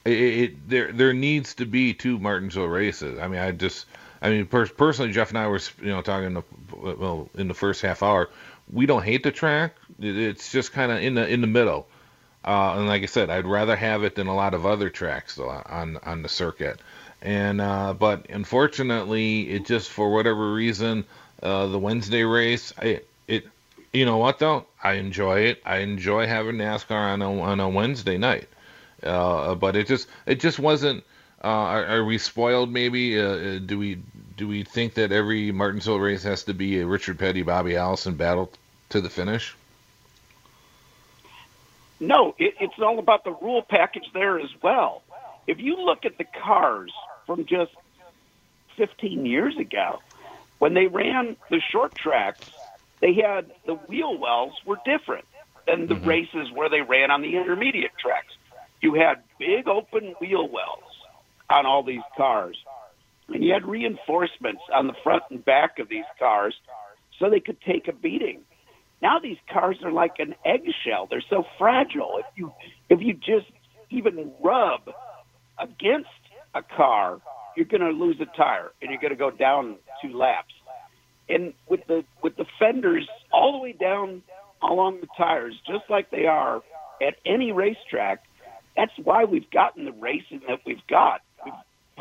it, 0.10 0.40
it, 0.44 0.70
there 0.70 0.92
there 0.92 1.14
needs 1.14 1.56
to 1.56 1.66
be 1.66 1.94
two 1.94 2.20
Martinsville 2.20 2.66
races. 2.66 3.20
I 3.20 3.28
mean, 3.28 3.40
I 3.40 3.52
just 3.52 3.86
I 4.22 4.30
mean 4.30 4.46
per- 4.46 4.68
personally, 4.68 5.12
Jeff 5.12 5.30
and 5.30 5.38
I 5.38 5.48
were 5.48 5.60
you 5.82 5.90
know 5.90 6.02
talking 6.02 6.34
the, 6.34 6.44
well 6.72 7.30
in 7.36 7.48
the 7.48 7.54
first 7.54 7.82
half 7.82 8.04
hour. 8.04 8.30
We 8.72 8.86
don't 8.86 9.04
hate 9.04 9.24
the 9.24 9.32
track. 9.32 9.76
It, 10.00 10.18
it's 10.18 10.52
just 10.52 10.72
kind 10.72 10.92
of 10.92 11.00
in 11.00 11.16
the 11.16 11.28
in 11.28 11.42
the 11.42 11.48
middle. 11.48 11.88
Uh, 12.44 12.76
and 12.78 12.88
like 12.88 13.04
I 13.04 13.08
said, 13.08 13.30
I'd 13.30 13.46
rather 13.46 13.76
have 13.76 14.04
it 14.04 14.16
than 14.16 14.28
a 14.28 14.36
lot 14.36 14.54
of 14.54 14.66
other 14.66 14.90
tracks 14.90 15.38
on 15.40 15.98
on 16.04 16.22
the 16.22 16.30
circuit. 16.30 16.80
And 17.22 17.60
uh, 17.60 17.94
but 17.94 18.30
unfortunately, 18.30 19.50
it 19.50 19.66
just 19.66 19.90
for 19.90 20.12
whatever 20.12 20.54
reason 20.54 21.06
uh, 21.44 21.68
the 21.68 21.80
Wednesday 21.80 22.24
race. 22.24 22.74
I 22.78 23.02
it 23.28 23.48
you 23.92 24.06
know 24.06 24.18
what 24.18 24.40
though 24.40 24.66
I 24.84 24.94
enjoy 24.94 25.42
it. 25.42 25.62
I 25.66 25.78
enjoy 25.78 26.28
having 26.28 26.56
NASCAR 26.56 27.14
on 27.14 27.22
a 27.22 27.42
on 27.42 27.60
a 27.60 27.70
Wednesday 27.70 28.18
night. 28.18 28.48
Uh, 29.04 29.56
but 29.56 29.76
it 29.76 29.88
just 29.88 30.08
it 30.26 30.40
just 30.40 30.60
wasn't. 30.60 31.04
Uh, 31.42 31.48
are, 31.48 31.86
are, 31.86 32.04
we 32.04 32.18
spoiled? 32.18 32.70
Maybe 32.70 33.20
uh, 33.20 33.24
uh, 33.24 33.60
do 33.60 33.80
we 33.80 34.02
do 34.36 34.48
we 34.48 34.64
think 34.64 34.96
that 34.96 35.12
every 35.12 35.52
Martinsville 35.52 36.00
race 36.00 36.24
has 36.24 36.44
to 36.44 36.54
be 36.54 36.80
a 36.80 36.86
Richard 36.86 37.18
Petty, 37.18 37.44
Bobby 37.44 37.78
Allison 37.78 38.16
battle 38.16 38.52
to 38.90 39.00
the 39.00 39.10
finish? 39.10 39.56
No, 42.00 42.36
it, 42.38 42.56
it's 42.60 42.80
all 42.80 43.00
about 43.00 43.24
the 43.24 43.32
rule 43.32 43.62
package 43.62 44.10
there 44.14 44.40
as 44.40 44.50
well. 44.62 45.02
If 45.48 45.60
you 45.60 45.78
look 45.78 46.06
at 46.06 46.18
the 46.18 46.26
cars 46.26 46.92
from 47.26 47.46
just 47.46 47.72
15 48.78 49.26
years 49.26 49.58
ago, 49.58 50.00
when 50.60 50.74
they 50.74 50.88
ran 50.88 51.36
the 51.50 51.60
short 51.60 51.96
tracks, 51.96 52.50
they 53.02 53.14
had 53.14 53.52
the 53.66 53.76
wheel 53.76 54.18
wells 54.18 54.54
were 54.66 54.78
different 54.86 55.26
than 55.66 55.88
the 55.88 55.96
mm-hmm. 55.96 56.08
races 56.08 56.52
where 56.52 56.70
they 56.70 56.82
ran 56.82 57.12
on 57.12 57.22
the 57.22 57.36
intermediate 57.36 57.98
tracks. 57.98 58.34
You 58.82 58.94
had 58.94 59.24
big 59.38 59.68
open 59.68 60.16
wheel 60.22 60.48
wells 60.48 60.84
on 61.50 61.66
all 61.66 61.84
these 61.84 62.02
cars, 62.16 62.58
and 63.28 63.44
you 63.44 63.54
had 63.54 63.66
reinforcements 63.66 64.62
on 64.74 64.88
the 64.88 64.94
front 65.04 65.24
and 65.30 65.44
back 65.44 65.80
of 65.80 65.90
these 65.90 66.06
cars 66.18 66.56
so 67.20 67.30
they 67.30 67.40
could 67.40 67.60
take 67.62 67.88
a 67.88 67.94
beating. 67.94 68.42
Now 69.02 69.20
these 69.20 69.38
cars 69.52 69.78
are 69.84 69.92
like 69.92 70.16
an 70.20 70.36
eggshell. 70.46 71.08
They're 71.10 71.24
so 71.30 71.44
fragile. 71.58 72.20
If 72.20 72.26
you 72.36 72.52
if 72.90 73.00
you 73.02 73.14
just 73.14 73.52
even 73.90 74.32
rub 74.42 74.82
against 75.58 76.10
a 76.54 76.62
car, 76.62 77.20
you're 77.56 77.66
going 77.66 77.82
to 77.82 77.92
lose 77.92 78.18
a 78.22 78.38
tire 78.38 78.72
and 78.82 78.92
you're 78.92 79.00
going 79.00 79.12
to 79.12 79.18
go 79.18 79.32
down 79.32 79.78
two 80.02 80.16
laps. 80.18 80.54
And 81.28 81.54
with 81.68 81.82
the 81.88 82.04
with 82.24 82.36
the 82.36 82.46
fenders 82.60 83.08
all 83.32 83.54
the 83.54 83.60
way 83.60 83.74
down 83.74 84.24
along 84.62 85.02
the 85.02 85.08
tires, 85.18 85.56
just 85.66 85.84
like 85.90 86.10
they 86.12 86.26
are 86.26 86.62
at 87.02 87.16
any 87.26 87.52
racetrack, 87.52 88.24
that's 88.80 88.98
why 89.04 89.26
we've 89.26 89.50
gotten 89.50 89.84
the 89.86 89.92
racing 89.92 90.42
that 90.48 90.60
we've 90.66 90.86
got. 90.88 91.22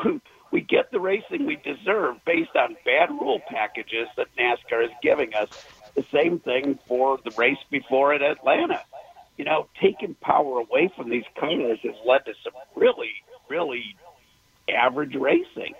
We, 0.04 0.20
we 0.52 0.60
get 0.60 0.90
the 0.92 1.00
racing 1.00 1.44
we 1.46 1.56
deserve 1.56 2.16
based 2.24 2.54
on 2.54 2.76
bad 2.84 3.10
rule 3.10 3.40
packages 3.48 4.06
that 4.16 4.28
NASCAR 4.38 4.84
is 4.84 4.90
giving 5.02 5.34
us. 5.34 5.48
The 5.96 6.04
same 6.12 6.38
thing 6.38 6.78
for 6.86 7.18
the 7.24 7.32
race 7.32 7.58
before 7.70 8.14
at 8.14 8.22
Atlanta. 8.22 8.80
You 9.36 9.44
know, 9.44 9.66
taking 9.82 10.14
power 10.14 10.60
away 10.60 10.90
from 10.96 11.10
these 11.10 11.24
cars 11.38 11.78
has 11.82 11.94
led 12.06 12.24
to 12.26 12.34
some 12.44 12.52
really, 12.76 13.10
really 13.48 13.96
average 14.72 15.14
racing 15.16 15.74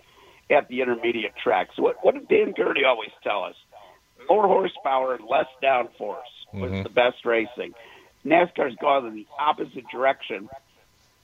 at 0.51 0.67
the 0.69 0.81
intermediate 0.81 1.35
tracks. 1.37 1.77
What, 1.77 1.97
what 2.03 2.15
did 2.15 2.27
Dan 2.29 2.55
Gurney 2.57 2.83
always 2.85 3.11
tell 3.23 3.45
us? 3.45 3.55
More 4.29 4.47
horsepower 4.49 5.15
and 5.15 5.25
less 5.29 5.47
downforce 5.63 6.23
was 6.53 6.73
Mhm. 6.73 6.83
the 6.83 6.89
best 6.91 7.25
racing. 7.25 7.75
NASCAR's 8.27 8.75
gone 8.81 9.07
in 9.07 9.15
the 9.15 9.27
opposite 9.39 9.89
direction. 9.93 10.49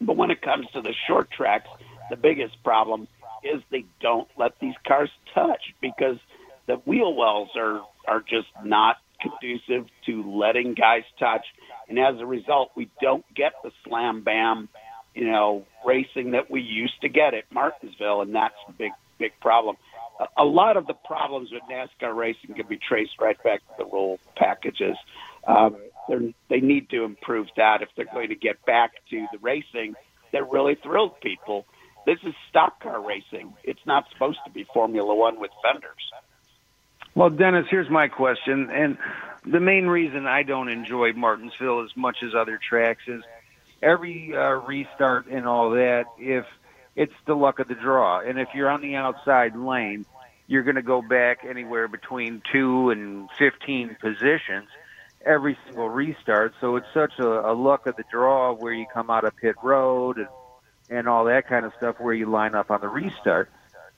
But 0.01 0.17
when 0.17 0.31
it 0.31 0.43
comes 0.43 0.67
to 0.73 0.81
the 0.81 0.95
short 1.07 1.31
tracks, 1.31 1.69
the 2.11 2.17
biggest 2.17 2.63
problem 2.63 3.09
is 3.43 3.63
they 3.71 3.85
don't 4.01 4.29
let 4.37 4.59
these 4.59 4.75
cars 4.87 5.11
touch 5.35 5.75
because 5.81 6.17
the 6.67 6.77
wheel 6.77 7.15
wells 7.15 7.51
are 7.57 7.83
are 8.07 8.21
just 8.21 8.49
not 8.65 8.97
conducive 9.21 9.87
to 10.07 10.39
letting 10.39 10.75
guys 10.75 11.05
touch, 11.19 11.47
and 11.89 11.99
as 11.99 12.21
a 12.21 12.27
result, 12.27 12.71
we 12.75 12.91
don't 13.01 13.25
get 13.35 13.53
the 13.63 13.71
slam 13.85 14.23
bam, 14.23 14.69
you 15.15 15.25
know, 15.25 15.65
racing 15.87 16.33
that 16.33 16.51
we 16.51 16.61
used 16.61 17.01
to 17.01 17.09
get 17.09 17.35
at 17.35 17.45
Martinsville, 17.53 18.21
and 18.21 18.35
that's 18.35 18.55
the 18.67 18.73
big 18.73 18.93
big 19.19 19.33
problem. 19.41 19.77
A, 20.21 20.43
a 20.43 20.45
lot 20.45 20.77
of 20.77 20.87
the 20.87 20.95
problems 20.95 21.51
with 21.53 21.63
NASCAR 21.71 22.15
racing 22.15 22.55
can 22.55 22.67
be 22.67 22.77
traced 22.79 23.19
right 23.21 23.41
back 23.43 23.61
to 23.61 23.75
the 23.79 23.85
rule 23.85 24.19
packages. 24.37 24.97
Um, 25.47 25.77
they 26.09 26.61
need 26.61 26.91
to 26.91 27.05
improve 27.05 27.49
that 27.57 27.83
if 27.83 27.89
they're 27.97 28.07
going 28.13 28.29
to 28.29 28.35
get 28.35 28.65
back 28.65 28.93
to 29.11 29.27
the 29.33 29.39
racing 29.39 29.95
that 30.33 30.51
really 30.51 30.77
thrills 30.83 31.13
people. 31.23 31.65
This 32.07 32.19
is 32.25 32.35
stock 32.51 32.83
car 32.83 33.01
racing. 33.01 33.55
It's 33.63 33.85
not 33.87 34.05
supposed 34.13 34.39
to 34.45 34.51
be 34.51 34.67
Formula 34.75 35.15
One 35.15 35.41
with 35.41 35.51
fenders. 35.63 35.93
Well, 37.15 37.31
Dennis, 37.31 37.67
here's 37.71 37.89
my 37.89 38.09
question, 38.09 38.71
and 38.71 38.99
the 39.47 39.61
main 39.61 39.87
reason 39.87 40.27
I 40.27 40.43
don't 40.43 40.69
enjoy 40.69 41.13
Martinsville 41.13 41.85
as 41.85 41.97
much 41.97 42.17
as 42.25 42.35
other 42.35 42.59
tracks 42.59 43.03
is 43.07 43.23
every 43.81 44.35
uh, 44.37 44.67
restart 44.67 45.27
and 45.29 45.47
all 45.47 45.71
that. 45.71 46.07
If 46.19 46.45
it's 46.97 47.13
the 47.27 47.35
luck 47.35 47.61
of 47.61 47.69
the 47.69 47.75
draw, 47.75 48.21
and 48.21 48.39
if 48.39 48.49
you're 48.55 48.69
on 48.69 48.83
the 48.83 48.97
outside 48.97 49.57
lane, 49.57 50.05
you're 50.49 50.65
going 50.65 50.75
to 50.75 50.83
go 50.83 51.03
back 51.03 51.45
anywhere 51.49 51.87
between 51.87 52.43
two 52.53 52.91
and 52.91 53.31
fifteen 53.39 53.97
positions 54.01 54.69
every 55.27 55.57
single 55.67 55.89
restart. 55.89 56.55
So 56.61 56.77
it's 56.77 56.87
such 56.95 57.19
a, 57.19 57.51
a 57.51 57.55
luck 57.55 57.87
of 57.87 57.97
the 57.97 58.05
draw 58.11 58.53
where 58.53 58.73
you 58.73 58.87
come 58.93 59.11
out 59.11 59.25
of 59.25 59.37
pit 59.37 59.57
road 59.63 60.19
and 60.19 60.29
and 60.91 61.09
all 61.09 61.25
that 61.25 61.49
kind 61.49 61.65
of 61.65 61.73
stuff 61.77 61.97
where 61.99 62.15
you 62.15 62.27
line 62.27 62.55
up 62.55 62.71
on 62.71 62.81
the 62.81 62.89
restart. 62.89 63.51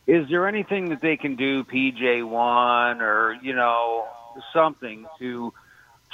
Is 0.06 0.28
there 0.28 0.46
anything 0.46 0.90
that 0.90 1.00
they 1.00 1.16
can 1.16 1.34
do, 1.34 1.64
PJ1 1.64 3.00
or, 3.00 3.36
you 3.42 3.54
know, 3.54 4.06
something 4.52 5.04
to 5.18 5.52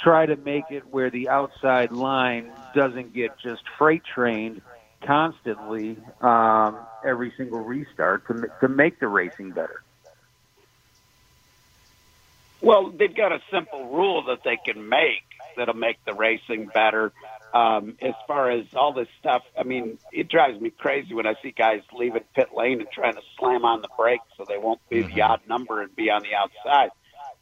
try 0.01 0.25
to 0.25 0.35
make 0.35 0.65
it 0.71 0.87
where 0.89 1.11
the 1.11 1.29
outside 1.29 1.91
line 1.91 2.51
doesn't 2.73 3.13
get 3.13 3.37
just 3.37 3.61
freight 3.77 4.01
trained 4.03 4.61
constantly 5.05 5.97
um, 6.21 6.77
every 7.05 7.31
single 7.37 7.59
restart 7.59 8.25
to, 8.27 8.47
to 8.61 8.67
make 8.67 8.99
the 8.99 9.07
racing 9.07 9.51
better? 9.51 9.82
Well, 12.63 12.93
they've 12.97 13.13
got 13.13 13.33
a 13.33 13.39
simple 13.51 13.89
rule 13.89 14.23
that 14.27 14.39
they 14.45 14.57
can 14.65 14.87
make 14.87 15.25
that'll 15.57 15.75
make 15.75 15.97
the 16.05 16.13
racing 16.13 16.69
better. 16.73 17.11
Um, 17.53 17.97
as 18.01 18.13
far 18.25 18.49
as 18.49 18.65
all 18.73 18.93
this 18.93 19.09
stuff, 19.19 19.43
I 19.59 19.63
mean, 19.63 19.99
it 20.13 20.29
drives 20.29 20.59
me 20.59 20.71
crazy 20.71 21.13
when 21.13 21.27
I 21.27 21.35
see 21.43 21.51
guys 21.51 21.81
leaving 21.93 22.23
pit 22.33 22.49
lane 22.55 22.79
and 22.79 22.89
trying 22.89 23.15
to 23.15 23.21
slam 23.37 23.65
on 23.65 23.81
the 23.81 23.89
brakes 23.97 24.23
so 24.37 24.45
they 24.47 24.57
won't 24.57 24.79
be 24.89 25.01
the 25.01 25.21
odd 25.21 25.41
number 25.47 25.81
and 25.81 25.93
be 25.93 26.09
on 26.09 26.23
the 26.23 26.33
outside. 26.33 26.89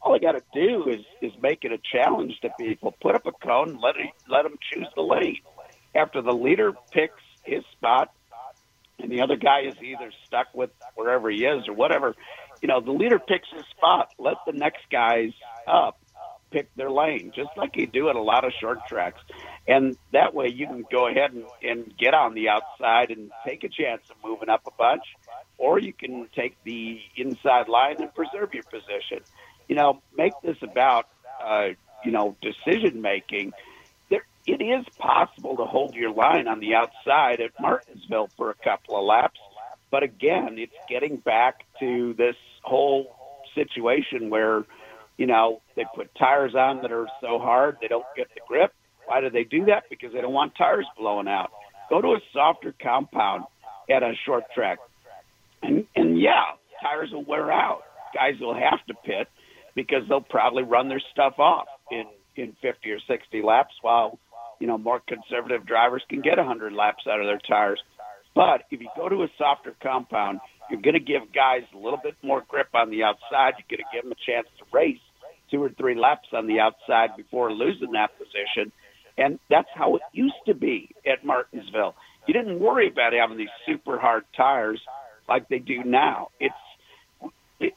All 0.02 0.12
they 0.12 0.18
got 0.18 0.32
to 0.32 0.42
do 0.52 0.88
is 0.88 1.04
is 1.22 1.32
make 1.40 1.64
it 1.64 1.70
a 1.70 1.78
challenge 1.78 2.40
to 2.42 2.50
people. 2.58 2.92
Put 3.00 3.14
up 3.14 3.24
a 3.24 3.32
cone, 3.32 3.70
and 3.70 3.80
let 3.80 3.96
it, 3.96 4.10
let 4.28 4.42
them 4.42 4.58
choose 4.72 4.88
the 4.96 5.02
lane. 5.02 5.38
After 5.94 6.20
the 6.20 6.32
leader 6.32 6.72
picks 6.90 7.22
his 7.44 7.62
spot, 7.70 8.12
and 8.98 9.10
the 9.10 9.22
other 9.22 9.36
guy 9.36 9.60
is 9.60 9.74
either 9.82 10.12
stuck 10.26 10.48
with 10.54 10.70
wherever 10.96 11.30
he 11.30 11.44
is 11.44 11.68
or 11.68 11.74
whatever, 11.74 12.16
you 12.62 12.68
know, 12.68 12.80
the 12.80 12.92
leader 12.92 13.18
picks 13.18 13.48
his 13.54 13.64
spot. 13.76 14.14
Let 14.18 14.36
the 14.46 14.52
next 14.52 14.82
guys 14.90 15.32
up 15.66 15.98
pick 16.50 16.74
their 16.76 16.90
lane, 16.90 17.32
just 17.34 17.50
like 17.56 17.76
you 17.76 17.86
do 17.86 18.08
at 18.08 18.16
a 18.16 18.20
lot 18.22 18.44
of 18.44 18.52
short 18.60 18.78
tracks. 18.88 19.20
And 19.66 19.96
that 20.12 20.34
way 20.34 20.48
you 20.48 20.66
can 20.66 20.84
go 20.90 21.08
ahead 21.08 21.32
and, 21.32 21.44
and 21.62 21.96
get 21.98 22.14
on 22.14 22.34
the 22.34 22.48
outside 22.48 23.10
and 23.10 23.30
take 23.46 23.64
a 23.64 23.68
chance 23.68 24.02
of 24.10 24.16
moving 24.24 24.48
up 24.48 24.62
a 24.66 24.70
bunch, 24.78 25.02
or 25.58 25.78
you 25.78 25.92
can 25.92 26.28
take 26.34 26.56
the 26.64 27.00
inside 27.16 27.68
line 27.68 27.96
and 28.00 28.14
preserve 28.14 28.54
your 28.54 28.64
position. 28.64 29.20
You 29.68 29.76
know, 29.76 30.02
make 30.16 30.32
this 30.42 30.56
about, 30.62 31.08
uh, 31.44 31.68
you 32.04 32.12
know, 32.12 32.36
decision 32.40 33.02
making. 33.02 33.52
It 34.44 34.60
is 34.60 34.84
possible 34.98 35.56
to 35.56 35.64
hold 35.64 35.94
your 35.94 36.10
line 36.10 36.48
on 36.48 36.58
the 36.58 36.74
outside 36.74 37.40
at 37.40 37.52
Martinsville 37.60 38.28
for 38.36 38.50
a 38.50 38.54
couple 38.54 38.96
of 38.96 39.04
laps. 39.04 39.38
But 39.92 40.02
again, 40.02 40.58
it's 40.58 40.74
getting 40.88 41.18
back 41.18 41.64
to 41.82 42.14
this 42.16 42.36
whole 42.62 43.06
situation 43.54 44.30
where, 44.30 44.64
you 45.16 45.26
know, 45.26 45.60
they 45.76 45.84
put 45.94 46.14
tires 46.18 46.54
on 46.54 46.80
that 46.82 46.92
are 46.92 47.08
so 47.20 47.38
hard 47.38 47.76
they 47.80 47.88
don't 47.88 48.04
get 48.16 48.28
the 48.34 48.40
grip. 48.46 48.72
Why 49.06 49.20
do 49.20 49.30
they 49.30 49.44
do 49.44 49.64
that? 49.66 49.84
Because 49.90 50.12
they 50.12 50.20
don't 50.20 50.32
want 50.32 50.52
tires 50.56 50.86
blowing 50.96 51.26
out. 51.26 51.50
Go 51.90 52.00
to 52.00 52.08
a 52.08 52.20
softer 52.32 52.72
compound 52.80 53.44
at 53.90 54.02
a 54.02 54.12
short 54.24 54.44
track. 54.54 54.78
And 55.62 55.84
and 55.96 56.20
yeah, 56.20 56.54
tires 56.80 57.10
will 57.12 57.24
wear 57.24 57.50
out. 57.50 57.82
Guys 58.14 58.40
will 58.40 58.54
have 58.54 58.84
to 58.86 58.94
pit 59.04 59.28
because 59.74 60.02
they'll 60.08 60.20
probably 60.20 60.62
run 60.62 60.88
their 60.88 61.02
stuff 61.12 61.34
off 61.38 61.66
in 61.90 62.04
in 62.36 62.56
50 62.62 62.90
or 62.90 62.98
60 63.06 63.42
laps 63.42 63.74
while 63.82 64.18
you 64.60 64.66
know 64.66 64.78
more 64.78 65.00
conservative 65.06 65.66
drivers 65.66 66.02
can 66.08 66.20
get 66.20 66.38
100 66.38 66.72
laps 66.72 67.04
out 67.10 67.20
of 67.20 67.26
their 67.26 67.40
tires. 67.48 67.80
But 68.34 68.62
if 68.70 68.80
you 68.80 68.88
go 68.96 69.08
to 69.08 69.24
a 69.24 69.28
softer 69.36 69.74
compound, 69.82 70.40
you're 70.72 70.80
going 70.80 70.94
to 70.94 71.00
give 71.00 71.32
guys 71.34 71.62
a 71.74 71.76
little 71.76 72.00
bit 72.02 72.16
more 72.22 72.42
grip 72.48 72.68
on 72.72 72.88
the 72.90 73.02
outside. 73.02 73.54
You're 73.58 73.78
going 73.78 73.84
to 73.84 73.92
give 73.92 74.04
them 74.04 74.12
a 74.12 74.30
chance 74.30 74.48
to 74.58 74.64
race 74.72 74.98
two 75.50 75.62
or 75.62 75.68
three 75.68 75.94
laps 75.94 76.28
on 76.32 76.46
the 76.46 76.60
outside 76.60 77.10
before 77.14 77.52
losing 77.52 77.92
that 77.92 78.10
position. 78.16 78.72
And 79.18 79.38
that's 79.50 79.68
how 79.74 79.96
it 79.96 80.02
used 80.12 80.34
to 80.46 80.54
be 80.54 80.88
at 81.06 81.26
Martinsville. 81.26 81.94
You 82.26 82.32
didn't 82.32 82.58
worry 82.58 82.88
about 82.88 83.12
having 83.12 83.36
these 83.36 83.52
super 83.66 83.98
hard 83.98 84.24
tires 84.34 84.80
like 85.28 85.50
they 85.50 85.58
do 85.58 85.84
now. 85.84 86.28
It's, 86.40 86.54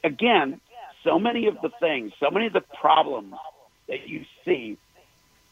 again, 0.02 0.62
so 1.04 1.18
many 1.18 1.48
of 1.48 1.56
the 1.62 1.70
things, 1.78 2.12
so 2.18 2.30
many 2.30 2.46
of 2.46 2.54
the 2.54 2.64
problems 2.80 3.34
that 3.88 4.08
you 4.08 4.24
see 4.46 4.78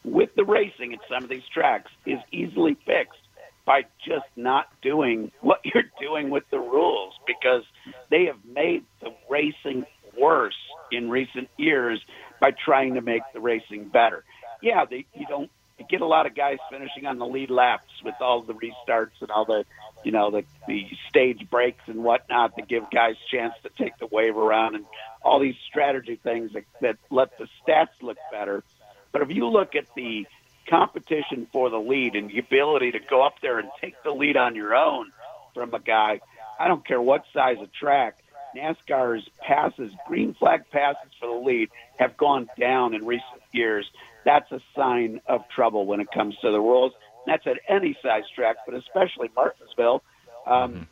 with 0.03 0.29
the 0.35 0.43
racing 0.43 0.93
at 0.93 0.99
some 1.07 1.23
of 1.23 1.29
these 1.29 1.45
tracks 1.53 1.91
is 2.07 2.17
easily 2.31 2.75
fixed 2.87 3.19
by 3.65 3.83
just 4.05 4.25
not 4.35 4.67
doing 4.81 5.31
what 5.41 5.59
you're 5.65 5.83
doing 5.99 6.29
with 6.29 6.43
the 6.51 6.59
rules 6.59 7.13
because 7.27 7.63
they 8.09 8.25
have 8.25 8.39
made 8.45 8.83
the 9.01 9.13
racing 9.29 9.85
worse 10.19 10.55
in 10.91 11.09
recent 11.09 11.49
years 11.57 12.01
by 12.39 12.51
trying 12.51 12.93
to 12.93 13.01
make 13.01 13.21
the 13.33 13.39
racing 13.39 13.87
better. 13.89 14.23
Yeah, 14.61 14.85
they, 14.85 15.05
you 15.13 15.25
don't 15.27 15.49
you 15.77 15.85
get 15.89 16.01
a 16.01 16.05
lot 16.05 16.25
of 16.25 16.35
guys 16.35 16.57
finishing 16.71 17.05
on 17.05 17.19
the 17.19 17.25
lead 17.25 17.49
laps 17.49 17.91
with 18.03 18.15
all 18.21 18.41
the 18.41 18.53
restarts 18.53 19.21
and 19.21 19.29
all 19.29 19.43
the, 19.45 19.65
you 20.03 20.11
know, 20.11 20.31
the 20.31 20.45
the 20.67 20.87
stage 21.09 21.49
breaks 21.49 21.81
and 21.87 22.03
whatnot 22.03 22.55
to 22.55 22.61
give 22.61 22.89
guys 22.91 23.15
chance 23.29 23.53
to 23.63 23.69
take 23.83 23.97
the 23.97 24.07
wave 24.07 24.37
around 24.37 24.75
and 24.75 24.85
all 25.21 25.39
these 25.39 25.55
strategy 25.67 26.19
things 26.21 26.53
that, 26.53 26.63
that 26.81 26.97
let 27.09 27.37
the 27.37 27.47
stats 27.61 27.89
look 28.01 28.17
better. 28.31 28.63
But 29.11 29.21
if 29.23 29.31
you 29.31 29.47
look 29.47 29.75
at 29.75 29.85
the 29.95 30.25
competition 30.67 31.47
for 31.51 31.69
the 31.69 31.79
lead 31.79 32.15
and 32.15 32.29
the 32.29 32.39
ability 32.39 32.91
to 32.91 32.99
go 32.99 33.25
up 33.25 33.35
there 33.41 33.59
and 33.59 33.69
take 33.81 33.95
the 34.03 34.11
lead 34.11 34.37
on 34.37 34.55
your 34.55 34.75
own 34.75 35.11
from 35.53 35.73
a 35.73 35.79
guy, 35.79 36.21
I 36.59 36.67
don't 36.67 36.85
care 36.85 37.01
what 37.01 37.23
size 37.33 37.57
of 37.61 37.71
track, 37.73 38.17
NASCAR's 38.55 39.27
passes, 39.41 39.91
green 40.07 40.33
flag 40.33 40.63
passes 40.71 41.11
for 41.19 41.27
the 41.27 41.45
lead, 41.45 41.69
have 41.97 42.17
gone 42.17 42.49
down 42.59 42.93
in 42.93 43.05
recent 43.05 43.41
years. 43.51 43.89
That's 44.23 44.51
a 44.51 44.61
sign 44.75 45.21
of 45.27 45.47
trouble 45.49 45.85
when 45.85 45.99
it 45.99 46.07
comes 46.11 46.35
to 46.41 46.51
the 46.51 46.59
rules. 46.59 46.93
That's 47.25 47.45
at 47.47 47.57
any 47.67 47.97
size 48.01 48.23
track, 48.35 48.57
but 48.65 48.75
especially 48.75 49.29
Martinsville, 49.35 50.03
um, 50.45 50.87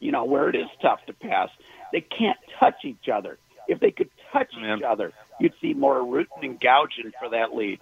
you 0.00 0.12
know, 0.12 0.24
where 0.24 0.48
it 0.48 0.56
is 0.56 0.68
tough 0.80 1.04
to 1.06 1.12
pass. 1.12 1.48
They 1.92 2.00
can't 2.00 2.38
touch 2.58 2.84
each 2.84 3.08
other. 3.12 3.38
If 3.68 3.80
they 3.80 3.90
could 3.90 4.10
touch 4.32 4.52
Yeah. 4.56 4.76
each 4.76 4.82
other. 4.82 5.12
You'd 5.38 5.54
see 5.60 5.72
more 5.74 6.02
rooting 6.04 6.42
and 6.42 6.60
gouging 6.60 7.12
for 7.18 7.28
that 7.30 7.54
lead. 7.54 7.80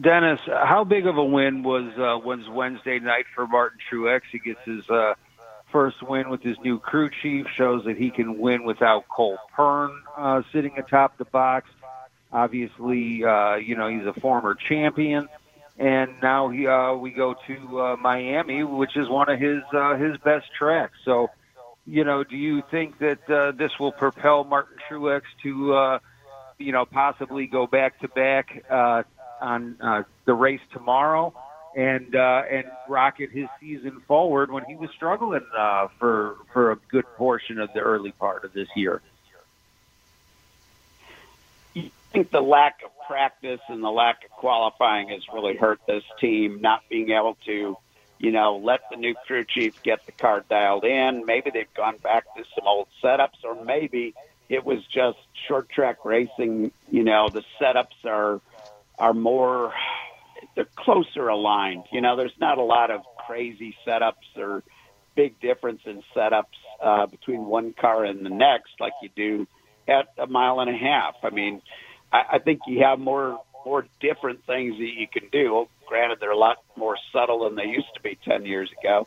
Dennis, 0.00 0.40
how 0.46 0.84
big 0.84 1.06
of 1.06 1.18
a 1.18 1.24
win 1.24 1.62
was 1.62 1.92
uh, 1.96 2.18
was 2.24 2.40
Wednesday 2.50 2.98
night 2.98 3.26
for 3.34 3.46
Martin 3.46 3.78
Truex? 3.90 4.22
He 4.32 4.38
gets 4.38 4.60
his 4.64 4.88
uh, 4.88 5.14
first 5.70 6.02
win 6.02 6.30
with 6.30 6.42
his 6.42 6.56
new 6.64 6.78
crew 6.78 7.10
chief. 7.22 7.46
Shows 7.56 7.84
that 7.84 7.96
he 7.96 8.10
can 8.10 8.38
win 8.38 8.64
without 8.64 9.06
Cole 9.08 9.38
Pearn 9.54 9.90
uh, 10.16 10.42
sitting 10.52 10.78
atop 10.78 11.18
the 11.18 11.26
box. 11.26 11.68
Obviously, 12.32 13.24
uh, 13.24 13.56
you 13.56 13.76
know 13.76 13.88
he's 13.88 14.06
a 14.06 14.18
former 14.18 14.54
champion, 14.54 15.28
and 15.78 16.10
now 16.22 16.48
he, 16.48 16.66
uh, 16.66 16.94
we 16.94 17.10
go 17.10 17.34
to 17.46 17.80
uh, 17.80 17.96
Miami, 17.96 18.64
which 18.64 18.96
is 18.96 19.08
one 19.08 19.28
of 19.28 19.38
his 19.38 19.62
uh, 19.74 19.96
his 19.96 20.16
best 20.18 20.46
tracks. 20.58 20.94
So, 21.04 21.28
you 21.86 22.02
know, 22.02 22.24
do 22.24 22.36
you 22.36 22.62
think 22.70 22.98
that 22.98 23.30
uh, 23.30 23.52
this 23.52 23.72
will 23.78 23.92
propel 23.92 24.44
Martin 24.44 24.78
Truex 24.88 25.22
to, 25.42 25.74
uh, 25.74 25.98
you 26.58 26.72
know, 26.72 26.86
possibly 26.86 27.46
go 27.46 27.66
back 27.66 28.00
to 28.00 28.08
back 28.08 28.64
uh, 28.70 29.02
on 29.40 29.76
uh, 29.80 30.02
the 30.24 30.34
race 30.34 30.60
tomorrow 30.72 31.34
and 31.76 32.16
uh, 32.16 32.42
and 32.50 32.64
rocket 32.88 33.30
his 33.30 33.46
season 33.60 34.00
forward 34.08 34.50
when 34.50 34.64
he 34.64 34.74
was 34.74 34.90
struggling 34.90 35.44
uh, 35.56 35.88
for 35.98 36.36
for 36.52 36.72
a 36.72 36.76
good 36.88 37.04
portion 37.16 37.60
of 37.60 37.72
the 37.74 37.80
early 37.80 38.12
part 38.12 38.44
of 38.44 38.52
this 38.52 38.68
year. 38.74 39.02
I 41.76 41.90
think 42.12 42.30
the 42.30 42.40
lack 42.40 42.80
of 42.82 42.90
practice 43.06 43.60
and 43.68 43.84
the 43.84 43.90
lack 43.90 44.24
of 44.24 44.30
qualifying 44.30 45.10
has 45.10 45.22
really 45.32 45.54
hurt 45.54 45.80
this 45.86 46.02
team, 46.18 46.62
not 46.62 46.82
being 46.88 47.10
able 47.10 47.36
to, 47.44 47.76
you 48.18 48.32
know, 48.32 48.56
let 48.56 48.80
the 48.90 48.96
new 48.96 49.14
crew 49.26 49.44
chief 49.44 49.82
get 49.82 50.06
the 50.06 50.12
car 50.12 50.42
dialed 50.48 50.84
in. 50.84 51.26
Maybe 51.26 51.50
they've 51.50 51.74
gone 51.74 51.98
back 51.98 52.24
to 52.36 52.44
some 52.54 52.66
old 52.66 52.88
setups, 53.02 53.44
or 53.44 53.62
maybe 53.62 54.14
it 54.48 54.64
was 54.64 54.82
just 54.86 55.18
short 55.46 55.68
track 55.68 56.06
racing. 56.06 56.72
You 56.90 57.04
know, 57.04 57.28
the 57.28 57.44
setups 57.60 58.04
are 58.06 58.40
are 58.98 59.14
more 59.14 59.72
they're 60.54 60.66
closer 60.76 61.28
aligned. 61.28 61.84
You 61.92 62.00
know, 62.00 62.16
there's 62.16 62.38
not 62.40 62.58
a 62.58 62.62
lot 62.62 62.90
of 62.90 63.02
crazy 63.26 63.76
setups 63.86 64.36
or 64.36 64.62
big 65.14 65.40
difference 65.40 65.82
in 65.84 66.02
setups 66.14 66.44
uh, 66.82 67.06
between 67.06 67.46
one 67.46 67.74
car 67.78 68.04
and 68.04 68.24
the 68.24 68.30
next, 68.30 68.72
like 68.80 68.92
you 69.02 69.10
do 69.14 69.46
at 69.88 70.08
a 70.18 70.26
mile 70.26 70.60
and 70.60 70.70
a 70.70 70.76
half. 70.76 71.14
I 71.22 71.30
mean, 71.30 71.62
I, 72.12 72.22
I 72.32 72.38
think 72.38 72.60
you 72.66 72.84
have 72.84 72.98
more 72.98 73.40
more 73.64 73.84
different 74.00 74.46
things 74.46 74.76
that 74.78 74.92
you 74.96 75.08
can 75.08 75.28
do. 75.30 75.66
Granted, 75.88 76.18
they're 76.20 76.30
a 76.30 76.38
lot 76.38 76.58
more 76.76 76.96
subtle 77.12 77.44
than 77.44 77.56
they 77.56 77.64
used 77.64 77.92
to 77.94 78.02
be 78.02 78.18
ten 78.24 78.44
years 78.46 78.70
ago, 78.80 79.06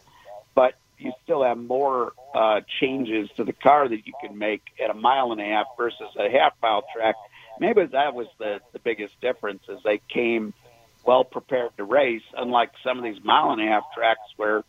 but 0.56 0.74
you 0.98 1.14
still 1.24 1.44
have 1.44 1.58
more 1.58 2.12
uh, 2.36 2.60
changes 2.82 3.30
to 3.38 3.44
the 3.46 3.54
car 3.54 3.88
that 3.88 4.06
you 4.06 4.14
can 4.22 4.38
make 4.38 4.62
at 4.84 4.90
a 4.90 4.94
mile 4.94 5.32
and 5.32 5.40
a 5.40 5.46
half 5.46 5.68
versus 5.78 6.10
a 6.18 6.30
half 6.30 6.54
mile 6.62 6.84
track. 6.94 7.16
Maybe 7.60 7.86
that 7.86 8.14
was 8.14 8.28
the 8.38 8.60
the 8.74 8.80
biggest 8.80 9.20
difference 9.22 9.64
is 9.68 9.80
they 9.84 10.02
came 10.10 10.54
well 11.06 11.24
prepared 11.24 11.76
to 11.78 11.84
race, 11.84 12.24
unlike 12.38 12.72
some 12.84 12.98
of 12.98 13.04
these 13.04 13.24
mile 13.24 13.52
and 13.52 13.62
a 13.62 13.66
half 13.66 13.84
tracks 13.94 14.22
where 14.38 14.64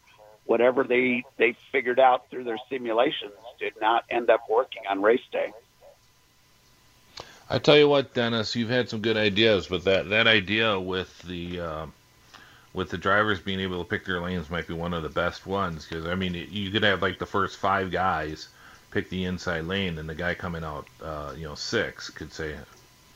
whatever 0.44 0.84
they 0.84 1.24
they 1.36 1.54
figured 1.72 2.00
out 2.00 2.28
through 2.30 2.44
their 2.44 2.58
simulations 2.68 3.32
did 3.58 3.74
not 3.80 4.04
end 4.10 4.30
up 4.30 4.42
working 4.48 4.82
on 4.88 5.02
race 5.02 5.20
day. 5.30 5.52
I 7.48 7.58
tell 7.58 7.76
you 7.76 7.88
what, 7.88 8.14
Dennis, 8.14 8.54
you've 8.54 8.70
had 8.70 8.88
some 8.88 9.00
good 9.00 9.16
ideas, 9.16 9.66
but 9.66 9.84
that 9.84 10.10
that 10.10 10.26
idea 10.26 10.78
with 10.78 11.16
the 11.22 11.60
uh, 11.60 11.86
with 12.72 12.90
the 12.90 12.98
drivers 12.98 13.40
being 13.40 13.60
able 13.60 13.82
to 13.82 13.88
pick 13.88 14.04
their 14.04 14.20
lanes 14.20 14.50
might 14.50 14.66
be 14.66 14.74
one 14.74 14.94
of 14.94 15.02
the 15.02 15.08
best 15.08 15.46
ones 15.46 15.86
because 15.86 16.06
I 16.06 16.14
mean 16.14 16.34
you 16.34 16.70
could 16.70 16.84
have 16.84 17.02
like 17.02 17.18
the 17.18 17.26
first 17.26 17.56
five 17.56 17.90
guys 17.90 18.48
pick 18.90 19.08
the 19.08 19.24
inside 19.24 19.64
lane, 19.64 19.98
and 19.98 20.08
the 20.08 20.14
guy 20.14 20.34
coming 20.34 20.64
out, 20.64 20.86
uh, 21.02 21.32
you 21.36 21.44
know, 21.44 21.54
six 21.54 22.10
could 22.10 22.32
say, 22.32 22.56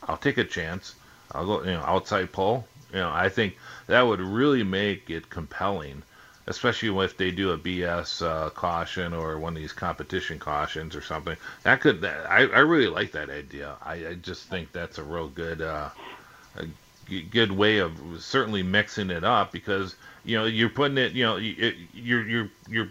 "I'll 0.05 0.17
take 0.17 0.37
a 0.37 0.43
chance. 0.45 0.95
I'll 1.31 1.45
go, 1.45 1.59
you 1.63 1.71
know, 1.73 1.83
outside 1.85 2.31
pole." 2.31 2.69
You 2.91 2.99
know, 2.99 3.11
I 3.13 3.29
think 3.29 3.57
that 3.87 4.01
would 4.03 4.21
really 4.21 4.63
make 4.63 5.09
it 5.09 5.29
compelling, 5.29 6.03
especially 6.47 7.03
if 7.03 7.17
they 7.17 7.31
do 7.31 7.51
a 7.51 7.57
BS 7.57 8.21
uh, 8.21 8.49
caution 8.51 9.13
or 9.13 9.39
one 9.39 9.55
of 9.55 9.61
these 9.61 9.73
competition 9.73 10.39
cautions 10.39 10.95
or 10.95 11.01
something. 11.01 11.37
That 11.63 11.81
could, 11.81 12.01
that, 12.01 12.29
I, 12.29 12.41
I 12.47 12.59
really 12.59 12.87
like 12.87 13.11
that 13.13 13.29
idea. 13.29 13.75
I, 13.83 14.07
I 14.07 14.13
just 14.15 14.49
think 14.49 14.71
that's 14.71 14.97
a 14.99 15.03
real 15.03 15.27
good, 15.29 15.61
uh, 15.61 15.89
a 16.55 16.67
good 17.31 17.51
way 17.51 17.79
of 17.79 17.93
certainly 18.19 18.63
mixing 18.63 19.09
it 19.09 19.23
up 19.23 19.51
because 19.51 19.95
you 20.23 20.37
know 20.37 20.45
you're 20.45 20.69
putting 20.69 20.97
it, 20.97 21.13
you 21.13 21.23
know, 21.23 21.37
you- 21.37 21.87
you're 21.93 22.27
you're 22.27 22.51
you're 22.67 22.89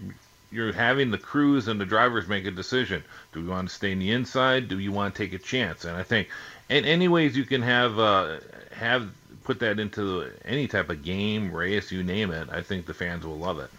you're 0.51 0.73
having 0.73 1.11
the 1.11 1.19
crews 1.19 1.67
and 1.69 1.81
the 1.81 1.87
drivers 1.87 2.29
make 2.29 2.47
a 2.47 2.51
decision. 2.51 3.03
Do 3.33 3.43
we 3.43 3.49
want 3.49 3.69
to 3.69 3.75
stay 3.75 3.93
in 3.93 3.99
the 3.99 4.13
inside? 4.13 4.69
Do 4.69 4.79
you 4.79 4.93
want 4.93 5.15
to 5.15 5.23
take 5.23 5.33
a 5.33 5.39
chance? 5.39 5.85
And 5.85 5.97
I 5.97 6.05
think, 6.05 6.29
in 6.69 6.85
any 6.85 7.09
ways 7.09 7.37
you 7.37 7.45
can 7.45 7.63
have 7.63 7.99
uh, 7.99 8.39
have 8.73 9.11
put 9.45 9.61
that 9.61 9.79
into 9.79 10.31
any 10.45 10.67
type 10.67 10.89
of 10.91 11.03
game, 11.05 11.53
race, 11.53 11.93
you 11.93 12.03
name 12.03 12.31
it. 12.31 12.49
I 12.51 12.63
think 12.63 12.87
the 12.87 12.95
fans 12.95 13.27
will 13.27 13.37
love 13.39 13.59
it. 13.59 13.71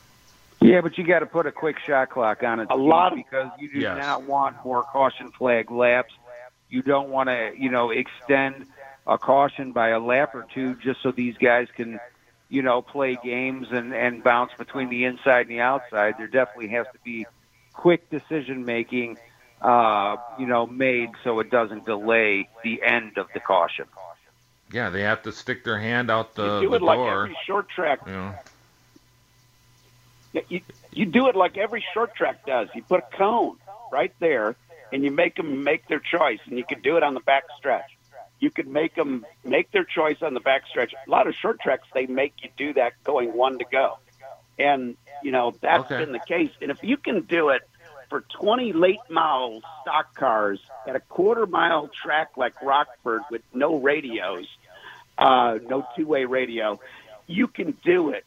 Yeah, 0.61 0.81
but 0.81 0.97
you 0.97 1.03
got 1.05 1.19
to 1.19 1.25
put 1.25 1.45
a 1.45 1.51
quick 1.51 1.77
shot 1.79 2.09
clock 2.09 2.43
on 2.43 2.59
it 2.59 2.67
A 2.69 2.75
lot 2.75 3.11
of- 3.11 3.17
because 3.17 3.51
you 3.59 3.71
do 3.71 3.79
Yes. 3.79 3.97
not 3.97 4.23
want 4.23 4.55
more 4.63 4.83
caution 4.83 5.31
flag 5.31 5.69
laps. 5.71 6.13
You 6.69 6.81
don't 6.81 7.09
want 7.09 7.29
to, 7.29 7.51
you 7.57 7.69
know, 7.69 7.91
extend 7.91 8.65
a 9.07 9.17
caution 9.17 9.71
by 9.71 9.89
a 9.89 9.99
lap 9.99 10.33
or 10.33 10.45
two 10.53 10.75
just 10.75 11.01
so 11.01 11.11
these 11.11 11.37
guys 11.37 11.67
can, 11.75 11.99
you 12.49 12.61
know, 12.63 12.81
play 12.81 13.17
games 13.23 13.67
and 13.71 13.93
and 13.93 14.23
bounce 14.23 14.51
between 14.57 14.89
the 14.89 15.05
inside 15.05 15.41
and 15.41 15.49
the 15.49 15.61
outside. 15.61 16.15
There 16.17 16.27
definitely 16.27 16.69
has 16.69 16.87
to 16.93 16.99
be 17.03 17.25
quick 17.73 18.09
decision 18.09 18.65
making, 18.65 19.17
uh, 19.65 20.17
you 20.37 20.45
know, 20.45 20.67
made 20.67 21.09
so 21.23 21.39
it 21.39 21.49
doesn't 21.49 21.85
delay 21.85 22.47
the 22.63 22.83
end 22.83 23.17
of 23.17 23.25
the 23.33 23.39
caution. 23.39 23.85
Yeah, 24.71 24.91
they 24.91 25.01
have 25.01 25.23
to 25.23 25.31
stick 25.31 25.63
their 25.63 25.79
hand 25.79 26.11
out 26.11 26.35
the, 26.35 26.43
door. 26.43 26.61
you 26.61 26.67
do 26.67 26.69
the 26.71 26.75
it 26.75 26.81
like 26.83 26.99
every 26.99 27.37
short 27.47 27.67
track. 27.69 27.99
you 28.05 28.13
know, 28.13 28.33
You, 30.49 30.61
you 30.91 31.05
do 31.05 31.27
it 31.29 31.35
like 31.35 31.57
every 31.57 31.83
short 31.93 32.13
track 32.15 32.45
does. 32.45 32.67
You 32.73 32.83
put 32.83 32.99
a 32.99 33.17
cone 33.17 33.57
right 33.91 34.13
there, 34.19 34.55
and 34.91 35.03
you 35.03 35.09
make 35.09 35.35
them 35.35 35.63
make 35.63 35.87
their 35.87 35.99
choice. 35.99 36.39
And 36.45 36.57
you 36.59 36.63
can 36.63 36.81
do 36.81 36.97
it 36.97 37.03
on 37.03 37.15
the 37.15 37.19
back 37.21 37.43
stretch. 37.57 37.89
You 38.39 38.51
could 38.51 38.67
make 38.67 38.93
them 38.95 39.25
make 39.43 39.71
their 39.71 39.85
choice 39.85 40.17
on 40.21 40.35
the 40.35 40.39
back 40.41 40.63
stretch. 40.69 40.93
A 41.07 41.09
lot 41.09 41.25
of 41.25 41.33
short 41.41 41.59
tracks 41.59 41.87
they 41.93 42.05
make 42.05 42.33
you 42.43 42.49
do 42.55 42.73
that 42.73 42.93
going 43.03 43.35
one 43.35 43.57
to 43.59 43.65
go, 43.65 43.97
and 44.59 44.95
you 45.23 45.31
know 45.31 45.55
that's 45.61 45.85
Okay. 45.85 45.97
been 45.97 46.11
the 46.11 46.19
case. 46.19 46.51
And 46.61 46.69
if 46.69 46.77
you 46.83 46.97
can 46.97 47.21
do 47.21 47.49
it 47.49 47.61
for 48.09 48.21
20 48.39 48.73
late 48.73 48.99
model 49.09 49.61
stock 49.81 50.15
cars 50.15 50.59
at 50.87 50.95
a 50.95 50.99
quarter 50.99 51.45
mile 51.45 51.89
track 52.03 52.31
like 52.37 52.53
Rockford 52.61 53.21
with 53.29 53.41
no 53.53 53.77
radios, 53.77 54.47
uh, 55.17 55.59
no 55.67 55.85
two 55.95 56.07
way 56.07 56.25
radio, 56.25 56.79
you 57.27 57.47
can 57.47 57.77
do 57.83 58.09
it 58.09 58.25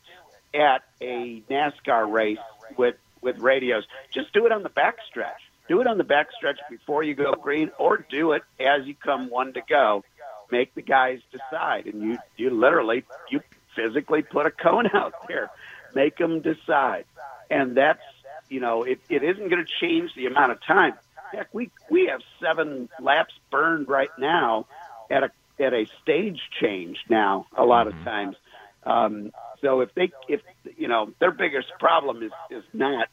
at 0.54 0.82
a 1.00 1.42
NASCAR 1.50 2.10
race 2.10 2.38
with 2.76 2.96
with 3.20 3.38
radios. 3.38 3.84
Just 4.12 4.32
do 4.32 4.46
it 4.46 4.52
on 4.52 4.62
the 4.62 4.70
backstretch. 4.70 5.40
Do 5.68 5.80
it 5.80 5.86
on 5.86 5.98
the 5.98 6.04
backstretch 6.04 6.56
before 6.70 7.02
you 7.02 7.14
go 7.14 7.32
green, 7.32 7.70
or 7.78 8.04
do 8.10 8.32
it 8.32 8.42
as 8.58 8.86
you 8.86 8.94
come 8.94 9.28
one 9.28 9.52
to 9.52 9.60
go. 9.68 10.04
Make 10.50 10.74
the 10.74 10.82
guys 10.82 11.20
decide, 11.30 11.86
and 11.86 12.02
you 12.02 12.18
you 12.36 12.50
literally 12.50 13.04
you 13.30 13.40
physically 13.76 14.22
put 14.22 14.46
a 14.46 14.50
cone 14.50 14.88
out 14.94 15.14
there, 15.28 15.50
make 15.94 16.16
them 16.16 16.40
decide, 16.40 17.04
and 17.50 17.76
that's 17.76 18.00
you 18.48 18.60
know 18.60 18.84
it, 18.84 19.00
it 19.08 19.22
isn't 19.22 19.48
going 19.48 19.64
to 19.64 19.70
change 19.80 20.14
the 20.14 20.26
amount 20.26 20.52
of 20.52 20.62
time. 20.62 20.94
Heck, 21.32 21.52
we 21.52 21.70
we 21.90 22.06
have 22.06 22.20
seven 22.40 22.88
laps 23.00 23.34
burned 23.50 23.88
right 23.88 24.10
now 24.18 24.66
at 25.10 25.24
a 25.24 25.30
at 25.60 25.74
a 25.74 25.86
stage 26.02 26.40
change 26.60 26.98
now. 27.08 27.46
A 27.56 27.64
lot 27.64 27.86
of 27.86 27.94
times, 28.04 28.36
um, 28.84 29.32
so 29.60 29.80
if 29.80 29.94
they, 29.94 30.12
if 30.28 30.40
you 30.76 30.88
know, 30.88 31.12
their 31.18 31.32
biggest 31.32 31.68
problem 31.78 32.22
is 32.22 32.32
is 32.50 32.64
not, 32.72 33.08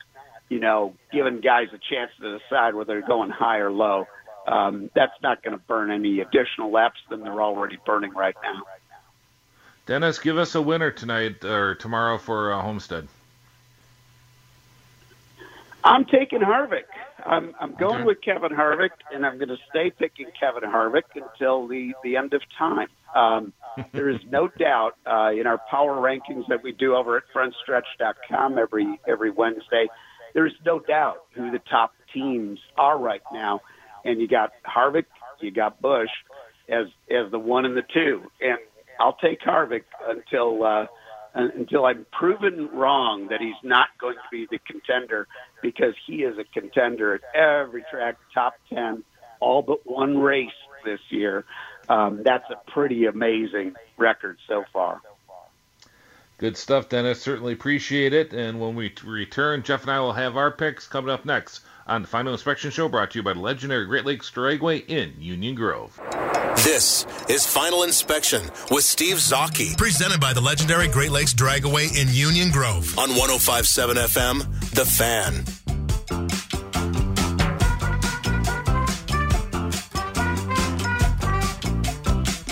you 0.49 0.59
know, 0.59 0.93
giving 1.11 1.41
guys 1.41 1.67
a 1.73 1.77
chance 1.77 2.11
to 2.21 2.39
decide 2.39 2.75
whether 2.75 2.99
they're 2.99 3.07
going 3.07 3.29
high 3.29 3.57
or 3.57 3.71
low. 3.71 4.07
Um, 4.47 4.91
that's 4.93 5.19
not 5.23 5.41
going 5.41 5.57
to 5.57 5.63
burn 5.65 5.89
any 5.89 6.19
additional 6.19 6.71
laps 6.71 6.99
than 7.09 7.21
they're 7.21 7.41
already 7.41 7.79
burning 7.83 8.13
right 8.13 8.36
now. 8.43 8.61
Dennis, 9.88 10.19
give 10.19 10.38
us 10.38 10.53
a 10.53 10.61
winner 10.61 10.91
tonight 10.91 11.43
or 11.43 11.73
tomorrow 11.75 12.19
for 12.19 12.53
uh, 12.53 12.61
Homestead. 12.61 13.07
I'm 15.86 16.05
taking 16.05 16.39
Harvick. 16.39 16.89
I'm 17.25 17.53
I'm 17.59 17.75
going 17.75 17.97
Okay. 17.97 18.03
with 18.05 18.17
Kevin 18.25 18.51
Harvick, 18.51 18.89
and 19.13 19.25
I'm 19.25 19.38
going 19.38 19.49
to 19.49 19.57
stay 19.69 19.91
picking 19.91 20.27
Kevin 20.39 20.67
Harvick 20.69 21.03
until 21.15 21.67
the 21.67 21.93
the 22.03 22.17
end 22.17 22.33
of 22.33 22.41
time. 22.57 22.88
Um, 23.15 23.53
there 23.93 24.09
is 24.09 24.19
no 24.29 24.47
doubt 24.59 24.93
uh, 25.05 25.29
in 25.39 25.45
our 25.47 25.59
power 25.69 25.95
rankings 25.95 26.47
that 26.49 26.63
we 26.63 26.71
do 26.71 26.95
over 26.95 27.17
at 27.17 27.23
frontstretch.com 27.36 28.57
every 28.57 28.99
every 29.07 29.29
Wednesday. 29.31 29.88
There's 30.33 30.53
no 30.65 30.79
doubt 30.79 31.17
who 31.36 31.51
the 31.51 31.61
top 31.69 31.93
teams 32.13 32.59
are 32.77 32.97
right 32.97 33.21
now, 33.31 33.61
and 34.03 34.19
you 34.19 34.27
got 34.27 34.51
Harvick, 34.65 35.05
you 35.39 35.51
got 35.51 35.81
Busch 35.81 36.09
as 36.67 36.88
as 37.11 37.31
the 37.31 37.39
one 37.39 37.65
and 37.65 37.77
the 37.77 37.83
two, 37.93 38.23
and 38.41 38.57
I'll 38.99 39.17
take 39.17 39.39
Harvick 39.41 39.83
until. 40.07 40.63
Uh, 40.63 40.86
until 41.36 41.86
I'm 41.86 42.05
proven 42.11 42.69
wrong 42.73 43.27
that 43.29 43.41
he's 43.41 43.53
not 43.61 43.89
going 43.99 44.15
to 44.15 44.29
be 44.31 44.47
the 44.49 44.59
contender 44.59 45.27
because 45.61 45.93
he 46.07 46.23
is 46.23 46.38
a 46.38 46.45
contender 46.45 47.15
at 47.15 47.21
every 47.36 47.83
track, 47.91 48.15
top 48.33 48.55
10, 48.73 49.03
all 49.41 49.61
but 49.61 49.86
one 49.86 50.17
race 50.17 50.49
this 50.86 51.01
year. 51.09 51.43
Um, 51.89 52.23
that's 52.23 52.49
a 52.49 52.71
pretty 52.71 53.05
amazing 53.05 53.75
record 53.97 54.38
so 54.47 54.63
far. 54.71 55.01
Good 56.45 56.57
stuff, 56.57 56.89
Dennis. 56.89 57.23
Certainly 57.23 57.53
appreciate 57.53 58.13
it. 58.13 58.31
And 58.31 58.59
when 58.59 58.75
we 58.75 58.93
return, 59.03 59.63
Jeff 59.63 59.81
and 59.81 59.89
I 59.89 59.99
will 59.99 60.13
have 60.13 60.37
our 60.37 60.51
picks 60.51 60.85
coming 60.85 61.09
up 61.09 61.25
next 61.25 61.61
on 61.87 62.03
the 62.03 62.07
Final 62.07 62.33
Inspection 62.33 62.69
Show, 62.69 62.87
brought 62.87 63.09
to 63.11 63.17
you 63.17 63.23
by 63.23 63.33
the 63.33 63.39
legendary 63.39 63.87
Great 63.87 64.05
Lakes 64.05 64.29
Dragway 64.29 64.87
in 64.87 65.15
Union 65.17 65.55
Grove. 65.55 65.99
This 66.57 67.07
is 67.29 67.47
Final 67.47 67.81
Inspection 67.81 68.43
with 68.69 68.83
Steve 68.83 69.15
Zocchi, 69.15 69.75
presented 69.75 70.21
by 70.21 70.33
the 70.33 70.41
legendary 70.41 70.87
Great 70.87 71.09
Lakes 71.09 71.33
Dragway 71.33 71.99
in 71.99 72.13
Union 72.13 72.51
Grove 72.51 72.95
on 72.99 73.09
1057 73.09 73.97
FM, 73.97 74.69
The 74.75 74.85
Fan. 74.85 75.64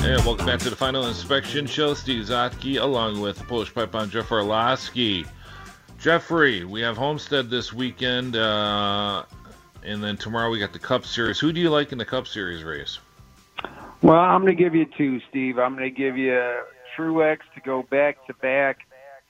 And 0.04 0.22
welcome 0.26 0.46
back 0.46 0.60
to 0.60 0.70
the 0.70 0.76
Final 0.76 1.08
Inspection 1.08 1.66
Show. 1.66 1.94
Steve 1.94 2.26
Zotke, 2.26 2.82
along 2.82 3.22
with 3.22 3.42
Polish 3.48 3.74
Pipe 3.74 3.92
Bomb 3.92 4.10
Jeff 4.10 4.34
Orlowski. 4.34 5.26
Jeffrey, 5.98 6.66
we 6.66 6.82
have 6.82 6.98
Homestead 6.98 7.50
this 7.50 7.72
weekend, 7.72 8.36
uh, 8.36 9.24
and 9.82 10.04
then 10.04 10.18
tomorrow 10.18 10.50
we 10.50 10.60
got 10.60 10.74
the 10.74 10.80
Cup 10.80 11.06
Series. 11.06 11.40
Who 11.40 11.54
do 11.54 11.62
you 11.62 11.70
like 11.70 11.94
in 11.94 11.98
the 11.98 12.04
Cup 12.04 12.28
Series 12.28 12.66
race? 12.66 13.00
Well, 14.02 14.20
I'm 14.20 14.42
going 14.42 14.58
to 14.58 14.62
give 14.62 14.76
you 14.76 14.86
two, 14.98 15.22
Steve. 15.30 15.58
I'm 15.58 15.72
going 15.78 15.90
to 15.90 15.98
give 15.98 16.18
you 16.18 16.60
Truex 16.98 17.38
to 17.56 17.62
go 17.62 17.84
back 17.84 18.28
to 18.28 18.34
back, 18.34 18.80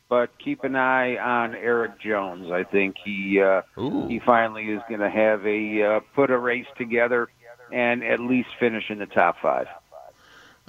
but 0.09 0.31
keep 0.43 0.63
an 0.63 0.75
eye 0.75 1.17
on 1.17 1.53
Erik 1.53 2.01
Jones. 2.01 2.51
I 2.51 2.63
think 2.63 2.95
he 3.05 3.39
uh, 3.39 3.61
he 4.07 4.19
finally 4.25 4.63
is 4.63 4.81
going 4.89 5.01
to 5.01 5.11
have 5.11 5.45
a 5.45 5.83
uh, 5.83 5.99
put 6.15 6.31
a 6.31 6.37
race 6.39 6.65
together 6.79 7.29
and 7.71 8.03
at 8.03 8.19
least 8.19 8.49
finish 8.59 8.85
in 8.89 8.97
the 8.97 9.05
top 9.05 9.35
five 9.39 9.67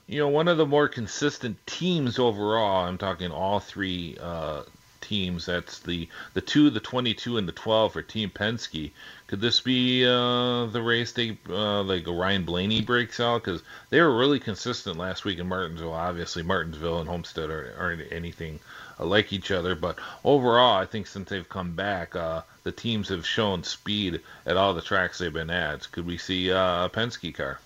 you 0.07 0.19
know, 0.19 0.29
one 0.29 0.49
of 0.49 0.59
the 0.59 0.67
more 0.67 0.89
consistent 0.89 1.67
teams 1.67 2.19
overall. 2.19 2.85
I'm 2.85 2.99
talking 2.99 3.31
all 3.31 3.61
three 3.61 4.17
uh, 4.21 4.63
teams. 5.01 5.47
That's 5.47 5.79
the 5.81 6.09
the 6.35 6.41
two, 6.41 6.71
the 6.71 6.81
22, 6.81 7.39
and 7.39 7.49
the 7.49 7.53
12 7.53 7.93
for 7.93 8.03
Team 8.03 8.31
Penske. 8.31 8.91
Could 9.27 9.41
this 9.41 9.61
be 9.61 10.05
uh, 10.05 10.67
the 10.67 10.83
race 10.83 11.13
they 11.13 11.39
uh, 11.49 11.83
like 11.83 12.07
Ryan 12.07 12.45
Blaney 12.45 12.83
breaks 12.83 13.19
out? 13.19 13.45
Because 13.45 13.63
they 13.91 14.01
were 14.01 14.17
really 14.17 14.41
consistent 14.41 14.99
last 14.99 15.25
week 15.25 15.39
in 15.39 15.49
Martinsville. 15.49 15.93
Obviously, 15.93 16.43
Martinsville 16.43 17.01
and 17.01 17.09
Homestead 17.09 17.49
are, 17.49 17.75
aren't 17.79 18.13
anything 18.13 18.61
like 18.99 19.33
each 19.33 19.51
other, 19.51 19.75
but 19.75 19.99
overall, 20.23 20.77
I 20.77 20.87
think 20.87 21.07
since 21.07 21.29
they've 21.29 21.49
come 21.49 21.73
back, 21.73 22.15
uh, 22.15 22.43
the 22.63 22.73
teams 22.73 23.09
have 23.09 23.27
shown 23.27 23.65
speed 23.65 24.21
at 24.47 24.57
all 24.57 24.75
the 24.75 24.83
tracks 24.83 25.19
they've 25.19 25.33
been 25.33 25.51
at. 25.51 25.91
Could 25.93 26.07
we 26.07 26.19
see 26.19 26.53
uh, 26.53 26.85
a 26.85 26.91
Penske 26.91 27.35
car? 27.35 27.59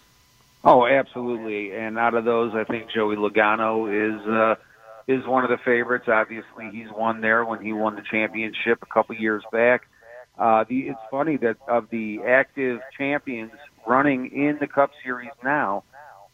Oh, 0.65 0.87
absolutely. 0.87 1.75
And 1.77 1.99
out 1.99 2.15
of 2.15 2.25
those, 2.25 2.53
I 2.55 2.65
think 2.65 2.91
Joey 2.95 3.17
Logano 3.17 3.89
is 3.89 4.27
uh, 4.27 4.55
is 5.07 5.27
one 5.27 5.45
of 5.45 5.51
the 5.51 5.59
favorites. 5.65 6.07
Obviously, 6.09 6.71
he's 6.73 6.89
won 6.95 7.21
there 7.21 7.45
when 7.45 7.63
he 7.63 7.73
won 7.73 7.95
the 7.95 8.03
championship 8.11 8.79
a 8.83 8.93
couple 8.93 9.15
years 9.15 9.43
back. 9.53 9.83
Uh, 10.39 10.65
the, 10.69 10.81
it's 10.81 11.01
funny 11.11 11.37
that 11.39 11.57
of 11.69 11.89
the 11.91 12.19
active 12.27 12.81
champions 12.97 13.53
running 13.87 14.27
in 14.33 14.59
the 14.61 14.67
Cup 14.67 14.91
Series 15.05 15.31
now, 15.43 15.85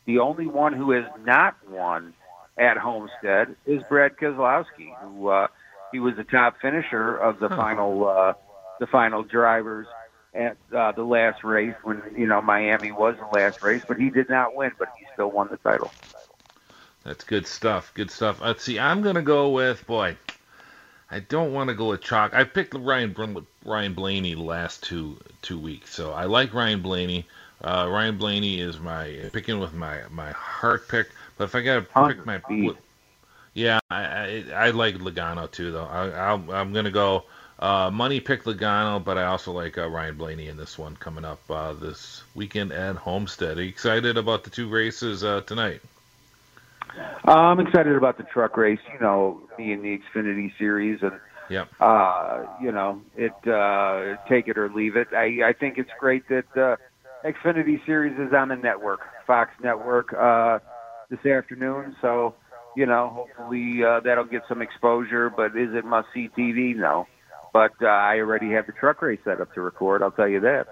the 0.06 0.18
only 0.18 0.46
one 0.46 0.72
who 0.72 0.90
has 0.90 1.04
not 1.24 1.56
won 1.68 2.12
at 2.58 2.76
Homestead 2.76 3.56
is 3.66 3.82
Brad 3.88 4.16
Keselowski, 4.16 4.92
who 5.02 5.28
uh, 5.28 5.46
he 5.92 6.00
was 6.00 6.14
the 6.16 6.24
top 6.24 6.56
finisher 6.60 7.16
of 7.16 7.38
the 7.40 7.48
final 7.50 8.08
uh, 8.08 8.32
the 8.80 8.86
final 8.86 9.22
drivers 9.22 9.86
at 10.34 10.56
uh, 10.76 10.92
the 10.92 11.04
last 11.04 11.44
race 11.44 11.74
when 11.82 12.02
you 12.16 12.26
know 12.26 12.42
Miami 12.42 12.92
was 12.92 13.16
the 13.18 13.36
last 13.36 13.62
race, 13.62 13.82
but 13.86 13.98
he 13.98 14.10
did 14.10 14.28
not 14.28 14.54
win, 14.54 14.72
but 14.78 14.88
he 14.98 15.06
still 15.12 15.30
won 15.30 15.48
the 15.50 15.56
title. 15.58 15.92
That's 17.04 17.24
good 17.24 17.46
stuff. 17.46 17.92
Good 17.94 18.10
stuff. 18.10 18.40
Let's 18.40 18.64
see. 18.64 18.78
I'm 18.78 19.02
gonna 19.02 19.22
go 19.22 19.50
with 19.50 19.86
boy. 19.86 20.16
I 21.10 21.20
don't 21.20 21.52
want 21.52 21.68
to 21.68 21.74
go 21.74 21.90
with 21.90 22.00
chalk. 22.00 22.34
I 22.34 22.44
picked 22.44 22.74
Ryan 22.74 23.14
Ryan 23.64 23.94
Blaney 23.94 24.34
the 24.34 24.42
last 24.42 24.82
two 24.82 25.18
two 25.42 25.58
weeks, 25.58 25.94
so 25.94 26.12
I 26.12 26.24
like 26.24 26.52
Ryan 26.52 26.82
Blaney. 26.82 27.26
Uh, 27.62 27.88
Ryan 27.88 28.18
Blaney 28.18 28.60
is 28.60 28.80
my 28.80 29.30
picking 29.32 29.60
with 29.60 29.74
my 29.74 30.00
my 30.10 30.32
heart 30.32 30.88
pick. 30.88 31.08
But 31.36 31.44
if 31.44 31.54
I 31.54 31.62
got 31.62 31.74
to 31.88 32.06
pick 32.08 32.26
my, 32.26 32.40
yeah, 33.54 33.78
I, 33.90 34.04
I, 34.04 34.44
I 34.54 34.70
like 34.70 34.96
Logano 34.96 35.50
too 35.50 35.72
though. 35.72 35.84
I, 35.84 36.08
I'll, 36.10 36.52
I'm 36.52 36.72
gonna 36.72 36.90
go 36.90 37.24
uh, 37.58 37.90
money 37.92 38.20
picked 38.20 38.46
Logano, 38.46 39.02
but 39.02 39.16
I 39.16 39.24
also 39.26 39.52
like 39.52 39.78
uh, 39.78 39.88
Ryan 39.88 40.16
Blaney 40.16 40.48
in 40.48 40.56
this 40.56 40.76
one 40.76 40.96
coming 40.96 41.24
up 41.24 41.40
uh, 41.48 41.72
this 41.72 42.22
weekend 42.34 42.72
at 42.72 42.96
Homestead. 42.96 43.58
Are 43.58 43.62
you 43.62 43.68
excited 43.68 44.16
about 44.16 44.44
the 44.44 44.50
two 44.50 44.68
races 44.68 45.22
uh, 45.22 45.40
tonight? 45.42 45.80
I'm 47.24 47.60
excited 47.60 47.94
about 47.96 48.18
the 48.18 48.24
truck 48.24 48.56
race. 48.56 48.80
You 48.92 49.00
know, 49.00 49.40
being 49.56 49.82
the 49.82 49.98
Xfinity 49.98 50.56
Series, 50.58 51.02
and 51.02 51.12
yep. 51.48 51.68
uh, 51.80 52.44
you 52.60 52.72
know, 52.72 53.00
it 53.16 53.32
uh, 53.46 54.16
take 54.28 54.48
it 54.48 54.58
or 54.58 54.68
leave 54.68 54.96
it. 54.96 55.08
I, 55.12 55.48
I 55.48 55.52
think 55.52 55.78
it's 55.78 55.90
great 55.98 56.28
that 56.28 56.56
uh, 56.56 56.76
Xfinity 57.24 57.84
Series 57.86 58.18
is 58.18 58.32
on 58.32 58.48
the 58.48 58.56
network, 58.56 59.00
Fox 59.26 59.50
Network, 59.62 60.12
uh, 60.12 60.58
this 61.08 61.24
afternoon. 61.24 61.96
So, 62.00 62.34
you 62.76 62.86
know, 62.86 63.08
hopefully 63.08 63.82
uh, 63.82 64.00
that'll 64.00 64.24
get 64.24 64.42
some 64.48 64.60
exposure. 64.60 65.30
But 65.30 65.56
is 65.56 65.74
it 65.74 65.84
must 65.84 66.08
see 66.12 66.28
TV? 66.28 66.76
No 66.76 67.06
but 67.54 67.72
uh, 67.80 67.86
I 67.86 68.18
already 68.18 68.50
have 68.50 68.66
the 68.66 68.72
truck 68.72 69.00
race 69.00 69.20
set 69.24 69.40
up 69.40 69.54
to 69.54 69.62
record. 69.62 70.02
I'll 70.02 70.10
tell 70.10 70.28
you 70.28 70.40
that. 70.40 70.66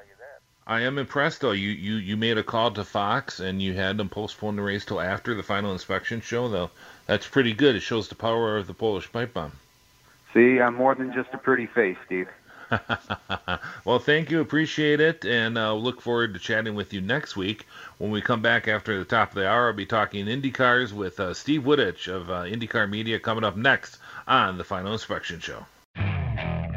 I 0.66 0.82
am 0.82 0.98
impressed 0.98 1.40
though. 1.40 1.52
You, 1.52 1.70
you 1.70 1.94
you 1.94 2.16
made 2.16 2.38
a 2.38 2.42
call 2.42 2.72
to 2.72 2.84
Fox 2.84 3.40
and 3.40 3.62
you 3.62 3.72
had 3.72 3.96
them 3.96 4.08
postpone 4.08 4.56
the 4.56 4.62
race 4.62 4.84
till 4.84 5.00
after 5.00 5.34
the 5.34 5.42
final 5.42 5.72
inspection 5.72 6.20
show 6.20 6.48
though. 6.48 6.70
That's 7.06 7.26
pretty 7.26 7.52
good. 7.52 7.76
It 7.76 7.80
shows 7.80 8.08
the 8.08 8.14
power 8.16 8.56
of 8.56 8.66
the 8.66 8.74
Polish 8.74 9.10
pipe 9.10 9.32
bomb. 9.32 9.52
See, 10.34 10.60
I'm 10.60 10.74
more 10.74 10.94
than 10.94 11.12
just 11.12 11.30
a 11.32 11.38
pretty 11.38 11.66
face, 11.66 11.96
Steve. 12.06 12.28
well, 13.84 13.98
thank 13.98 14.30
you. 14.30 14.40
Appreciate 14.40 15.00
it. 15.00 15.24
And 15.24 15.58
uh, 15.58 15.74
look 15.74 16.00
forward 16.00 16.34
to 16.34 16.40
chatting 16.40 16.74
with 16.74 16.92
you 16.92 17.00
next 17.00 17.36
week. 17.36 17.66
When 17.98 18.10
we 18.10 18.22
come 18.22 18.40
back 18.40 18.66
after 18.66 18.98
the 18.98 19.04
top 19.04 19.30
of 19.30 19.34
the 19.34 19.48
hour, 19.48 19.68
I'll 19.68 19.72
be 19.72 19.86
talking 19.86 20.26
IndyCars 20.26 20.92
with 20.92 21.20
uh, 21.20 21.34
Steve 21.34 21.62
Wittich 21.62 22.08
of 22.08 22.30
uh, 22.30 22.42
IndyCar 22.42 22.88
Media 22.88 23.18
coming 23.18 23.44
up 23.44 23.56
next 23.56 23.98
on 24.26 24.58
the 24.58 24.64
Final 24.64 24.92
Inspection 24.92 25.40
Show. 25.40 25.66